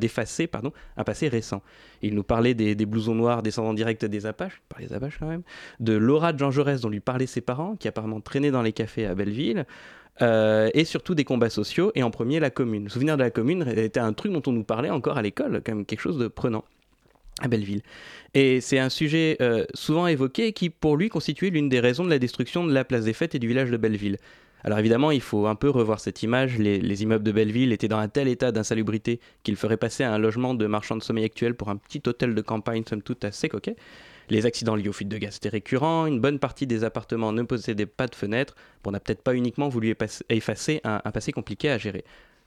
pardon, 0.47 0.73
passé 1.05 1.29
récent. 1.29 1.63
Il 2.03 2.15
nous 2.15 2.23
parlait 2.23 2.55
des, 2.55 2.75
blousons 2.87 3.15
noirs 3.15 3.43
descendants 3.43 3.75
directs 3.75 4.05
des 4.05 4.27
Apaches, 4.27 4.63
par 4.69 4.81
les 4.81 4.93
Apaches 4.93 5.19
de 5.81 5.93
Laura 5.93 6.33
de 6.33 6.39
Jean 6.39 6.51
Jaurès 6.51 6.81
dont 6.81 6.89
lui 6.89 7.01
parlaient 7.01 7.27
ses 7.27 7.41
parents, 7.41 7.77
qui 7.77 7.89
apparemment 7.89 8.21
traînaient 8.21 8.51
dans 8.51 8.63
les 8.63 8.73
cafés 8.73 9.07
à 9.07 9.15
Belleville, 9.15 9.67
euh, 10.23 10.71
et 10.73 10.85
surtout 10.85 11.15
des 11.15 11.25
combats 11.25 11.51
sociaux, 11.51 11.93
et 11.95 12.03
en 12.03 12.11
premier 12.11 12.41
la 12.41 12.51
commune. 12.51 12.85
Le 12.85 12.91
souvenir 12.91 13.17
de 13.17 13.23
la 13.23 13.31
commune 13.31 13.67
était 13.69 14.01
un 14.01 14.13
truc 14.13 14.33
dont 14.33 14.43
on 14.47 14.53
nous 14.53 14.65
parlait 14.65 14.91
encore 14.91 15.19
à 15.19 15.23
l'école, 15.23 15.61
quand 15.65 15.85
quelque 15.85 16.01
chose 16.01 16.19
de 16.19 16.29
prenant 16.29 16.65
à 17.41 17.49
Belleville. 17.49 17.83
Et 18.35 18.61
c'est 18.61 18.79
un 18.79 18.89
sujet 18.89 19.37
euh, 19.41 19.65
souvent 19.75 20.07
évoqué 20.07 20.53
qui, 20.53 20.71
pour 20.71 20.97
lui, 20.97 21.09
constituait 21.09 21.51
l'une 21.51 21.69
des 21.69 21.81
raisons 21.81 22.05
de 22.05 22.11
la 22.11 22.19
destruction 22.19 22.67
de 22.67 22.73
la 22.73 22.85
place 22.85 23.05
des 23.05 23.13
fêtes 23.13 23.35
et 23.35 23.39
du 23.39 23.49
village 23.49 23.71
de 23.71 23.77
Belleville. 23.77 24.19
Alors 24.65 24.79
évidemment, 24.79 25.11
il 25.11 25.21
faut 25.21 25.47
un 25.47 25.55
peu 25.55 25.71
revoir 25.71 26.01
cette 26.01 26.23
image. 26.23 26.59
Les, 26.59 26.81
les 26.81 27.03
immeubles 27.03 27.23
de 27.23 27.31
Belleville 27.31 27.73
étaient 27.73 27.89
dans 27.89 27.99
un 27.99 28.09
tel 28.09 28.27
état 28.27 28.51
d'insalubrité 28.51 29.21
qu'il 29.45 29.55
ferait 29.57 29.77
passer 29.77 30.03
un 30.03 30.19
logement 30.19 30.55
de 30.55 30.67
marchand 30.67 30.97
de 30.97 31.03
sommeil 31.03 31.25
actuel 31.25 31.55
pour 31.55 31.69
un 31.69 31.77
petit 31.77 32.03
hôtel 32.07 32.35
de 32.35 32.41
campagne, 32.41 32.83
somme 32.89 33.03
toute 33.03 33.25
assez 33.25 33.49
coquet. 33.49 33.77
Les 34.29 34.45
accidents 34.45 34.75
liés 34.75 34.89
aux 34.89 34.93
fuites 34.93 35.09
de 35.09 35.19
gaz 35.19 35.37
étaient 35.37 35.51
récurrents. 35.51 36.07
Une 36.07 36.21
bonne 36.21 36.41
partie 36.41 36.67
des 36.67 36.83
appartements 36.83 37.33
ne 37.33 37.43
possédaient 37.43 37.87
pas 37.87 38.09
de 38.09 38.15
fenêtres. 38.17 38.57
On 38.85 38.91
n'a 38.91 38.99
peut-être 38.99 39.23
pas 39.23 39.35
uniquement 39.35 39.69
voulu 39.69 39.95
effacer- 40.31 40.81
un, 40.83 41.11
passé 41.13 41.31
compliqué 41.31 41.71
à 41.71 41.79
gérer. 41.79 42.05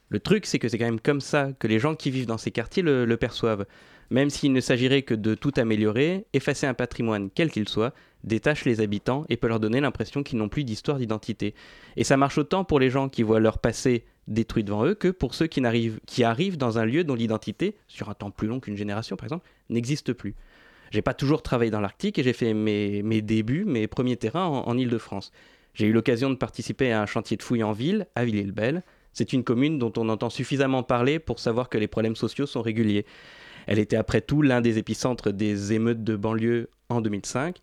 Le 0.10 0.20
truc, 0.20 0.46
c'est 0.46 0.60
que 0.60 0.68
c'est 0.68 0.78
quand 0.78 0.86
même 0.86 1.00
comme 1.00 1.22
ça 1.22 1.52
que 1.58 1.68
les 1.68 1.80
gens 1.80 1.96
qui 1.96 2.12
vivent 2.12 2.26
dans 2.26 2.38
ces 2.38 2.52
quartiers 2.52 2.84
le 2.84 3.16
perçoivent. 3.16 3.66
Même 4.12 4.30
s'il 4.30 4.54
ne 4.54 4.62
s'agirait 4.62 5.04
que 5.04 5.14
de 5.14 5.36
tout 5.36 5.54
améliorer, 5.58 6.26
effacer 6.34 6.66
un 6.66 6.74
patrimoine, 6.74 7.30
quel 7.34 7.52
qu'il 7.52 7.70
soit, 7.70 7.94
détache 8.24 8.66
les 8.66 8.82
habitants 8.82 9.26
et 9.30 9.38
peut 9.38 9.48
leur 9.48 9.60
donner 9.60 9.80
l'impression 9.80 10.24
qu'ils 10.24 10.40
n'ont 10.40 10.50
plus 10.50 10.64
d'histoire 10.64 10.98
d'identité. 10.98 11.54
Et 11.96 12.04
ça 12.04 12.18
marche 12.18 12.38
autant 12.38 12.64
pour 12.64 12.80
les 12.80 12.90
gens 12.90 13.08
qui 13.10 13.24
voient 13.24 13.40
leur 13.40 13.60
passé 13.60 14.06
détruit 14.28 14.64
devant 14.64 14.86
eux 14.86 14.94
que 14.94 15.08
pour 15.08 15.34
ceux 15.34 15.48
qui, 15.48 15.62
arrivent 16.24 16.58
dans 16.58 16.80
un 16.80 16.86
lieu 16.86 17.04
dont 17.04 17.16
l'identité, 17.16 17.76
sur 17.88 18.10
un 18.10 18.14
temps 18.14 18.32
plus 18.32 18.48
long 18.48 18.60
qu'une 18.60 18.78
génération 18.78 19.16
par 19.16 19.26
exemple, 19.26 19.48
n'existe 19.70 20.14
plus. 20.14 20.36
J'ai 20.92 21.02
pas 21.02 21.14
toujours 21.14 21.44
travaillé 21.44 21.72
dans 21.72 21.82
l'Arctique 21.82 22.18
et 22.18 22.24
j'ai 22.24 22.34
fait 22.34 22.54
mes, 22.54 23.04
mes 23.04 23.22
débuts, 23.22 23.66
mes 23.66 23.88
premiers 23.88 24.18
terrains 24.18 24.46
en, 24.46 24.68
en 24.68 24.78
Ile-de-France. 24.78 25.32
J'ai 25.76 25.86
eu 25.86 25.94
l'occasion 25.94 26.30
de 26.30 26.36
participer 26.36 26.92
à 26.92 27.02
un 27.02 27.06
chantier 27.06 27.38
de 27.38 27.44
fouilles 27.44 27.64
en 27.64 27.74
ville, 27.74 28.08
à 28.16 28.26
Villiers-le-Bel. 28.26 28.84
C'est 29.14 29.34
une 29.34 29.44
commune 29.44 29.80
dont 29.80 29.94
on 29.98 30.10
entend 30.10 30.30
suffisamment 30.30 30.84
parler 30.84 31.20
pour 31.20 31.40
savoir 31.40 31.70
que 31.70 31.78
les 31.78 31.88
problèmes 31.88 32.16
sociaux 32.16 32.46
sont 32.46 32.62
réguliers. 32.62 33.06
Elle 33.68 33.80
était 33.80 33.96
après 33.98 34.22
tout 34.22 34.42
l'un 34.42 34.62
des 34.62 34.78
épicentres 34.78 35.32
des 35.32 35.74
émeutes 35.74 36.04
de 36.04 36.16
banlieue 36.16 36.70
en 36.90 37.02
2005. 37.02 37.58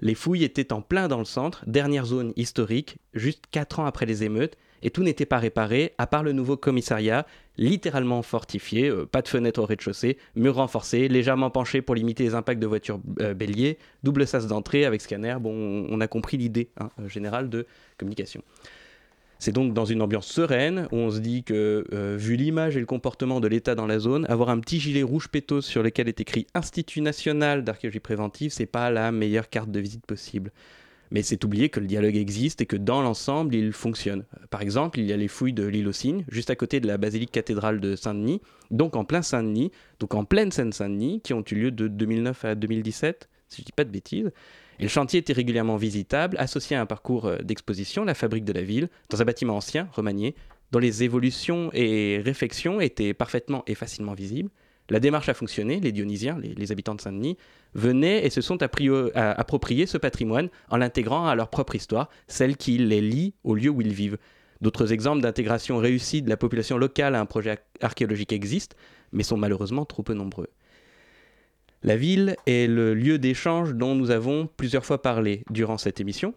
Les 0.00 0.14
fouilles 0.14 0.44
étaient 0.44 0.72
en 0.72 0.82
plein 0.82 1.06
dans 1.08 1.18
le 1.20 1.24
centre, 1.24 1.64
dernière 1.68 2.04
zone 2.04 2.32
historique, 2.36 2.96
juste 3.14 3.44
4 3.52 3.80
ans 3.80 3.86
après 3.86 4.06
les 4.06 4.24
émeutes, 4.24 4.56
et 4.82 4.90
tout 4.90 5.02
n'était 5.02 5.24
pas 5.24 5.38
réparé, 5.38 5.94
à 5.96 6.06
part 6.06 6.22
le 6.24 6.32
nouveau 6.32 6.56
commissariat, 6.58 7.24
littéralement 7.56 8.20
fortifié, 8.22 8.88
euh, 8.90 9.06
pas 9.06 9.22
de 9.22 9.28
fenêtres 9.28 9.62
au 9.62 9.64
rez-de-chaussée, 9.66 10.18
murs 10.34 10.56
renforcés, 10.56 11.08
légèrement 11.08 11.48
penchés 11.48 11.80
pour 11.80 11.94
limiter 11.94 12.24
les 12.24 12.34
impacts 12.34 12.60
de 12.60 12.66
voitures 12.66 13.00
euh, 13.20 13.32
béliers, 13.32 13.78
double 14.02 14.26
sas 14.26 14.46
d'entrée 14.46 14.84
avec 14.84 15.00
scanner, 15.00 15.36
bon, 15.40 15.52
on- 15.54 15.86
on 15.90 16.00
a 16.00 16.08
compris 16.08 16.36
l'idée 16.36 16.68
hein, 16.78 16.90
euh, 17.00 17.08
générale 17.08 17.48
de 17.48 17.64
communication. 17.96 18.42
C'est 19.38 19.52
donc 19.52 19.74
dans 19.74 19.84
une 19.84 20.00
ambiance 20.00 20.26
sereine 20.26 20.88
où 20.92 20.96
on 20.96 21.10
se 21.10 21.18
dit 21.18 21.42
que, 21.44 21.84
euh, 21.92 22.16
vu 22.18 22.36
l'image 22.36 22.76
et 22.76 22.80
le 22.80 22.86
comportement 22.86 23.40
de 23.40 23.48
l'État 23.48 23.74
dans 23.74 23.86
la 23.86 23.98
zone, 23.98 24.26
avoir 24.28 24.48
un 24.48 24.58
petit 24.60 24.80
gilet 24.80 25.02
rouge 25.02 25.28
pétos 25.28 25.60
sur 25.60 25.82
lequel 25.82 26.08
est 26.08 26.20
écrit 26.20 26.46
Institut 26.54 27.00
national 27.00 27.64
d'archéologie 27.64 28.00
préventive, 28.00 28.52
c'est 28.52 28.66
pas 28.66 28.90
la 28.90 29.12
meilleure 29.12 29.48
carte 29.48 29.70
de 29.70 29.80
visite 29.80 30.06
possible. 30.06 30.50
Mais 31.10 31.22
c'est 31.22 31.44
oublier 31.44 31.68
que 31.68 31.80
le 31.80 31.86
dialogue 31.86 32.16
existe 32.16 32.60
et 32.60 32.66
que 32.66 32.76
dans 32.76 33.02
l'ensemble, 33.02 33.54
il 33.54 33.72
fonctionne. 33.72 34.24
Par 34.50 34.62
exemple, 34.62 34.98
il 34.98 35.06
y 35.06 35.12
a 35.12 35.16
les 35.16 35.28
fouilles 35.28 35.52
de 35.52 35.64
l'île 35.64 35.86
aux 35.86 35.92
Cygnes, 35.92 36.24
juste 36.28 36.50
à 36.50 36.56
côté 36.56 36.80
de 36.80 36.86
la 36.86 36.96
basilique 36.96 37.30
cathédrale 37.30 37.80
de 37.80 37.94
Saint-Denis, 37.94 38.40
donc 38.70 38.96
en 38.96 39.04
plein 39.04 39.22
Saint-Denis, 39.22 39.70
donc 40.00 40.14
en 40.14 40.24
pleine 40.24 40.50
Seine-Saint-Denis, 40.50 41.20
qui 41.20 41.32
ont 41.34 41.44
eu 41.50 41.54
lieu 41.54 41.70
de 41.70 41.86
2009 41.88 42.44
à 42.44 42.54
2017, 42.54 43.28
si 43.48 43.60
je 43.60 43.66
dis 43.66 43.72
pas 43.72 43.84
de 43.84 43.90
bêtises. 43.90 44.32
Le 44.80 44.88
chantier 44.88 45.20
était 45.20 45.32
régulièrement 45.32 45.76
visitable, 45.76 46.36
associé 46.38 46.76
à 46.76 46.80
un 46.80 46.86
parcours 46.86 47.26
euh, 47.26 47.38
d'exposition, 47.38 48.04
la 48.04 48.14
fabrique 48.14 48.44
de 48.44 48.52
la 48.52 48.62
ville, 48.62 48.88
dans 49.10 49.22
un 49.22 49.24
bâtiment 49.24 49.56
ancien, 49.56 49.88
remanié, 49.92 50.34
dont 50.72 50.78
les 50.78 51.04
évolutions 51.04 51.70
et 51.72 52.20
réflexions 52.24 52.80
étaient 52.80 53.14
parfaitement 53.14 53.62
et 53.66 53.74
facilement 53.74 54.14
visibles. 54.14 54.50
La 54.90 55.00
démarche 55.00 55.28
a 55.30 55.34
fonctionné, 55.34 55.80
les 55.80 55.92
Dionysiens, 55.92 56.38
les, 56.38 56.72
habitants 56.72 56.94
de 56.94 57.00
Saint-Denis, 57.00 57.38
venaient 57.74 58.26
et 58.26 58.30
se 58.30 58.42
sont 58.42 58.58
a- 58.62 59.30
appropriés 59.40 59.86
ce 59.86 59.96
patrimoine 59.96 60.50
en 60.68 60.76
l'intégrant 60.76 61.26
à 61.26 61.34
leur 61.34 61.48
propre 61.48 61.74
histoire, 61.74 62.10
celle 62.26 62.56
qui 62.56 62.76
les 62.76 63.00
lie 63.00 63.34
au 63.44 63.54
lieu 63.54 63.70
où 63.70 63.80
ils 63.80 63.94
vivent. 63.94 64.18
D'autres 64.60 64.92
exemples 64.92 65.22
d'intégration 65.22 65.78
réussie 65.78 66.20
de 66.22 66.28
la 66.28 66.36
population 66.36 66.76
locale 66.76 67.14
à 67.14 67.20
un 67.20 67.26
projet 67.26 67.52
ar- 67.52 67.58
archéologique 67.80 68.32
existent, 68.32 68.76
mais 69.12 69.22
sont 69.22 69.36
malheureusement 69.38 69.84
trop 69.86 70.02
peu 70.02 70.12
nombreux. 70.14 70.48
La 71.84 71.96
ville 71.96 72.36
est 72.46 72.66
le 72.66 72.94
lieu 72.94 73.18
d'échange 73.18 73.74
dont 73.74 73.94
nous 73.94 74.10
avons 74.10 74.48
plusieurs 74.56 74.86
fois 74.86 75.02
parlé 75.02 75.44
durant 75.50 75.76
cette 75.76 76.00
émission. 76.00 76.32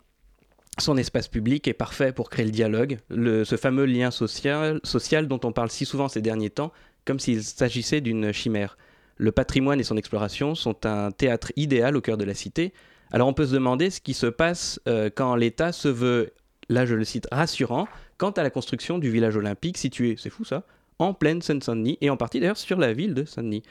Son 0.78 0.98
espace 0.98 1.30
public 1.30 1.70
est 1.70 1.74
parfait 1.74 2.12
pour 2.12 2.30
créer 2.30 2.44
le 2.46 2.52
dialogue, 2.52 2.98
ce 3.10 3.56
fameux 3.56 3.86
lien 3.86 4.12
social, 4.12 4.82
social 4.84 5.30
dont 5.30 5.40
on 5.46 5.54
parle 5.54 5.72
si 5.72 5.86
souvent 5.86 6.10
ces 6.10 6.22
derniers 6.22 6.50
temps, 6.50 6.74
comme 7.06 7.18
s'il 7.18 7.42
s'agissait 7.44 8.02
d'une 8.02 8.34
chimère. 8.34 8.78
Le 9.16 9.32
patrimoine 9.32 9.80
et 9.80 9.84
son 9.84 9.96
exploration 9.96 10.54
sont 10.54 10.86
un 10.86 11.12
théâtre 11.12 11.54
idéal 11.56 11.96
au 11.96 12.02
cœur 12.02 12.18
de 12.18 12.26
la 12.26 12.34
cité. 12.34 12.74
Alors 13.14 13.30
on 13.30 13.34
peut 13.34 13.46
se 13.46 13.54
demander 13.54 13.90
ce 13.90 14.02
qui 14.02 14.14
se 14.14 14.28
passe 14.28 14.82
euh, 14.90 15.10
quand 15.10 15.34
l'État 15.38 15.72
se 15.72 15.88
veut, 15.88 16.34
là 16.68 16.86
je 16.86 16.94
le 16.94 17.06
cite, 17.06 17.26
rassurant 17.32 17.88
quant 18.18 18.32
à 18.32 18.44
la 18.44 18.50
construction 18.50 19.00
du 19.00 19.10
village 19.10 19.38
olympique 19.38 19.78
situé, 19.78 20.16
c'est 20.20 20.30
fou 20.30 20.44
ça, 20.44 20.64
en 21.00 21.14
pleine 21.14 21.42
Seine-Saint-Denis 21.42 21.98
et 22.02 22.10
en 22.10 22.18
partie 22.18 22.42
d'ailleurs 22.42 22.58
sur 22.58 22.78
la 22.78 22.92
ville 22.92 23.14
de 23.14 23.24
Saint-Denis. 23.24 23.64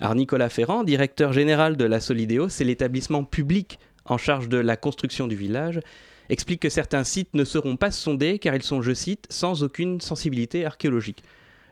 Alors 0.00 0.14
Nicolas 0.14 0.48
Ferrand, 0.48 0.84
directeur 0.84 1.32
général 1.32 1.76
de 1.76 1.84
la 1.84 2.00
Solidéo, 2.00 2.48
c'est 2.48 2.64
l'établissement 2.64 3.24
public 3.24 3.78
en 4.04 4.18
charge 4.18 4.48
de 4.48 4.58
la 4.58 4.76
construction 4.76 5.26
du 5.26 5.36
village, 5.36 5.80
explique 6.28 6.60
que 6.60 6.68
certains 6.68 7.04
sites 7.04 7.34
ne 7.34 7.44
seront 7.44 7.76
pas 7.76 7.90
sondés 7.90 8.38
car 8.38 8.54
ils 8.54 8.62
sont, 8.62 8.82
je 8.82 8.92
cite, 8.92 9.26
sans 9.30 9.62
aucune 9.62 10.00
sensibilité 10.00 10.64
archéologique. 10.66 11.22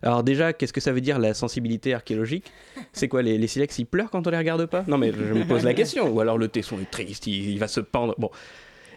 Alors 0.03 0.23
déjà, 0.23 0.53
qu'est-ce 0.53 0.73
que 0.73 0.81
ça 0.81 0.93
veut 0.93 1.01
dire 1.01 1.19
la 1.19 1.33
sensibilité 1.33 1.95
archéologique? 1.95 2.51
C'est 2.93 3.09
quoi, 3.09 3.23
les, 3.23 3.47
silex, 3.47 3.79
ils 3.79 3.87
pleurent 3.87 4.11
quand 4.11 4.27
on 4.27 4.31
les 4.31 4.39
regarde 4.39 4.67
pas? 4.67 4.85
Non 4.87 4.99
mais 4.99 5.13
je 5.13 5.33
me 5.33 5.47
pose 5.47 5.65
la 5.65 5.75
question. 5.75 6.09
Ou 6.11 6.21
alors 6.21 6.39
le 6.39 6.49
tesson 6.49 6.79
est 6.81 6.91
triste, 6.91 7.27
il, 7.27 7.51
il 7.51 7.59
va 7.59 7.69
se 7.69 7.81
pendre. 7.81 8.15
Bon. 8.19 8.31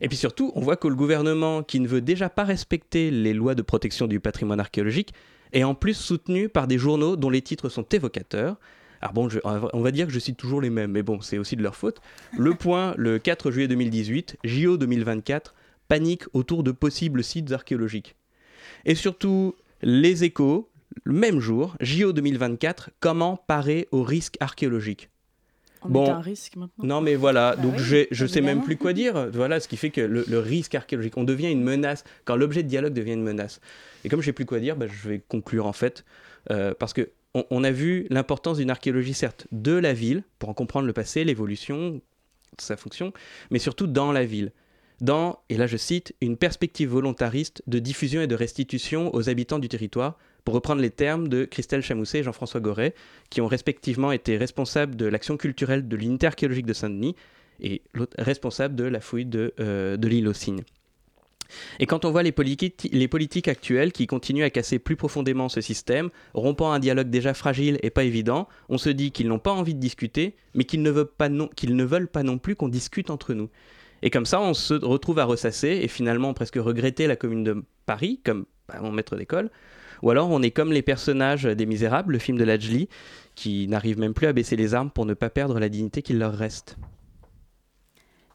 Et 0.02 0.08
puis 0.08 0.18
surtout, 0.18 0.52
on 0.56 0.62
voit 0.62 0.76
que 0.76 0.88
le 0.88 0.96
gouvernement, 0.96 1.64
qui 1.64 1.80
ne 1.80 1.88
veut 1.88 2.02
déjà 2.02 2.30
pas 2.30 2.44
respecter 2.44 3.10
les 3.10 3.34
lois 3.34 3.56
de 3.56 3.62
protection 3.62 4.08
du 4.08 4.20
patrimoine 4.20 4.60
archéologique, 4.60 5.14
est 5.54 5.64
en 5.64 5.76
plus 5.76 5.94
soutenu 5.94 6.50
par 6.50 6.68
des 6.68 6.78
journaux 6.78 7.16
dont 7.16 7.30
les 7.30 7.42
titres 7.42 7.70
sont 7.70 7.86
évocateurs. 7.94 8.58
Alors 9.02 9.14
bon, 9.14 9.30
je- 9.30 9.40
on 9.44 9.82
va 9.82 9.92
dire 9.92 10.08
que 10.08 10.14
je 10.14 10.20
cite 10.20 10.38
toujours 10.38 10.62
les 10.62 10.70
mêmes, 10.70 10.92
mais 10.92 11.04
bon, 11.04 11.22
c'est 11.22 11.38
aussi 11.38 11.56
de 11.56 11.64
leur 11.64 11.76
faute. 11.76 12.02
Le 12.38 12.54
Point, 12.56 12.94
le 12.98 13.20
4 13.20 13.52
juillet 13.52 13.68
2018, 13.68 14.38
JO 14.44 14.78
2024, 14.78 15.54
panique 15.88 16.24
autour 16.34 16.64
de 16.64 16.72
possibles 16.72 17.24
sites 17.24 17.52
archéologiques. 17.52 18.16
Et 18.86 18.96
surtout, 18.96 19.56
les 19.82 20.24
échos, 20.24 20.70
le 21.04 21.14
même 21.14 21.40
jour, 21.40 21.76
JO 21.80 22.12
2024, 22.14 22.90
comment 23.00 23.38
parer 23.38 23.88
au 23.92 24.04
risque 24.04 24.36
archéologique 24.40 25.10
On 25.84 25.94
est 25.94 26.10
un 26.10 26.20
risque 26.20 26.56
maintenant. 26.56 26.84
Non, 26.86 27.02
mais 27.02 27.16
voilà, 27.16 27.56
donc 27.56 27.76
oui, 27.78 27.84
j'ai- 27.84 28.08
je 28.12 28.26
sais 28.26 28.42
même 28.42 28.48
évidemment. 28.50 28.66
plus 28.66 28.78
quoi 28.78 28.94
dire. 28.94 29.30
Voilà, 29.32 29.60
ce 29.60 29.68
qui 29.68 29.78
fait 29.78 29.92
que 29.92 30.02
le, 30.02 30.26
le 30.28 30.40
risque 30.40 30.74
archéologique, 30.76 31.16
on 31.18 31.24
devient 31.24 31.52
une 31.52 31.64
menace, 31.64 32.04
quand 32.26 32.36
l'objet 32.36 32.64
de 32.64 32.68
dialogue 32.68 32.94
devient 32.94 33.14
une 33.14 33.24
menace. 33.24 33.62
Et 34.04 34.10
comme 34.10 34.22
je 34.22 34.26
sais 34.26 34.34
plus 34.34 34.46
quoi 34.46 34.60
dire, 34.60 34.76
bah, 34.76 34.88
je 34.88 35.08
vais 35.10 35.22
conclure 35.28 35.66
en 35.68 35.74
fait, 35.74 36.04
euh, 36.52 36.74
parce 36.78 36.94
que 36.94 37.12
on, 37.52 37.64
a 37.64 37.72
vu 37.72 38.08
l'importance 38.10 38.58
d'une 38.58 38.72
archéologie, 38.72 39.14
certes, 39.14 39.48
de 39.52 39.74
la 39.74 39.94
ville, 39.94 40.24
pour 40.40 40.50
en 40.50 40.54
comprendre 40.54 40.88
le 40.88 40.94
passé, 40.94 41.24
l'évolution, 41.24 42.02
sa 42.58 42.78
fonction, 42.78 43.14
mais 43.52 43.60
surtout 43.60 43.86
dans 43.86 44.12
la 44.12 44.26
ville. 44.26 44.52
Dans, 45.02 45.40
et 45.50 45.58
là 45.58 45.68
je 45.68 45.78
cite, 45.78 46.16
une 46.22 46.38
perspective 46.38 46.90
volontariste 46.90 47.62
de 47.68 47.78
diffusion 47.78 48.22
et 48.22 48.28
de 48.28 48.34
restitution 48.34 49.14
aux 49.14 49.30
habitants 49.30 49.60
du 49.60 49.70
territoire, 49.70 50.18
pour 50.44 50.56
reprendre 50.56 50.82
les 50.82 50.90
termes 50.90 51.28
de 51.28 51.46
Christelle 51.46 51.84
Chamousset 51.84 52.20
et 52.20 52.24
Jean-François 52.24 52.62
Goret, 52.62 52.96
qui 53.30 53.42
ont 53.42 53.48
respectivement 53.48 54.12
été 54.12 54.38
responsables 54.38 54.96
de 54.96 55.06
l'action 55.06 55.38
culturelle 55.38 55.88
de 55.88 55.96
l'unité 55.96 56.26
archéologique 56.26 56.66
de 56.66 56.74
Saint-Denis 56.74 57.16
et 57.60 57.82
responsable 58.18 58.76
de 58.76 58.86
la 58.86 59.02
fouille 59.02 59.26
de, 59.26 59.54
euh, 59.60 59.98
de 59.98 60.08
l'île 60.08 60.28
aux 60.28 60.34
Cygnes. 60.34 60.64
Et 61.80 61.86
quand 61.86 62.06
on 62.06 62.12
voit 62.12 62.24
les, 62.24 62.32
politiques- 62.32 62.90
les 62.92 63.08
politiques 63.08 63.48
actuelles 63.48 63.92
qui 63.92 64.08
continuent 64.08 64.44
à 64.44 64.50
casser 64.50 64.80
plus 64.80 64.96
profondément 64.96 65.50
ce 65.50 65.62
système, 65.62 66.10
rompant 66.34 66.72
un 66.72 66.80
dialogue 66.80 67.10
déjà 67.10 67.34
fragile 67.34 67.80
et 67.84 67.90
pas 67.90 68.04
évident, 68.04 68.48
on 68.70 68.78
se 68.78 68.90
dit 68.90 69.12
qu'ils 69.12 69.28
n'ont 69.28 69.40
pas 69.40 69.52
envie 69.52 69.74
de 69.76 69.80
discuter, 69.80 70.36
mais 70.54 70.64
qu'ils 70.64 70.82
ne 70.82 70.92
veulent 70.92 71.12
pas 71.18 71.30
non, 71.30 71.50
qu'ils 71.56 71.76
ne 71.76 71.84
veulent 71.84 72.08
pas 72.08 72.24
non 72.24 72.38
plus 72.38 72.56
qu'on 72.56 72.70
discute 72.70 73.10
entre 73.10 73.34
nous. 73.34 73.50
Et 74.02 74.10
comme 74.10 74.26
ça, 74.26 74.40
on 74.40 74.54
se 74.54 74.74
retrouve 74.74 75.20
à 75.20 75.26
ressasser 75.26 75.80
et 75.82 75.88
finalement 75.88 76.34
presque 76.34 76.58
regretter 76.58 77.08
la 77.08 77.16
commune 77.16 77.44
de 77.44 77.64
Paris, 77.86 78.20
comme 78.24 78.46
bah, 78.68 78.80
mon 78.82 78.92
maître 78.92 79.16
d'école, 79.16 79.50
Ou 80.04 80.12
alors 80.12 80.30
on 80.30 80.42
est 80.42 80.52
comme 80.52 80.72
les 80.72 80.82
personnages 80.82 81.44
des 81.46 81.66
Misérables, 81.66 82.14
le 82.14 82.20
film 82.20 82.38
de 82.38 82.44
Lajli, 82.44 82.90
qui 83.36 83.68
n'arrivent 83.68 84.00
même 84.00 84.14
plus 84.14 84.28
à 84.28 84.34
baisser 84.34 84.56
les 84.56 84.74
armes 84.74 84.92
pour 84.92 85.06
ne 85.06 85.14
pas 85.14 85.30
perdre 85.30 85.60
la 85.60 85.70
dignité 85.70 86.02
qu'il 86.02 86.20
leur 86.20 86.34
reste. 86.34 86.78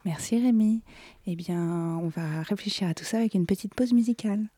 Merci 0.05 0.40
Rémi. 0.40 0.82
Eh 1.26 1.36
bien, 1.36 1.98
on 2.03 2.09
va 2.09 2.42
réfléchir 2.42 2.88
à 2.88 2.94
tout 2.94 3.05
ça 3.05 3.18
avec 3.18 3.34
une 3.34 3.46
petite 3.46 3.74
pause 3.74 3.92
musicale. 3.92 4.48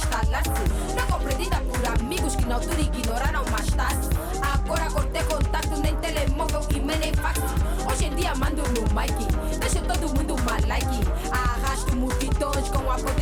Instalar-se. 0.00 0.50
Não 0.96 1.06
compreendida 1.06 1.56
por 1.56 2.00
amigos 2.00 2.36
que 2.36 2.46
na 2.46 2.54
altura 2.56 2.80
ignoraram 2.80 3.44
mais 3.50 3.66
tarde. 3.70 4.08
Agora 4.40 4.90
cortei 4.90 5.22
contato, 5.24 5.76
nem 5.82 5.94
telemóvel 5.96 6.62
e 6.74 6.80
nem 6.80 7.14
fax. 7.14 7.40
Hoje 7.90 8.06
em 8.06 8.14
dia 8.14 8.34
mando 8.34 8.62
no 8.62 8.82
mic, 8.94 9.14
deixo 9.58 9.80
todo 9.82 10.14
mundo 10.14 10.36
mal 10.44 10.60
like. 10.66 11.00
Arrasto 11.30 11.94
multidões 11.96 12.68
com 12.68 12.90
a 12.90 12.94
potência 12.94 13.19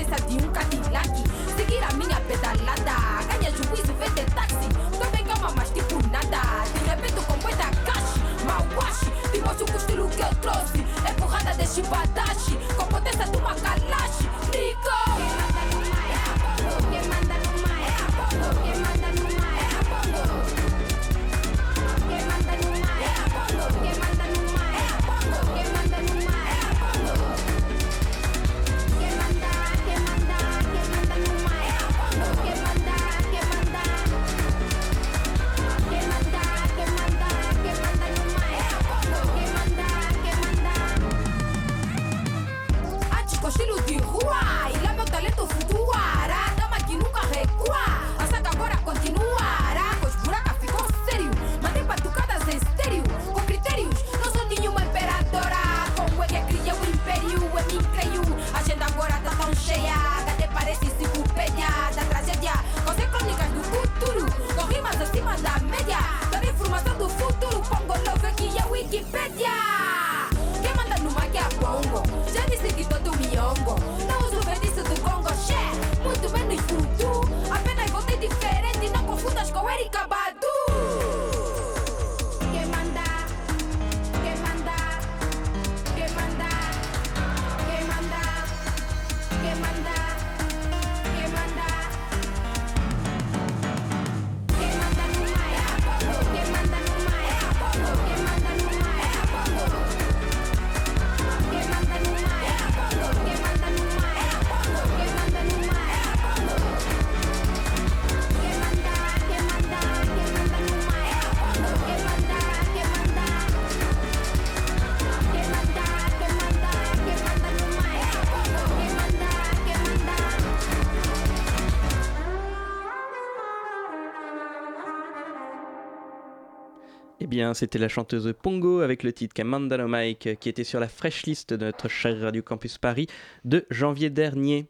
c'était 127.55 127.79
la 127.79 127.89
chanteuse 127.89 128.35
Pongo 128.43 128.81
avec 128.81 129.03
le 129.03 129.13
titre 129.13 129.35
Camandano 129.35 129.89
Mike 129.89 130.39
qui 130.41 130.49
était 130.49 130.65
sur 130.65 130.81
la 130.81 130.89
fresh 130.89 131.25
list 131.25 131.53
de 131.53 131.67
notre 131.67 131.89
cher 131.89 132.21
Radio 132.21 132.43
Campus 132.43 132.79
Paris 132.79 133.07
de 133.45 133.67
janvier 133.71 134.11
dernier. 134.11 134.67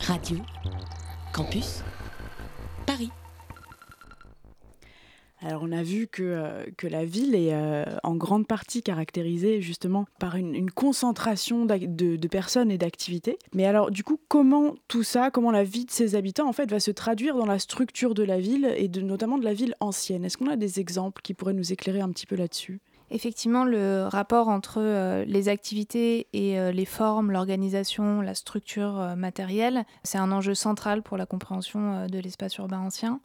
Radio 0.00 0.38
Campus 1.32 1.82
Alors 5.44 5.62
on 5.62 5.72
a 5.72 5.82
vu 5.82 6.06
que, 6.06 6.22
euh, 6.22 6.64
que 6.78 6.86
la 6.86 7.04
ville 7.04 7.34
est 7.34 7.52
euh, 7.52 7.84
en 8.02 8.16
grande 8.16 8.46
partie 8.46 8.82
caractérisée 8.82 9.60
justement 9.60 10.06
par 10.18 10.36
une, 10.36 10.70
concentration 10.70 11.66
de, 11.66 12.28
personnes 12.28 12.70
et 12.70 12.78
d'activités. 12.78 13.38
Mais 13.52 13.66
alors 13.66 13.90
du 13.90 14.02
coup, 14.04 14.18
comment 14.28 14.74
tout 14.88 15.02
ça, 15.02 15.30
comment 15.30 15.50
la 15.50 15.62
vie 15.62 15.84
de 15.84 15.90
ses 15.90 16.14
habitants 16.14 16.48
en 16.48 16.54
fait 16.54 16.70
va 16.70 16.80
se 16.80 16.90
traduire 16.90 17.36
dans 17.36 17.44
la 17.44 17.58
structure 17.58 18.14
de 18.14 18.22
la 18.22 18.40
ville 18.40 18.72
et 18.76 18.88
notamment 18.88 19.36
de 19.36 19.44
la 19.44 19.52
ville 19.52 19.74
ancienne? 19.80 20.24
Est-ce 20.24 20.38
qu'on 20.38 20.48
a 20.48 20.56
des 20.56 20.80
exemples 20.80 21.20
qui 21.20 21.34
pourraient 21.34 21.52
nous 21.52 21.72
éclairer 21.72 22.00
un 22.00 22.08
petit 22.08 22.26
peu 22.26 22.36
là-dessus? 22.36 22.80
Effectivement, 23.10 23.64
le 23.64 24.06
rapport 24.08 24.48
entre 24.48 24.80
euh, 24.80 25.26
les 25.26 25.50
activités 25.50 26.26
et 26.32 26.72
les 26.72 26.84
formes, 26.86 27.30
l'organisation, 27.30 28.22
la 28.22 28.34
structure 28.34 29.14
matérielle, 29.14 29.84
c'est 30.04 30.18
un 30.18 30.32
enjeu 30.32 30.54
central 30.54 31.02
pour 31.02 31.18
la 31.18 31.26
compréhension 31.26 32.06
de 32.06 32.18
l'espace 32.18 32.56
urbain 32.56 32.80
ancien. 32.80 33.20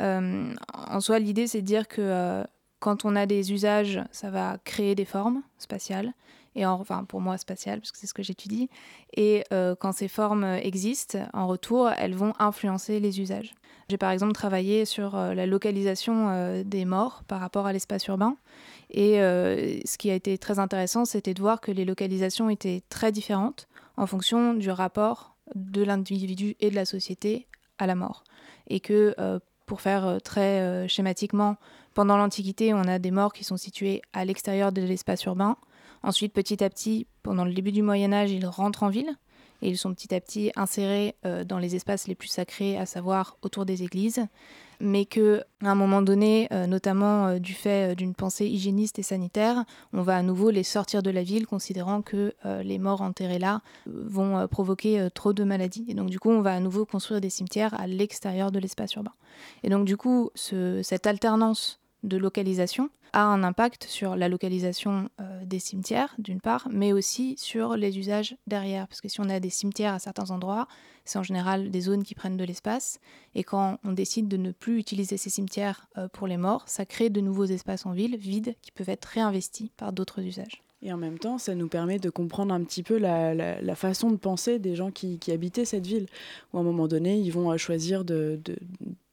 Euh, 0.00 0.54
en 0.72 1.00
soi, 1.00 1.18
l'idée, 1.18 1.46
c'est 1.46 1.60
de 1.62 1.66
dire 1.66 1.88
que 1.88 2.00
euh, 2.00 2.44
quand 2.78 3.04
on 3.04 3.16
a 3.16 3.26
des 3.26 3.52
usages, 3.52 4.00
ça 4.12 4.30
va 4.30 4.58
créer 4.64 4.94
des 4.94 5.04
formes 5.04 5.42
spatiales, 5.58 6.12
et 6.54 6.64
en- 6.66 6.72
enfin 6.74 7.04
pour 7.04 7.20
moi 7.20 7.36
spatiales, 7.38 7.80
parce 7.80 7.92
que 7.92 7.98
c'est 7.98 8.06
ce 8.06 8.14
que 8.14 8.22
j'étudie, 8.22 8.68
et 9.16 9.44
euh, 9.52 9.74
quand 9.74 9.92
ces 9.92 10.08
formes 10.08 10.44
existent, 10.44 11.18
en 11.32 11.46
retour, 11.46 11.90
elles 11.90 12.14
vont 12.14 12.32
influencer 12.38 13.00
les 13.00 13.20
usages. 13.20 13.54
J'ai 13.88 13.98
par 13.98 14.10
exemple 14.10 14.32
travaillé 14.32 14.84
sur 14.84 15.16
la 15.16 15.46
localisation 15.46 16.62
des 16.62 16.84
morts 16.84 17.22
par 17.26 17.40
rapport 17.40 17.64
à 17.66 17.72
l'espace 17.72 18.06
urbain. 18.06 18.36
Et 18.90 19.14
ce 19.14 19.96
qui 19.96 20.10
a 20.10 20.14
été 20.14 20.36
très 20.36 20.58
intéressant, 20.58 21.06
c'était 21.06 21.32
de 21.32 21.40
voir 21.40 21.62
que 21.62 21.72
les 21.72 21.86
localisations 21.86 22.50
étaient 22.50 22.82
très 22.90 23.12
différentes 23.12 23.66
en 23.96 24.06
fonction 24.06 24.52
du 24.52 24.70
rapport 24.70 25.36
de 25.54 25.82
l'individu 25.82 26.54
et 26.60 26.68
de 26.68 26.74
la 26.74 26.84
société 26.84 27.46
à 27.78 27.86
la 27.86 27.94
mort. 27.94 28.24
Et 28.66 28.80
que, 28.80 29.14
pour 29.68 29.80
faire 29.80 30.06
euh, 30.06 30.18
très 30.18 30.60
euh, 30.60 30.88
schématiquement, 30.88 31.56
pendant 31.94 32.16
l'Antiquité, 32.16 32.74
on 32.74 32.80
a 32.80 32.98
des 32.98 33.12
morts 33.12 33.32
qui 33.32 33.44
sont 33.44 33.56
situés 33.56 34.02
à 34.12 34.24
l'extérieur 34.24 34.72
de 34.72 34.82
l'espace 34.82 35.24
urbain. 35.24 35.56
Ensuite, 36.02 36.32
petit 36.32 36.64
à 36.64 36.70
petit, 36.70 37.06
pendant 37.22 37.44
le 37.44 37.52
début 37.52 37.70
du 37.70 37.82
Moyen 37.82 38.12
Âge, 38.12 38.32
ils 38.32 38.46
rentrent 38.46 38.82
en 38.82 38.88
ville. 38.88 39.10
et 39.60 39.68
ils 39.68 39.78
sont 39.78 39.92
petit 39.92 40.14
à 40.14 40.20
petit 40.20 40.50
insérés 40.56 41.16
euh, 41.26 41.44
dans 41.44 41.58
les 41.58 41.76
espaces 41.76 42.08
les 42.08 42.14
plus 42.14 42.28
sacrés, 42.28 42.78
à 42.78 42.86
savoir 42.86 43.36
autour 43.42 43.66
des 43.66 43.82
églises, 43.82 44.26
mais 44.80 45.04
que 45.06 45.42
à 45.62 45.70
un 45.70 45.74
moment 45.74 46.02
donné, 46.02 46.48
euh, 46.52 46.66
notamment 46.66 47.26
euh, 47.26 47.38
du 47.38 47.52
fait 47.54 47.92
euh, 47.92 47.94
d'une 47.94 48.14
pensée 48.14 48.46
hygiéniste 48.46 48.98
et 48.98 49.02
sanitaire, 49.02 49.64
on 49.92 50.02
va 50.02 50.16
à 50.16 50.22
nouveau 50.22 50.50
les 50.50 50.62
sortir 50.62 51.02
de 51.02 51.10
la 51.10 51.22
ville, 51.22 51.46
considérant 51.46 52.02
que 52.02 52.32
les 52.62 52.78
morts 52.78 53.02
enterrés 53.02 53.38
là 53.38 53.60
vont 53.86 54.46
provoquer 54.48 55.08
trop 55.14 55.32
de 55.32 55.44
maladies. 55.44 55.84
Et 55.88 55.94
donc 55.94 56.10
du 56.10 56.18
coup, 56.20 56.30
on 56.30 56.40
va 56.42 56.54
à 56.54 56.60
nouveau 56.60 56.84
construire 56.84 57.20
des 57.20 57.30
cimetières 57.30 57.78
à 57.80 57.86
l'extérieur 57.86 58.52
de 58.52 58.58
l'espace 58.58 58.94
urbain. 58.94 59.12
Et 59.62 59.68
donc 59.70 59.84
du 59.84 59.96
coup, 59.96 60.30
ce- 60.34 60.80
cette 60.82 61.06
alternance 61.06 61.80
de 62.04 62.16
localisation 62.16 62.90
a 63.12 63.22
un 63.22 63.42
impact 63.42 63.84
sur 63.84 64.16
la 64.16 64.28
localisation 64.28 65.08
euh, 65.20 65.44
des 65.44 65.58
cimetières, 65.58 66.14
d'une 66.18 66.40
part, 66.40 66.68
mais 66.70 66.92
aussi 66.92 67.36
sur 67.38 67.76
les 67.76 67.98
usages 67.98 68.36
derrière. 68.46 68.88
Parce 68.88 69.00
que 69.00 69.08
si 69.08 69.20
on 69.20 69.28
a 69.28 69.40
des 69.40 69.50
cimetières 69.50 69.94
à 69.94 69.98
certains 69.98 70.30
endroits, 70.30 70.68
c'est 71.04 71.18
en 71.18 71.22
général 71.22 71.70
des 71.70 71.80
zones 71.80 72.02
qui 72.02 72.14
prennent 72.14 72.36
de 72.36 72.44
l'espace. 72.44 73.00
Et 73.34 73.44
quand 73.44 73.78
on 73.84 73.92
décide 73.92 74.28
de 74.28 74.36
ne 74.36 74.52
plus 74.52 74.78
utiliser 74.78 75.16
ces 75.16 75.30
cimetières 75.30 75.88
euh, 75.96 76.08
pour 76.08 76.26
les 76.26 76.36
morts, 76.36 76.64
ça 76.66 76.84
crée 76.84 77.10
de 77.10 77.20
nouveaux 77.20 77.46
espaces 77.46 77.86
en 77.86 77.92
ville, 77.92 78.16
vides, 78.16 78.54
qui 78.62 78.72
peuvent 78.72 78.88
être 78.90 79.06
réinvestis 79.06 79.72
par 79.76 79.92
d'autres 79.92 80.22
usages. 80.22 80.62
Et 80.82 80.92
en 80.92 80.96
même 80.96 81.18
temps, 81.18 81.38
ça 81.38 81.54
nous 81.54 81.68
permet 81.68 81.98
de 81.98 82.08
comprendre 82.08 82.54
un 82.54 82.62
petit 82.62 82.82
peu 82.82 82.98
la, 82.98 83.74
façon 83.74 84.10
de 84.10 84.16
penser 84.16 84.58
des 84.58 84.76
gens 84.76 84.90
qui, 84.90 85.18
habitaient 85.32 85.64
cette 85.64 85.86
ville. 85.86 86.06
Où 86.52 86.58
à 86.58 86.60
un 86.60 86.64
moment 86.64 86.86
donné, 86.86 87.18
ils 87.18 87.30
vont 87.30 87.50
euh, 87.50 87.56
choisir 87.56 88.04
de- 88.04 88.40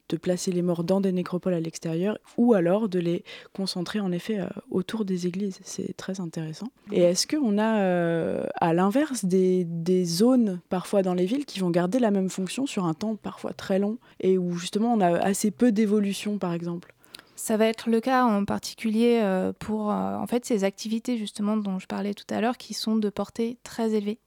de 0.08 0.16
placer 0.16 0.52
les 0.52 0.62
morts 0.62 0.84
dans 0.84 1.00
des 1.00 1.12
nécropoles 1.12 1.54
à 1.54 1.60
l'extérieur 1.60 2.18
ou 2.36 2.54
alors 2.54 2.88
de 2.88 2.98
les 2.98 3.24
concentrer 3.52 4.00
en 4.00 4.12
effet 4.12 4.40
euh, 4.40 4.46
autour 4.70 5.04
des 5.04 5.26
églises. 5.26 5.58
C'est 5.62 5.96
très 5.96 6.20
intéressant. 6.20 6.68
Et 6.92 7.00
est-ce 7.00 7.26
qu'on 7.26 7.58
a 7.58 7.80
euh, 7.80 8.44
à 8.60 8.72
l'inverse 8.72 9.24
des, 9.24 9.64
des 9.64 10.04
zones 10.04 10.60
parfois 10.68 11.02
dans 11.02 11.14
les 11.14 11.26
villes 11.26 11.46
qui 11.46 11.60
vont 11.60 11.70
garder 11.70 11.98
la 11.98 12.10
même 12.10 12.30
fonction 12.30 12.66
sur 12.66 12.84
un 12.84 12.94
temps 12.94 13.16
parfois 13.16 13.52
très 13.52 13.78
long 13.78 13.98
et 14.20 14.38
où 14.38 14.56
justement 14.56 14.92
on 14.94 15.00
a 15.00 15.18
assez 15.18 15.50
peu 15.50 15.72
d'évolution 15.72 16.38
par 16.38 16.52
exemple? 16.52 16.92
Ça 17.34 17.56
va 17.58 17.66
être 17.66 17.90
le 17.90 18.00
cas 18.00 18.24
en 18.24 18.44
particulier 18.44 19.20
euh, 19.22 19.52
pour 19.58 19.88
en 19.88 20.26
fait 20.26 20.44
ces 20.46 20.64
activités 20.64 21.18
justement 21.18 21.56
dont 21.56 21.78
je 21.78 21.86
parlais 21.86 22.14
tout 22.14 22.24
à 22.30 22.40
l'heure 22.40 22.56
qui 22.56 22.72
sont 22.72 22.96
de 22.96 23.10
portée 23.10 23.58
très 23.62 23.92
élevée, 23.92 24.18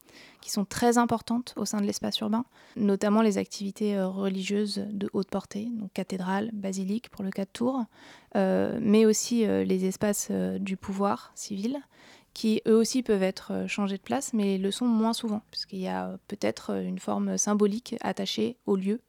qui 0.42 0.52
sont 0.52 0.66
très 0.66 0.98
importantes 0.98 1.54
au 1.58 1.66
sein 1.66 1.82
de 1.82 1.86
l'espace 1.86 2.20
urbain, 2.20 2.46
notamment 2.76 3.22
les 3.22 3.38
activités 3.38 3.98
euh, 3.98 4.08
religieuses 4.08 4.86
de 4.92 5.10
haute 5.14 5.30
portée, 5.30 5.68
donc 5.74 5.92
cathédrale, 5.94 6.50
basilique 6.54 7.10
pour 7.10 7.24
le 7.24 7.32
cas 7.32 7.46
de 7.46 7.50
Tours, 7.52 7.84
euh, 8.36 8.78
mais 8.82 9.06
aussi 9.06 9.46
euh, 9.46 9.64
les 9.64 9.86
espaces 9.86 10.32
du 10.32 10.78
pouvoir 10.78 11.32
civil 11.36 11.80
qui 12.34 12.62
eux 12.68 12.76
aussi 12.76 13.02
peuvent 13.02 13.24
être 13.24 13.66
changés 13.68 13.98
de 13.98 14.04
place, 14.04 14.34
mais 14.34 14.58
le 14.60 14.72
sont 14.72 14.86
moins 14.86 15.14
souvent, 15.14 15.42
puisqu'il 15.52 15.80
y 15.80 15.88
a 15.88 16.18
peut-être 16.28 16.80
une 16.80 17.00
forme 17.00 17.38
symbolique 17.38 17.96
attachée 18.02 18.56
au 18.68 18.76
lieu 18.76 19.02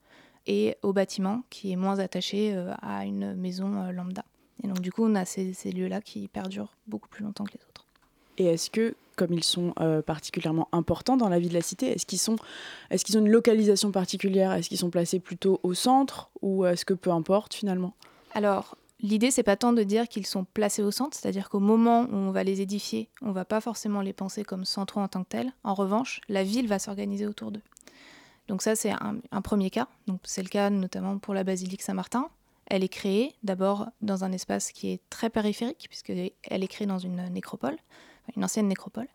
et 0.47 0.77
au 0.83 0.93
bâtiment 0.93 1.43
qui 1.51 1.71
est 1.71 1.77
moins 1.77 1.99
attaché 1.99 2.55
euh, 2.55 2.73
à 2.81 3.05
une 3.05 3.35
maison 3.35 3.91
lambda. 3.93 4.25
Et 4.63 4.67
donc 4.67 4.81
du 4.81 4.91
coup, 4.91 5.05
on 5.05 5.15
a 5.15 5.25
ces, 5.25 5.53
ces 5.53 5.71
lieux-là 5.71 6.01
qui 6.01 6.29
perdurent 6.29 6.75
beaucoup 6.87 7.09
plus 7.09 7.23
longtemps 7.23 7.45
que 7.45 7.53
les 7.53 7.65
autres. 7.69 7.87
Et 8.39 8.47
est-ce 8.47 8.71
que, 8.71 8.95
comme 9.21 9.35
ils 9.35 9.45
sont 9.45 9.75
euh, 9.81 10.01
particulièrement 10.01 10.69
importants 10.73 11.19
dans 11.19 11.29
la 11.29 11.39
vie 11.39 11.51
de 11.51 11.55
la 11.55 11.61
cité, 11.61 11.89
est-ce 11.89 12.07
qu'ils 12.07 12.19
sont, 12.19 12.37
est-ce 12.89 13.15
ont 13.15 13.21
une 13.21 13.29
localisation 13.31 13.93
particulière? 13.93 14.53
Est-ce 14.53 14.71
qu'ils 14.71 14.79
sont 14.79 14.89
placés 14.89 15.21
plutôt 15.21 15.61
au 15.63 15.75
centre? 15.75 16.31
Ou 16.41 16.65
est-ce 16.65 16.87
que 16.87 16.95
peu 16.95 17.11
importe 17.11 17.53
finalement? 17.53 17.93
Alors, 18.33 18.79
l'idée, 19.03 19.31
c'est 19.31 19.43
pas 19.43 19.57
tant 19.57 19.75
de 19.75 19.83
dire 19.83 20.09
qu'ils 20.09 20.25
sont 20.25 20.45
placés 20.45 20.83
au 20.83 20.91
centre, 20.91 21.15
c'est-à-dire 21.15 21.51
qu'au 21.51 21.61
moment 21.61 22.05
où 22.05 22.15
on 22.15 22.31
va 22.31 22.45
les 22.45 22.63
édifier, 22.63 23.11
on 23.21 23.33
va 23.33 23.45
pas 23.45 23.61
forcément 23.61 24.01
les 24.01 24.15
penser 24.15 24.43
comme 24.43 24.65
centraux 24.65 25.03
en 25.03 25.09
tant 25.09 25.23
que 25.23 25.29
tels. 25.29 25.53
En 25.65 25.75
revanche, 25.75 26.23
la 26.31 26.43
ville 26.43 26.67
va 26.67 26.79
s'organiser 26.79 27.27
autour 27.27 27.51
d'eux. 27.51 27.63
Donc 28.49 28.63
ça, 28.63 28.75
c'est 28.75 28.91
un, 28.91 29.43
premier 29.43 29.69
cas. 29.69 29.87
C'est 30.25 30.43
le 30.43 30.49
cas 30.49 30.71
notamment 30.71 31.19
pour 31.19 31.35
la 31.35 31.45
basilique 31.45 31.83
Saint-Martin. 31.83 32.31
Elle 32.69 32.85
est 32.85 32.89
créée 32.89 33.35
d'abord 33.43 33.87
dans 34.01 34.25
un 34.25 34.33
espace 34.33 34.73
qui 34.73 34.89
est 34.93 35.03
très 35.11 35.29
périphérique, 35.29 35.89
puisqu'elle 35.91 36.31
est 36.65 36.69
créée 36.69 36.87
dans 36.87 36.99
une 36.99 37.23
nécropole, 37.29 37.77
une 38.37 38.45
ancienne 38.45 38.69
nécropole. 38.69 39.09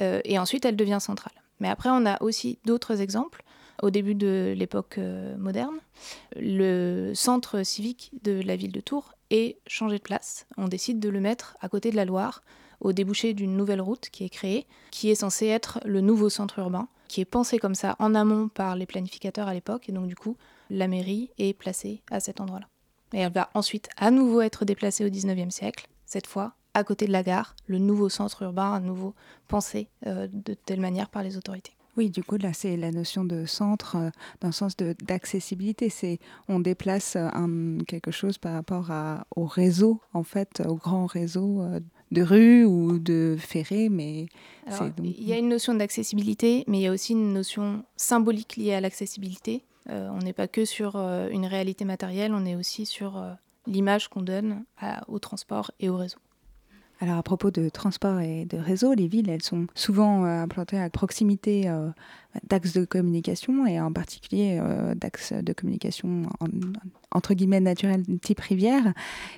Euh, 0.00 0.20
et 0.24 0.38
ensuite, 0.38 0.64
elle 0.64 0.76
devient 0.76 0.98
centrale. 1.00 1.32
Mais 1.60 1.68
après, 1.68 1.90
on 1.90 2.06
a 2.06 2.22
aussi 2.22 2.58
d'autres 2.64 3.00
exemples. 3.00 3.42
Au 3.82 3.90
début 3.90 4.14
de 4.14 4.54
l'époque 4.56 4.96
euh, 4.98 5.36
moderne, 5.36 5.78
le 6.34 7.12
centre 7.14 7.62
civique 7.62 8.10
de 8.22 8.40
la 8.40 8.56
ville 8.56 8.72
de 8.72 8.80
Tours 8.80 9.12
est 9.30 9.58
changé 9.66 9.98
de 9.98 10.02
place. 10.02 10.46
On 10.56 10.66
décide 10.66 10.98
de 10.98 11.08
le 11.08 11.20
mettre 11.20 11.56
à 11.60 11.68
côté 11.68 11.90
de 11.90 11.96
la 11.96 12.04
Loire, 12.04 12.42
au 12.80 12.92
débouché 12.92 13.34
d'une 13.34 13.56
nouvelle 13.56 13.80
route 13.80 14.08
qui 14.10 14.24
est 14.24 14.28
créée, 14.28 14.66
qui 14.90 15.10
est 15.10 15.16
censée 15.16 15.46
être 15.46 15.80
le 15.84 16.00
nouveau 16.00 16.28
centre 16.28 16.58
urbain, 16.58 16.88
qui 17.08 17.20
est 17.20 17.24
pensé 17.24 17.58
comme 17.58 17.74
ça 17.74 17.96
en 17.98 18.14
amont 18.14 18.48
par 18.48 18.76
les 18.76 18.86
planificateurs 18.86 19.48
à 19.48 19.54
l'époque. 19.54 19.88
Et 19.88 19.92
donc, 19.92 20.08
du 20.08 20.16
coup, 20.16 20.36
la 20.70 20.88
mairie 20.88 21.30
est 21.38 21.54
placée 21.54 22.02
à 22.10 22.20
cet 22.20 22.40
endroit-là. 22.40 22.68
Et 23.12 23.18
elle 23.18 23.32
va 23.32 23.48
ensuite 23.54 23.88
à 23.96 24.10
nouveau 24.10 24.40
être 24.40 24.64
déplacée 24.64 25.04
au 25.04 25.08
19e 25.08 25.50
siècle, 25.50 25.88
cette 26.04 26.26
fois 26.26 26.54
à 26.74 26.84
côté 26.84 27.06
de 27.06 27.12
la 27.12 27.22
gare, 27.22 27.54
le 27.66 27.78
nouveau 27.78 28.08
centre 28.08 28.42
urbain, 28.42 28.72
à 28.74 28.80
nouveau 28.80 29.14
pensé 29.48 29.88
euh, 30.06 30.28
de 30.32 30.54
telle 30.54 30.80
manière 30.80 31.08
par 31.08 31.22
les 31.22 31.36
autorités. 31.36 31.72
Oui, 31.96 32.10
du 32.10 32.22
coup, 32.22 32.36
là, 32.36 32.52
c'est 32.52 32.76
la 32.76 32.92
notion 32.92 33.24
de 33.24 33.44
centre 33.44 33.96
euh, 33.96 34.10
dans 34.40 34.48
le 34.48 34.52
sens 34.52 34.76
d'accessibilité. 34.76 35.88
C'est 35.88 36.20
on 36.48 36.60
déplace 36.60 37.16
euh, 37.16 37.26
un, 37.32 37.78
quelque 37.86 38.10
chose 38.12 38.38
par 38.38 38.52
rapport 38.54 38.90
à, 38.92 39.26
au 39.34 39.44
réseau, 39.46 40.00
en 40.12 40.22
fait, 40.22 40.62
au 40.66 40.76
grand 40.76 41.06
réseau 41.06 41.60
euh, 41.62 41.80
de 42.12 42.22
rues 42.22 42.64
ou 42.64 42.98
de 43.00 43.36
ferrés, 43.38 43.88
mais 43.88 44.26
Alors, 44.66 44.78
c'est 44.78 44.94
donc... 44.96 45.06
Il 45.18 45.24
y 45.26 45.32
a 45.32 45.38
une 45.38 45.48
notion 45.48 45.74
d'accessibilité, 45.74 46.62
mais 46.68 46.78
il 46.78 46.82
y 46.82 46.86
a 46.86 46.92
aussi 46.92 47.12
une 47.12 47.32
notion 47.32 47.84
symbolique 47.96 48.56
liée 48.56 48.74
à 48.74 48.80
l'accessibilité. 48.80 49.64
Euh, 49.90 50.08
on 50.12 50.18
n'est 50.18 50.32
pas 50.32 50.46
que 50.48 50.64
sur 50.64 50.96
une 50.96 51.46
réalité 51.46 51.84
matérielle, 51.84 52.32
on 52.32 52.44
est 52.46 52.54
aussi 52.54 52.86
sur 52.86 53.22
l'image 53.66 54.08
qu'on 54.08 54.22
donne 54.22 54.64
à- 54.78 55.02
au 55.10 55.18
transport 55.18 55.70
et 55.80 55.88
au 55.88 55.96
réseau. 55.96 56.18
Alors 57.00 57.16
à 57.18 57.22
propos 57.22 57.52
de 57.52 57.68
transport 57.68 58.18
et 58.18 58.44
de 58.44 58.56
réseau, 58.58 58.92
les 58.92 59.06
villes, 59.06 59.28
elles 59.30 59.42
sont 59.42 59.68
souvent 59.76 60.24
euh, 60.24 60.42
implantées 60.42 60.80
à 60.80 60.90
proximité 60.90 61.68
euh, 61.68 61.88
d'axes 62.48 62.72
de 62.72 62.84
communication 62.84 63.66
et 63.66 63.80
en 63.80 63.92
particulier 63.92 64.58
euh, 64.60 64.96
d'axes 64.96 65.32
de 65.32 65.52
communication 65.52 66.22
en- 66.40 66.46
entre 67.12 67.34
guillemets 67.34 67.60
naturels 67.60 68.02
type 68.20 68.40
rivière. 68.40 68.92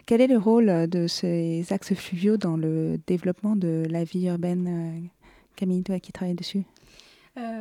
Quel 0.07 0.23
est 0.23 0.27
le 0.27 0.39
rôle 0.39 0.89
de 0.89 1.07
ces 1.07 1.67
axes 1.71 1.93
fluviaux 1.95 2.39
dans 2.39 2.57
le 2.57 2.99
développement 3.07 3.57
de 3.57 3.85
la 3.91 4.05
vie 4.05 4.27
urbaine 4.29 5.11
Camille, 5.55 5.83
toi 5.83 6.01
qui 6.01 6.13
travailles 6.13 6.35
dessus? 6.35 6.65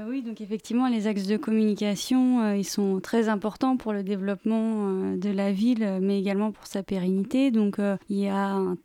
Oui, 0.07 0.23
donc 0.23 0.41
effectivement, 0.41 0.87
les 0.87 1.07
axes 1.07 1.27
de 1.27 1.37
communication, 1.37 2.53
ils 2.53 2.65
sont 2.65 2.99
très 2.99 3.29
importants 3.29 3.77
pour 3.77 3.93
le 3.93 4.03
développement 4.03 5.13
de 5.15 5.29
la 5.29 5.51
ville, 5.51 5.99
mais 6.01 6.19
également 6.19 6.51
pour 6.51 6.65
sa 6.67 6.83
pérennité. 6.83 7.51
Donc, 7.51 7.77
il 8.09 8.17
y 8.17 8.27
a 8.27 8.47
un- 8.55 8.77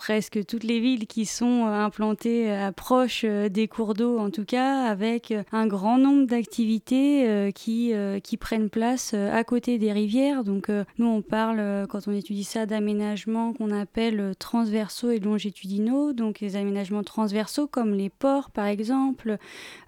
presque 0.00 0.46
toutes 0.46 0.64
les 0.64 0.80
villes 0.80 1.06
qui 1.06 1.26
sont 1.26 1.66
euh, 1.66 1.84
implantées 1.84 2.50
euh, 2.50 2.72
proches 2.72 3.26
euh, 3.28 3.50
des 3.50 3.68
cours 3.68 3.92
d'eau, 3.92 4.18
en 4.18 4.30
tout 4.30 4.46
cas, 4.46 4.84
avec 4.84 5.34
un 5.52 5.66
grand 5.66 5.98
nombre 5.98 6.26
d'activités 6.26 7.52
qui, 7.54 7.94
prennent 8.40 8.70
place 8.70 9.12
à 9.12 9.44
côté 9.44 9.76
des 9.76 9.92
rivières. 9.92 10.44
Donc, 10.44 10.70
nous, 10.96 11.06
on 11.06 11.20
parle, 11.20 11.86
quand 11.88 12.08
on 12.08 12.12
étudie 12.12 12.44
ça, 12.44 12.64
d'aménagements 12.64 13.52
qu'on 13.52 13.70
appelle 13.70 14.34
transversaux 14.38 15.10
et 15.10 15.18
longitudinaux. 15.18 16.14
Donc, 16.14 16.40
les 16.40 16.56
aménagements 16.56 17.02
transversaux, 17.02 17.66
comme 17.66 17.92
les 17.92 18.08
ports, 18.08 18.50
par 18.50 18.66
exemple, 18.66 19.36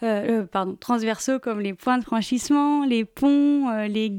pardon, 0.01 0.77
transversaux 0.79 1.39
comme 1.39 1.61
les 1.61 1.73
points 1.73 1.99
de 1.99 2.05
franchissement, 2.05 2.85
les 2.85 3.07
ponts, 3.07 3.87
les 3.87 4.11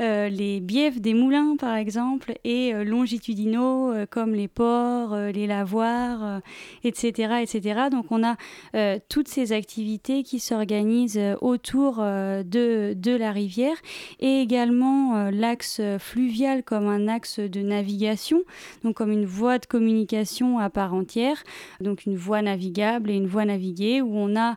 euh, 0.00 0.28
les 0.28 0.60
biefs 0.60 1.00
des 1.00 1.14
moulins 1.14 1.56
par 1.56 1.76
exemple, 1.76 2.34
et 2.42 2.72
longitudinaux 2.72 3.92
comme 4.10 4.34
les 4.34 4.48
ports, 4.56 5.12
euh, 5.12 5.30
les 5.30 5.46
lavoirs, 5.46 6.24
euh, 6.24 6.40
etc., 6.82 7.42
etc. 7.42 7.82
Donc 7.92 8.06
on 8.10 8.24
a 8.24 8.36
euh, 8.74 8.98
toutes 9.08 9.28
ces 9.28 9.52
activités 9.52 10.22
qui 10.22 10.40
s'organisent 10.40 11.20
autour 11.40 11.96
de, 11.96 13.16
la 13.16 13.32
rivière 13.32 13.76
et 14.18 14.40
également 14.40 15.30
l'axe 15.30 15.80
fluvial 15.98 16.62
comme 16.62 16.88
un 16.88 17.06
axe 17.08 17.38
de 17.38 17.60
navigation, 17.60 18.42
donc 18.82 18.96
comme 18.96 19.12
une 19.12 19.26
voie 19.26 19.58
de 19.58 19.66
communication 19.66 20.58
à 20.58 20.70
part 20.70 20.94
entière, 20.94 21.42
donc 21.80 22.06
une 22.06 22.16
voie 22.16 22.42
navigable 22.42 23.10
et 23.10 23.14
une 23.14 23.26
voie 23.26 23.44
naviguée 23.44 24.00
où 24.00 24.16
on 24.16 24.34
a 24.36 24.56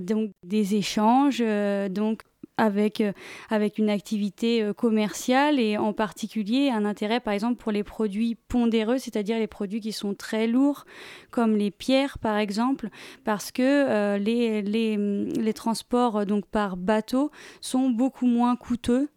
donc 0.00 0.30
des 0.44 0.76
échanges, 0.76 1.42
donc 1.90 2.22
avec, 2.58 3.00
euh, 3.00 3.12
avec 3.50 3.78
une 3.78 3.90
activité 3.90 4.62
euh, 4.62 4.72
commerciale 4.72 5.60
et 5.60 5.76
en 5.76 5.92
particulier 5.92 6.70
un 6.70 6.84
intérêt 6.84 7.20
par 7.20 7.34
exemple 7.34 7.56
pour 7.56 7.72
les 7.72 7.84
produits 7.84 8.34
pondéreux, 8.48 8.98
c'est-à-dire 8.98 9.38
les 9.38 9.46
produits 9.46 9.80
qui 9.80 9.92
sont 9.92 10.14
très 10.14 10.46
lourds 10.46 10.84
comme 11.30 11.56
les 11.56 11.70
pierres 11.70 12.18
par 12.18 12.36
exemple, 12.38 12.88
parce 13.24 13.52
que 13.52 13.62
euh, 13.62 14.18
les, 14.18 14.62
les, 14.62 14.96
les 14.96 15.52
transports 15.52 16.24
donc 16.26 16.46
par 16.46 16.76
bateau 16.76 17.30
sont 17.60 17.90
beaucoup 17.90 18.26
moins 18.26 18.56
coûteux 18.56 19.08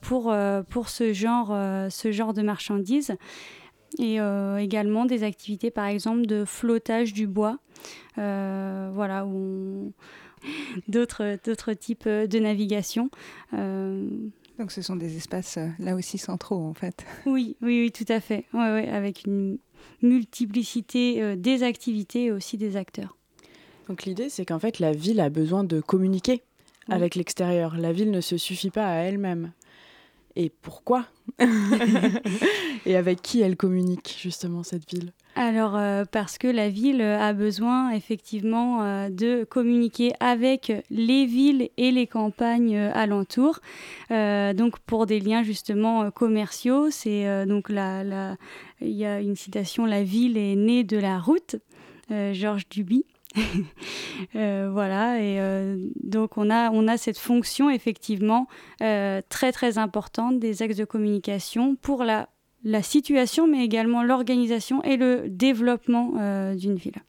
pour, 0.00 0.34
pour 0.68 0.88
ce, 0.88 1.12
genre, 1.12 1.56
ce 1.90 2.10
genre 2.10 2.34
de 2.34 2.42
marchandises. 2.42 3.12
et 4.00 4.16
également 4.58 5.04
des 5.04 5.22
activités 5.22 5.70
par 5.70 5.86
exemple 5.86 6.26
de 6.26 6.44
flottage 6.44 7.12
du 7.12 7.28
bois, 7.28 7.58
voilà, 8.16 9.24
on- 9.26 9.92
d'autres 10.88 11.38
d'autres 11.44 11.72
types 11.72 12.08
de 12.08 12.38
navigation. 12.38 13.10
Euh, 13.54 14.08
Donc 14.58 14.72
ce 14.72 14.82
sont 14.82 14.96
des 14.96 15.16
espaces 15.16 15.56
euh, 15.58 15.68
là 15.78 15.94
aussi 15.94 16.18
centraux 16.18 16.64
en 16.64 16.74
fait. 16.74 17.04
oui, 17.26 17.56
oui, 17.62 17.82
oui, 17.84 17.92
tout 17.92 18.10
à 18.12 18.20
fait. 18.20 18.44
Ouais, 18.52 18.72
ouais, 18.72 18.88
avec 18.88 19.24
une 19.26 19.58
multiplicité 20.02 21.22
euh, 21.22 21.36
des 21.36 21.62
activités 21.62 22.24
et 22.26 22.32
aussi 22.32 22.56
des 22.58 22.76
acteurs. 22.76 23.16
Donc 23.88 24.04
l'idée, 24.04 24.28
c'est 24.28 24.44
qu'en 24.44 24.58
fait, 24.58 24.78
la 24.78 24.92
ville 24.92 25.20
a 25.20 25.30
besoin 25.30 25.64
de 25.64 25.80
communiquer 25.80 26.42
Oui. 26.88 26.94
avec 26.94 27.14
l'extérieur. 27.16 27.76
La 27.76 27.92
ville 27.92 28.10
ne 28.10 28.20
se 28.20 28.36
suffit 28.36 28.70
pas 28.70 28.86
à 28.86 28.94
elle-même. 29.02 29.52
Et 30.36 30.50
pourquoi? 30.62 31.06
Et 32.86 32.96
avec 32.96 33.20
qui 33.22 33.40
elle 33.40 33.56
communique, 33.56 34.16
justement, 34.20 34.62
cette 34.62 34.88
ville? 34.90 35.12
Alors, 35.36 35.76
euh, 35.76 36.04
parce 36.10 36.38
que 36.38 36.48
la 36.48 36.68
ville 36.68 37.00
a 37.00 37.32
besoin 37.32 37.90
effectivement 37.92 38.82
euh, 38.82 39.08
de 39.08 39.44
communiquer 39.44 40.12
avec 40.20 40.72
les 40.90 41.24
villes 41.24 41.70
et 41.76 41.92
les 41.92 42.06
campagnes 42.06 42.76
euh, 42.76 42.90
alentours. 42.94 43.60
Euh, 44.10 44.52
donc, 44.52 44.78
pour 44.80 45.06
des 45.06 45.20
liens 45.20 45.42
justement 45.42 46.10
commerciaux, 46.10 46.90
c'est 46.90 47.46
donc 47.46 47.68
la, 47.70 48.02
la- 48.04 48.36
il 48.80 48.90
y 48.90 49.06
a 49.06 49.20
une 49.20 49.36
citation 49.36 49.86
La 49.86 50.02
ville 50.02 50.36
est 50.36 50.56
née 50.56 50.84
de 50.84 50.98
la 50.98 51.18
route, 51.18 51.56
Georges 52.10 52.68
Duby. 52.68 53.04
Voilà, 54.34 55.20
et 55.20 55.38
donc 56.02 56.36
on 56.36 56.50
a, 56.50 56.70
on 56.70 56.88
a 56.88 56.96
cette 56.96 57.18
fonction 57.18 57.70
effectivement 57.70 58.46
très 58.78 59.52
très 59.52 59.78
importante 59.78 60.38
des 60.40 60.62
axes 60.62 60.76
de 60.76 60.84
communication 60.84 61.76
pour 61.76 62.04
la, 62.04 62.28
la 62.64 62.82
situation, 62.82 63.46
mais 63.46 63.64
également 63.64 64.02
l'organisation 64.02 64.82
et 64.82 64.96
le 64.96 65.28
développement 65.28 66.12
euh, 66.18 66.54
d'une 66.54 66.76
ville. 66.76 67.02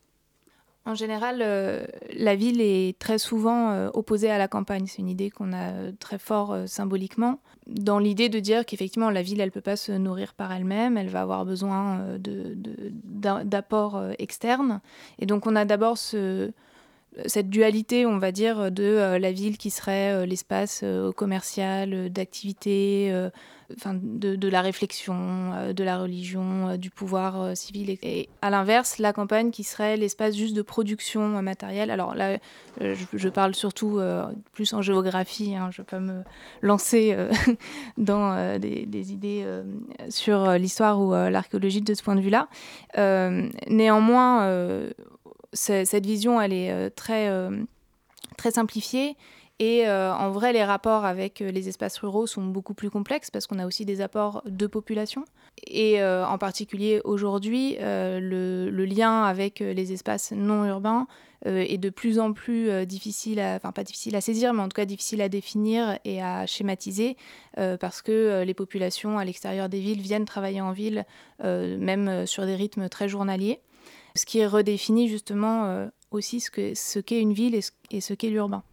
En 0.85 0.95
général, 0.95 1.41
euh, 1.41 1.85
la 2.13 2.35
ville 2.35 2.59
est 2.59 2.97
très 2.97 3.19
souvent 3.19 3.69
euh, 3.69 3.89
opposée 3.93 4.31
à 4.31 4.39
la 4.39 4.47
campagne. 4.47 4.87
C'est 4.87 5.01
une 5.01 5.09
idée 5.09 5.29
qu'on 5.29 5.53
a 5.53 5.91
très 5.99 6.17
fort 6.17 6.57
symboliquement, 6.65 7.39
dans 7.67 7.99
l'idée 7.99 8.29
de 8.29 8.39
dire 8.39 8.65
qu'effectivement, 8.65 9.11
la 9.11 9.21
ville, 9.21 9.39
elle 9.41 9.49
ne 9.49 9.53
peut 9.53 9.61
pas 9.61 9.75
se 9.75 9.91
nourrir 9.91 10.33
par 10.33 10.51
elle-même, 10.51 10.97
elle 10.97 11.09
va 11.09 11.21
avoir 11.21 11.45
besoin 11.45 12.17
d'apports 13.43 14.01
externes. 14.17 14.81
Et 15.19 15.27
donc, 15.27 15.45
on 15.45 15.55
a 15.55 15.65
d'abord 15.65 15.99
ce, 15.99 16.51
cette 17.25 17.49
dualité, 17.49 18.05
on 18.05 18.17
va 18.17 18.31
dire, 18.31 18.71
de 18.71 18.83
euh, 18.83 19.19
la 19.19 19.31
ville 19.31 19.57
qui 19.57 19.69
serait 19.69 20.13
euh, 20.13 20.25
l'espace 20.25 20.81
euh, 20.83 21.11
commercial, 21.11 22.09
d'activité, 22.09 23.11
de, 23.85 24.35
de 24.35 24.47
la 24.49 24.61
réflexion, 24.61 25.73
de 25.73 25.83
la 25.83 25.97
religion, 25.97 26.75
du 26.75 26.89
pouvoir 26.89 27.55
civil. 27.55 27.97
Et, 28.03 28.27
à 28.41 28.49
l'inverse, 28.49 28.97
la 28.97 29.13
campagne 29.13 29.51
qui 29.51 29.63
serait 29.63 29.95
l'espace 29.95 30.35
juste 30.35 30.55
de 30.55 30.61
production 30.61 31.41
matérielle. 31.41 31.89
Alors 31.89 32.13
là, 32.13 32.37
je, 32.81 33.29
parle 33.29 33.55
surtout 33.55 34.01
plus 34.51 34.73
en 34.73 34.81
géographie, 34.81 35.55
hein, 35.55 35.69
je 35.71 35.81
ne 35.81 35.85
vais 35.85 35.89
pas 35.89 35.99
me 36.01 36.23
lancer 36.61 37.15
dans 37.97 38.59
des, 38.59 38.85
des 38.85 39.13
idées 39.13 39.45
sur 40.09 40.51
l'histoire 40.53 40.99
ou 40.99 41.13
l'archéologie 41.13 41.81
de 41.81 41.93
ce 41.93 42.03
point 42.03 42.15
de 42.15 42.21
vue-là. 42.21 42.49
Néanmoins, 43.69 44.89
cette 45.53 46.05
vision, 46.05 46.41
elle 46.41 46.53
est 46.53 46.71
euh, 46.71 46.89
très, 46.89 47.29
euh, 47.29 47.63
très 48.37 48.51
simplifiée. 48.51 49.15
Et 49.59 49.87
euh, 49.87 50.13
en 50.13 50.31
vrai, 50.31 50.53
les 50.53 50.63
rapports 50.63 51.05
avec 51.05 51.39
les 51.39 51.69
espaces 51.69 51.99
ruraux 51.99 52.25
sont 52.25 52.43
beaucoup 52.43 52.73
plus 52.73 52.89
complexes 52.89 53.29
parce 53.29 53.45
qu'on 53.45 53.59
a 53.59 53.67
aussi 53.67 53.85
des 53.85 54.01
apports 54.01 54.41
de 54.45 54.65
population. 54.65 55.23
Et 55.67 56.03
en 56.03 56.39
particulier 56.39 56.99
aujourd'hui, 57.03 57.77
le, 57.79 58.85
lien 58.85 59.21
avec 59.21 59.59
les 59.59 59.93
espaces 59.93 60.31
non 60.31 60.65
urbains 60.65 61.05
est 61.45 61.77
de 61.77 61.91
plus 61.91 62.17
en 62.17 62.33
plus 62.33 62.87
difficile, 62.87 63.39
à, 63.39 63.57
enfin 63.57 63.71
pas 63.71 63.83
difficile 63.83 64.15
à 64.15 64.21
saisir, 64.21 64.51
mais 64.55 64.63
en 64.63 64.67
tout 64.67 64.75
cas 64.75 64.85
difficile 64.85 65.21
à 65.21 65.29
définir 65.29 65.99
et 66.05 66.23
à 66.23 66.47
schématiser 66.47 67.15
parce 67.55 68.01
que 68.01 68.41
les 68.41 68.55
populations 68.55 69.19
à 69.19 69.25
l'extérieur 69.25 69.69
des 69.69 69.79
villes 69.79 70.01
viennent 70.01 70.25
travailler 70.25 70.61
en 70.61 70.71
ville, 70.71 71.05
même 71.43 72.25
sur 72.25 72.47
des 72.47 72.55
rythmes 72.55 72.89
très 72.89 73.07
journaliers. 73.07 73.61
Ce 74.15 74.25
qui 74.25 74.45
redéfinit 74.45 75.07
justement 75.07 75.65
euh, 75.65 75.87
aussi 76.11 76.39
ce 76.39 76.99
qu'est 76.99 77.21
une 77.21 77.33
ville 77.33 77.55
et 77.55 78.01
ce, 78.01 78.13
qu'est 78.13 78.29
l'urbain. 78.29 78.63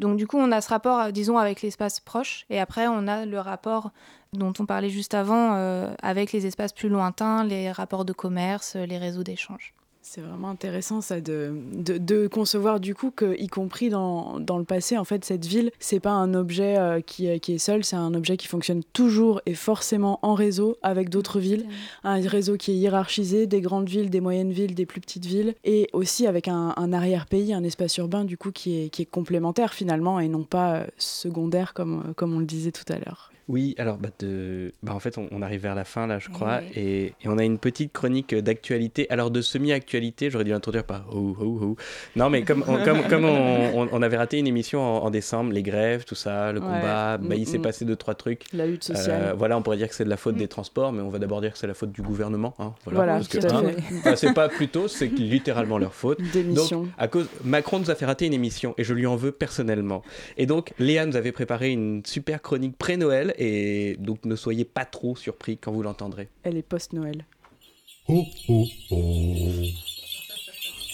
Donc 0.00 0.16
du 0.16 0.26
coup, 0.26 0.38
on 0.38 0.52
a 0.52 0.60
ce 0.60 0.68
rapport, 0.68 1.00
euh, 1.00 1.10
disons, 1.10 1.38
avec 1.38 1.62
l'espace 1.62 2.00
proche, 2.00 2.46
et 2.50 2.60
après, 2.60 2.86
on 2.88 3.06
a 3.06 3.26
le 3.26 3.40
rapport 3.40 3.90
dont 4.32 4.52
on 4.58 4.66
parlait 4.66 4.90
juste 4.90 5.14
avant 5.14 5.54
euh, 5.54 5.92
avec 6.02 6.32
les 6.32 6.46
espaces 6.46 6.72
plus 6.72 6.88
lointains, 6.88 7.44
les 7.44 7.72
rapports 7.72 8.04
de 8.04 8.12
commerce, 8.12 8.76
les 8.76 8.98
réseaux 8.98 9.24
d'échange. 9.24 9.74
C'est 10.10 10.22
vraiment 10.22 10.48
intéressant 10.48 11.02
ça 11.02 11.20
de, 11.20 11.52
de, 11.74 11.98
de 11.98 12.28
concevoir 12.28 12.80
du 12.80 12.94
coup 12.94 13.10
que, 13.10 13.38
y 13.38 13.46
compris 13.46 13.90
dans, 13.90 14.40
dans 14.40 14.56
le 14.56 14.64
passé, 14.64 14.96
en 14.96 15.04
fait, 15.04 15.22
cette 15.22 15.44
ville, 15.44 15.70
c'est 15.80 16.00
pas 16.00 16.12
un 16.12 16.32
objet 16.32 16.78
euh, 16.78 17.02
qui, 17.02 17.38
qui 17.40 17.52
est 17.52 17.58
seul, 17.58 17.84
c'est 17.84 17.94
un 17.94 18.14
objet 18.14 18.38
qui 18.38 18.46
fonctionne 18.46 18.82
toujours 18.94 19.42
et 19.44 19.52
forcément 19.52 20.18
en 20.22 20.32
réseau 20.32 20.78
avec 20.82 21.10
d'autres 21.10 21.40
villes. 21.40 21.66
Un 22.04 22.26
réseau 22.26 22.56
qui 22.56 22.70
est 22.70 22.76
hiérarchisé, 22.76 23.46
des 23.46 23.60
grandes 23.60 23.90
villes, 23.90 24.08
des 24.08 24.22
moyennes 24.22 24.50
villes, 24.50 24.74
des 24.74 24.86
plus 24.86 25.02
petites 25.02 25.26
villes, 25.26 25.54
et 25.64 25.88
aussi 25.92 26.26
avec 26.26 26.48
un, 26.48 26.72
un 26.78 26.92
arrière-pays, 26.94 27.52
un 27.52 27.62
espace 27.62 27.98
urbain 27.98 28.24
du 28.24 28.38
coup 28.38 28.50
qui 28.50 28.80
est, 28.80 28.88
qui 28.88 29.02
est 29.02 29.10
complémentaire 29.10 29.74
finalement 29.74 30.20
et 30.20 30.28
non 30.28 30.42
pas 30.42 30.76
euh, 30.76 30.86
secondaire 30.96 31.74
comme, 31.74 32.14
comme 32.16 32.34
on 32.34 32.38
le 32.38 32.46
disait 32.46 32.72
tout 32.72 32.90
à 32.90 32.96
l'heure. 32.96 33.30
Oui, 33.48 33.74
alors 33.78 33.96
bah, 33.96 34.10
de... 34.18 34.72
bah, 34.82 34.92
en 34.94 35.00
fait 35.00 35.16
on, 35.18 35.26
on 35.32 35.40
arrive 35.42 35.62
vers 35.62 35.74
la 35.74 35.84
fin 35.84 36.06
là 36.06 36.18
je 36.18 36.28
crois 36.28 36.60
et, 36.76 37.06
et 37.06 37.26
on 37.26 37.38
a 37.38 37.44
une 37.44 37.58
petite 37.58 37.92
chronique 37.92 38.34
d'actualité, 38.34 39.06
alors 39.10 39.30
de 39.30 39.40
semi-actualité, 39.40 40.30
j'aurais 40.30 40.44
dû 40.44 40.50
l'introduire 40.50 40.84
par 40.84 41.06
oh, 41.12 41.34
oh, 41.40 41.58
oh. 41.62 41.76
Non 42.16 42.28
mais 42.30 42.42
comme, 42.42 42.62
on, 42.68 42.84
comme, 42.84 43.02
comme 43.08 43.24
on, 43.24 43.88
on- 43.92 44.02
avait 44.02 44.16
raté 44.16 44.38
une 44.38 44.46
émission 44.46 44.80
en, 44.80 45.04
en 45.04 45.10
décembre, 45.10 45.52
les 45.52 45.62
grèves, 45.62 46.04
tout 46.04 46.14
ça, 46.14 46.52
le 46.52 46.60
Ouais. 46.60 46.66
combat, 46.66 47.18
bah, 47.18 47.34
il 47.36 47.42
Mm, 47.42 47.44
s'est 47.46 47.58
mm. 47.58 47.62
passé 47.62 47.84
deux 47.84 47.96
trois 47.96 48.14
trucs. 48.14 48.44
La 48.52 48.66
lutte 48.66 48.84
sociale. 48.84 49.22
Euh, 49.28 49.32
voilà, 49.34 49.56
on 49.56 49.62
pourrait 49.62 49.76
dire 49.76 49.88
que 49.88 49.94
c'est 49.94 50.04
de 50.04 50.10
la 50.10 50.16
faute 50.16 50.34
Mm. 50.34 50.38
des 50.38 50.48
transports, 50.48 50.92
mais 50.92 51.00
on 51.02 51.08
va 51.08 51.18
d'abord 51.18 51.40
dire 51.40 51.52
que 51.52 51.58
c'est 51.58 51.66
la 51.66 51.74
faute 51.74 51.92
du 51.92 52.02
gouvernement. 52.02 52.54
hein, 52.58 52.74
Voilà, 52.84 53.14
parce 53.14 53.28
que, 53.28 53.38
tout 53.38 53.46
à 53.46 54.10
hein, 54.10 54.16
c'est 54.16 54.34
pas 54.34 54.48
plutôt, 54.48 54.88
c'est 54.88 55.06
littéralement 55.06 55.78
leur 55.78 55.94
faute. 55.94 56.20
Démission. 56.32 56.82
Donc, 56.82 56.90
à 56.98 57.08
cause, 57.08 57.28
Macron 57.44 57.78
nous 57.78 57.90
a 57.90 57.94
fait 57.94 58.04
rater 58.06 58.26
une 58.26 58.34
émission 58.34 58.74
et 58.78 58.84
je 58.84 58.92
lui 58.94 59.06
en 59.06 59.16
veux 59.16 59.32
personnellement. 59.32 60.02
Et 60.36 60.46
donc, 60.46 60.72
Léa 60.78 61.06
nous 61.06 61.16
avait 61.16 61.32
préparé 61.32 61.70
une 61.70 62.02
super 62.04 62.42
chronique 62.42 62.76
pré-Noël 62.76 63.34
et 63.38 63.96
donc 64.00 64.24
ne 64.26 64.36
soyez 64.36 64.64
pas 64.64 64.84
trop 64.84 65.16
surpris 65.16 65.56
quand 65.56 65.72
vous 65.72 65.82
l'entendrez. 65.82 66.28
Elle 66.42 66.56
est 66.56 66.62
post-Noël. 66.62 67.24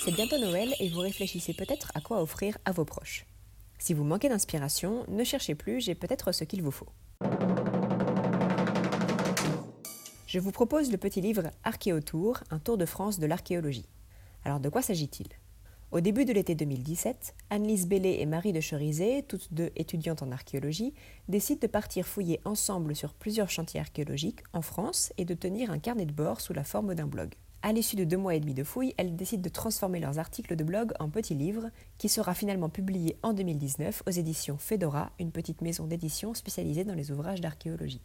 C'est 0.04 0.12
bientôt 0.14 0.38
Noël 0.38 0.74
et 0.78 0.88
vous 0.90 1.00
réfléchissez 1.00 1.54
peut-être 1.54 1.90
à 1.94 2.00
quoi 2.00 2.20
offrir 2.22 2.58
à 2.66 2.72
vos 2.72 2.84
proches. 2.84 3.24
Si 3.78 3.94
vous 3.94 4.04
manquez 4.04 4.28
d'inspiration, 4.28 5.04
ne 5.08 5.24
cherchez 5.24 5.54
plus, 5.54 5.80
j'ai 5.80 5.94
peut-être 5.94 6.32
ce 6.32 6.44
qu'il 6.44 6.62
vous 6.62 6.70
faut. 6.70 6.88
Je 10.26 10.38
vous 10.38 10.52
propose 10.52 10.90
le 10.90 10.98
petit 10.98 11.20
livre 11.20 11.44
Archéotour, 11.62 12.40
un 12.50 12.58
tour 12.58 12.76
de 12.76 12.86
France 12.86 13.18
de 13.18 13.26
l'archéologie. 13.26 13.88
Alors 14.44 14.60
de 14.60 14.68
quoi 14.68 14.82
s'agit-il? 14.82 15.28
Au 15.94 16.00
début 16.00 16.24
de 16.24 16.32
l'été 16.32 16.56
2017, 16.56 17.36
Annelise 17.50 17.86
Bellé 17.86 18.16
et 18.18 18.26
Marie 18.26 18.52
de 18.52 18.58
Cherizet, 18.58 19.24
toutes 19.28 19.54
deux 19.54 19.70
étudiantes 19.76 20.24
en 20.24 20.32
archéologie, 20.32 20.92
décident 21.28 21.60
de 21.62 21.68
partir 21.68 22.04
fouiller 22.04 22.40
ensemble 22.44 22.96
sur 22.96 23.14
plusieurs 23.14 23.48
chantiers 23.48 23.78
archéologiques 23.78 24.40
en 24.52 24.60
France 24.60 25.12
et 25.18 25.24
de 25.24 25.34
tenir 25.34 25.70
un 25.70 25.78
carnet 25.78 26.04
de 26.04 26.12
bord 26.12 26.40
sous 26.40 26.52
la 26.52 26.64
forme 26.64 26.96
d'un 26.96 27.06
blog. 27.06 27.36
À 27.62 27.72
l'issue 27.72 27.94
de 27.94 28.02
deux 28.02 28.16
mois 28.16 28.34
et 28.34 28.40
demi 28.40 28.54
de 28.54 28.64
fouilles, 28.64 28.92
elles 28.96 29.14
décident 29.14 29.44
de 29.44 29.48
transformer 29.48 30.00
leurs 30.00 30.18
articles 30.18 30.56
de 30.56 30.64
blog 30.64 30.92
en 30.98 31.10
petits 31.10 31.36
livres, 31.36 31.70
qui 31.96 32.08
sera 32.08 32.34
finalement 32.34 32.70
publié 32.70 33.16
en 33.22 33.32
2019 33.32 34.02
aux 34.08 34.10
éditions 34.10 34.58
Fedora, 34.58 35.12
une 35.20 35.30
petite 35.30 35.60
maison 35.60 35.86
d'édition 35.86 36.34
spécialisée 36.34 36.82
dans 36.82 36.94
les 36.94 37.12
ouvrages 37.12 37.40
d'archéologie. 37.40 38.02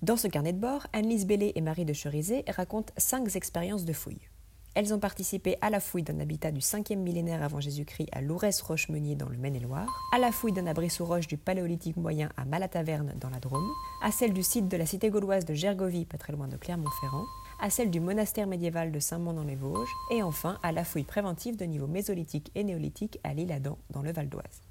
Dans 0.00 0.16
ce 0.16 0.28
carnet 0.28 0.52
de 0.52 0.60
bord, 0.60 0.86
Annelise 0.92 1.26
Bellé 1.26 1.50
et 1.56 1.60
Marie 1.60 1.86
de 1.86 1.92
Cherizet 1.92 2.44
racontent 2.46 2.94
cinq 2.98 3.34
expériences 3.34 3.84
de 3.84 3.92
fouilles. 3.92 4.28
Elles 4.76 4.92
ont 4.92 4.98
participé 4.98 5.56
à 5.62 5.70
la 5.70 5.80
fouille 5.80 6.02
d'un 6.02 6.20
habitat 6.20 6.52
du 6.52 6.60
5e 6.60 6.96
millénaire 6.98 7.42
avant 7.42 7.60
Jésus-Christ 7.60 8.10
à 8.12 8.20
Lourès-Rochemeunier 8.20 9.14
dans 9.14 9.30
le 9.30 9.38
Maine-et-Loire, 9.38 9.88
à 10.12 10.18
la 10.18 10.30
fouille 10.30 10.52
d'un 10.52 10.66
abri 10.66 10.90
sous 10.90 11.06
roche 11.06 11.26
du 11.26 11.38
Paléolithique 11.38 11.96
moyen 11.96 12.28
à 12.36 12.44
Malataverne 12.44 13.14
dans 13.18 13.30
la 13.30 13.40
Drôme, 13.40 13.70
à 14.02 14.10
celle 14.12 14.34
du 14.34 14.42
site 14.42 14.68
de 14.68 14.76
la 14.76 14.84
cité 14.84 15.08
gauloise 15.08 15.46
de 15.46 15.54
Gergovie, 15.54 16.04
pas 16.04 16.18
très 16.18 16.34
loin 16.34 16.46
de 16.46 16.58
Clermont-Ferrand, 16.58 17.24
à 17.58 17.70
celle 17.70 17.90
du 17.90 18.00
monastère 18.00 18.46
médiéval 18.46 18.92
de 18.92 19.00
Saint-Mond 19.00 19.32
dans 19.32 19.44
les 19.44 19.56
Vosges, 19.56 19.88
et 20.10 20.22
enfin 20.22 20.58
à 20.62 20.72
la 20.72 20.84
fouille 20.84 21.04
préventive 21.04 21.56
de 21.56 21.64
niveau 21.64 21.86
mésolithique 21.86 22.52
et 22.54 22.62
néolithique 22.62 23.18
à 23.24 23.32
l'Île-Adam 23.32 23.78
dans 23.88 24.02
le 24.02 24.12
Val 24.12 24.28
d'Oise. 24.28 24.65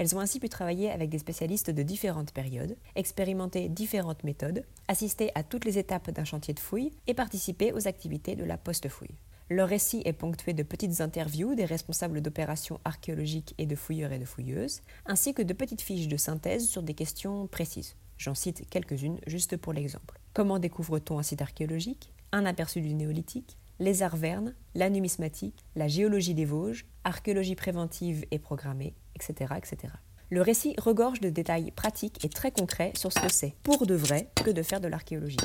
Elles 0.00 0.16
ont 0.16 0.20
ainsi 0.20 0.40
pu 0.40 0.48
travailler 0.48 0.90
avec 0.90 1.10
des 1.10 1.18
spécialistes 1.18 1.70
de 1.70 1.82
différentes 1.82 2.32
périodes, 2.32 2.74
expérimenter 2.96 3.68
différentes 3.68 4.24
méthodes, 4.24 4.64
assister 4.88 5.30
à 5.34 5.42
toutes 5.42 5.66
les 5.66 5.76
étapes 5.76 6.10
d'un 6.10 6.24
chantier 6.24 6.54
de 6.54 6.58
fouille 6.58 6.92
et 7.06 7.12
participer 7.12 7.74
aux 7.74 7.86
activités 7.86 8.34
de 8.34 8.44
la 8.44 8.56
post-fouille. 8.56 9.18
Leur 9.50 9.68
récit 9.68 10.00
est 10.06 10.14
ponctué 10.14 10.54
de 10.54 10.62
petites 10.62 11.02
interviews 11.02 11.54
des 11.54 11.66
responsables 11.66 12.22
d'opérations 12.22 12.80
archéologiques 12.86 13.54
et 13.58 13.66
de 13.66 13.76
fouilleurs 13.76 14.12
et 14.12 14.18
de 14.18 14.24
fouilleuses, 14.24 14.80
ainsi 15.04 15.34
que 15.34 15.42
de 15.42 15.52
petites 15.52 15.82
fiches 15.82 16.08
de 16.08 16.16
synthèse 16.16 16.66
sur 16.66 16.82
des 16.82 16.94
questions 16.94 17.46
précises. 17.46 17.94
J'en 18.16 18.34
cite 18.34 18.70
quelques-unes 18.70 19.20
juste 19.26 19.58
pour 19.58 19.74
l'exemple. 19.74 20.18
Comment 20.32 20.58
découvre-t-on 20.58 21.18
un 21.18 21.22
site 21.22 21.42
archéologique? 21.42 22.14
Un 22.32 22.46
aperçu 22.46 22.80
du 22.80 22.94
néolithique 22.94 23.58
les 23.80 24.02
arts 24.02 24.16
vernes, 24.16 24.54
la 24.74 24.90
numismatique, 24.90 25.64
la 25.74 25.88
géologie 25.88 26.34
des 26.34 26.44
Vosges, 26.44 26.86
archéologie 27.02 27.54
préventive 27.54 28.26
et 28.30 28.38
programmée, 28.38 28.94
etc.. 29.28 29.92
Le 30.30 30.42
récit 30.42 30.74
regorge 30.78 31.20
de 31.20 31.28
détails 31.28 31.72
pratiques 31.72 32.24
et 32.24 32.28
très 32.28 32.52
concrets 32.52 32.92
sur 32.96 33.12
ce 33.12 33.18
que 33.18 33.32
c'est, 33.32 33.54
pour 33.62 33.86
de 33.86 33.94
vrai, 33.94 34.28
que 34.36 34.50
de 34.50 34.62
faire 34.62 34.80
de 34.80 34.86
l'archéologie. 34.88 35.36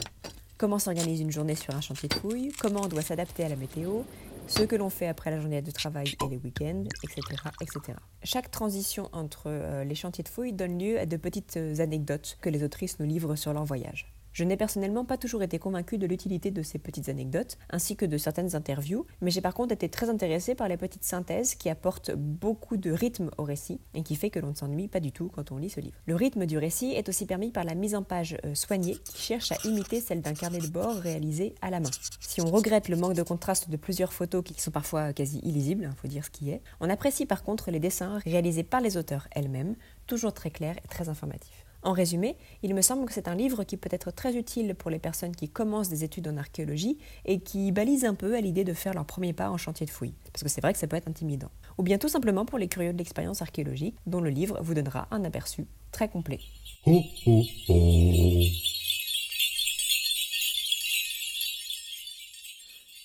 Comment 0.57 0.79
s'organise 0.79 1.19
une 1.19 1.31
journée 1.31 1.55
sur 1.55 1.75
un 1.75 1.81
chantier 1.81 2.07
de 2.07 2.13
fouilles, 2.13 2.53
comment 2.59 2.81
on 2.83 2.87
doit 2.87 3.01
s'adapter 3.01 3.43
à 3.43 3.49
la 3.49 3.55
météo, 3.55 4.03
ce 4.47 4.63
que 4.63 4.75
l'on 4.75 4.89
fait 4.89 5.07
après 5.07 5.31
la 5.31 5.39
journée 5.39 5.61
de 5.61 5.71
travail 5.71 6.15
et 6.23 6.29
les 6.29 6.37
week-ends, 6.37 6.83
etc., 7.03 7.21
etc. 7.61 7.97
Chaque 8.23 8.51
transition 8.51 9.09
entre 9.11 9.47
euh, 9.47 9.83
les 9.83 9.95
chantiers 9.95 10.23
de 10.23 10.29
fouilles 10.29 10.53
donne 10.53 10.79
lieu 10.79 10.99
à 10.99 11.05
de 11.05 11.17
petites 11.17 11.57
euh, 11.57 11.79
anecdotes 11.79 12.37
que 12.41 12.49
les 12.49 12.63
autrices 12.63 12.99
nous 12.99 13.05
livrent 13.05 13.35
sur 13.35 13.53
leur 13.53 13.65
voyage. 13.65 14.14
Je 14.35 14.43
n'ai 14.43 14.57
personnellement 14.57 15.05
pas 15.05 15.17
toujours 15.17 15.43
été 15.43 15.59
convaincue 15.59 15.97
de 15.97 16.05
l'utilité 16.05 16.51
de 16.51 16.61
ces 16.61 16.77
petites 16.77 17.07
anecdotes, 17.07 17.57
ainsi 17.69 17.95
que 17.95 18.05
de 18.05 18.17
certaines 18.17 18.53
interviews, 18.53 19.05
mais 19.21 19.31
j'ai 19.31 19.39
par 19.39 19.53
contre 19.53 19.71
été 19.71 19.87
très 19.87 20.09
intéressée 20.09 20.55
par 20.55 20.67
les 20.67 20.75
petites 20.75 21.05
synthèses 21.05 21.55
qui 21.55 21.69
apportent 21.69 22.11
beaucoup 22.11 22.75
de 22.75 22.91
rythme 22.91 23.31
au 23.37 23.43
récit 23.43 23.79
et 23.93 24.03
qui 24.03 24.17
fait 24.17 24.29
que 24.29 24.39
l'on 24.39 24.49
ne 24.49 24.53
s'ennuie 24.53 24.89
pas 24.89 24.99
du 24.99 25.13
tout 25.13 25.31
quand 25.33 25.53
on 25.53 25.57
lit 25.57 25.69
ce 25.69 25.79
livre. 25.79 25.95
Le 26.05 26.15
rythme 26.15 26.45
du 26.45 26.57
récit 26.57 26.91
est 26.91 27.07
aussi 27.07 27.25
permis 27.25 27.51
par 27.51 27.63
la 27.63 27.75
mise 27.75 27.95
en 27.95 28.03
page 28.03 28.35
euh, 28.43 28.53
soignée 28.55 28.97
qui 29.05 29.17
cherche 29.17 29.53
à 29.53 29.57
imiter 29.63 30.01
celle 30.01 30.21
d'un 30.21 30.33
carnet 30.33 30.59
de 30.59 30.67
bord 30.67 30.97
réalisé 30.97 31.55
à 31.61 31.69
la 31.69 31.79
main. 31.79 31.91
Si 32.19 32.41
on 32.41 32.51
regrette 32.51 32.89
le 32.89 32.97
manque 32.97 33.13
de 33.13 33.23
contraste 33.23 33.69
de 33.69 33.77
plusieurs 33.77 34.11
photos 34.11 34.43
qui 34.43 34.61
sont 34.61 34.69
parfois 34.69 35.13
quasi 35.13 35.39
illisibles, 35.43 35.89
il 35.89 35.97
faut 35.97 36.09
dire 36.09 36.25
ce 36.25 36.29
qui 36.29 36.49
est, 36.49 36.61
on 36.81 36.89
apprécie 36.89 37.25
par 37.25 37.41
contre 37.41 37.71
les 37.71 37.79
dessins 37.79 38.19
réalisés 38.25 38.63
par 38.63 38.81
les 38.81 38.97
auteurs 38.97 39.29
elles-mêmes, 39.31 39.77
toujours 40.07 40.33
très 40.33 40.51
clairs 40.51 40.75
et 40.83 40.87
très 40.89 41.07
informatifs. 41.07 41.64
En 41.85 41.93
résumé, 41.93 42.35
il 42.63 42.73
me 42.73 42.81
semble 42.81 43.05
que 43.05 43.13
c'est 43.13 43.27
un 43.27 43.35
livre 43.35 43.63
qui 43.63 43.77
peut 43.77 43.89
être 43.91 44.09
très 44.09 44.35
utile 44.35 44.73
pour 44.73 44.89
les 44.89 44.97
personnes 44.97 45.35
qui 45.35 45.47
commencent 45.47 45.87
des 45.87 46.03
études 46.03 46.27
en 46.27 46.35
archéologie 46.35 46.97
et 47.25 47.39
qui 47.39 47.71
balisent 47.71 48.05
un 48.05 48.15
peu 48.15 48.35
à 48.35 48.41
l'idée 48.41 48.63
de 48.63 48.73
faire 48.73 48.95
leur 48.95 49.05
premier 49.05 49.33
pas 49.33 49.51
en 49.51 49.57
chantier 49.57 49.85
de 49.85 49.91
fouilles, 49.91 50.15
parce 50.33 50.41
que 50.41 50.49
c'est 50.49 50.61
vrai 50.61 50.73
que 50.73 50.79
ça 50.79 50.87
peut 50.87 50.95
être 50.95 51.07
intimidant. 51.07 51.51
Ou 51.77 51.83
bien 51.83 51.99
tout 51.99 52.09
simplement 52.09 52.43
pour 52.43 52.57
les 52.57 52.67
curieux 52.67 52.91
de 52.91 52.97
l'expérience 52.97 53.43
archéologique, 53.43 53.95
dont 54.07 54.19
le 54.19 54.31
livre 54.31 54.57
vous 54.63 54.73
donnera 54.73 55.07
un 55.11 55.23
aperçu 55.23 55.67
très 55.91 56.09
complet. 56.09 56.39
Oh, 56.87 57.03
oh, 57.27 57.43
oh. 57.69 58.41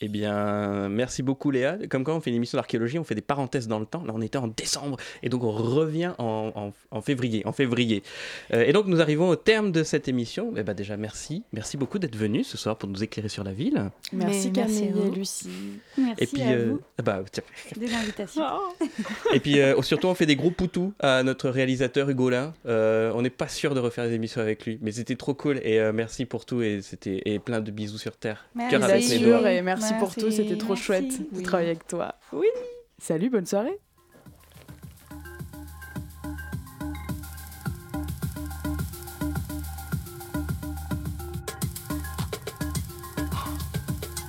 Eh 0.03 0.09
bien, 0.09 0.89
merci 0.89 1.23
beaucoup 1.23 1.51
Léa. 1.51 1.77
Comme 1.91 2.05
quand 2.05 2.17
on 2.17 2.21
fait 2.21 2.31
une 2.31 2.37
émission 2.37 2.57
d'archéologie, 2.57 2.99
on 2.99 3.05
fait 3.05 3.15
des 3.15 3.21
parenthèses 3.21 3.69
dans 3.69 3.79
le 3.79 3.85
temps. 3.87 4.03
Là, 4.05 4.13
on 4.17 4.23
était 4.23 4.39
en 4.39 4.47
décembre 4.49 4.97
et 5.23 5.29
donc 5.29 5.45
on 5.45 5.51
revient 5.51 6.13
en, 6.19 6.53
en- 6.55 6.73
en 6.91 7.01
février. 7.03 7.43
En 7.47 7.53
février. 7.53 8.03
Euh, 8.55 8.65
et 8.67 8.73
donc 8.73 8.87
nous 8.87 9.01
arrivons 9.01 9.29
au 9.29 9.37
terme 9.37 9.73
de 9.73 9.83
cette 9.83 10.09
émission. 10.09 10.55
Eh 10.57 10.63
ben, 10.63 10.73
déjà, 10.75 10.97
merci. 10.97 11.43
Merci 11.53 11.77
beaucoup 11.77 11.99
d'être 11.99 12.17
venu 12.17 12.45
ce 12.45 12.57
soir 12.57 12.77
pour 12.77 12.89
nous 12.89 13.03
éclairer 13.05 13.29
sur 13.29 13.45
la 13.45 13.53
ville. 13.53 13.91
Merci 14.13 14.53
Camille 14.53 14.85
et 14.85 15.11
Lucie. 15.15 15.49
Merci 15.99 16.25
et 16.25 16.27
puis, 16.27 16.43
à 16.43 16.51
euh, 16.53 16.67
vous 16.71 16.81
ah 16.99 17.03
bah, 17.03 17.23
tiens. 17.31 17.43
de 17.77 17.87
l'invitation. 17.87 18.43
et 19.35 19.41
puis 19.41 19.61
euh, 19.61 19.81
surtout, 19.83 20.07
on 20.09 20.15
fait 20.15 20.27
des 20.27 20.37
gros 20.37 20.51
poutous 20.51 20.93
à 21.01 21.23
notre 21.23 21.51
réalisateur 21.51 22.09
Hugolin. 22.09 22.55
Euh, 22.67 23.13
on 23.15 23.23
n'est 23.23 23.29
pas 23.31 23.49
sûr 23.49 23.75
de 23.75 23.81
refaire 23.81 24.07
des 24.09 24.15
émissions 24.15 24.41
avec 24.41 24.65
lui, 24.65 24.79
mais 24.81 24.93
c'était 24.93 25.17
trop 25.17 25.35
cool. 25.35 25.61
Et 25.63 25.79
euh, 25.79 25.93
merci 25.93 26.25
pour 26.25 26.47
tout 26.47 26.63
et 26.63 26.81
c'était 26.83 27.21
et 27.27 27.39
plein 27.39 27.61
de 27.61 27.71
bisous 27.71 27.99
sur 27.99 28.17
terre. 28.17 28.47
Merci. 28.55 28.71
Cœur 28.77 28.85
avec 28.85 29.01
Bien 29.05 29.11
mes 29.19 29.25
sûr, 29.25 29.39
doigts. 29.41 29.53
et 29.53 29.61
merci, 29.63 29.90
pour 29.99 30.15
tout, 30.15 30.31
c'était 30.31 30.57
trop 30.57 30.77
chouette 30.77 31.33
de 31.33 31.41
travailler 31.43 31.71
avec 31.71 31.87
toi. 31.87 32.15
Oui. 32.33 32.47
Salut, 32.99 33.31
bonne 33.31 33.47
soirée. 33.47 33.79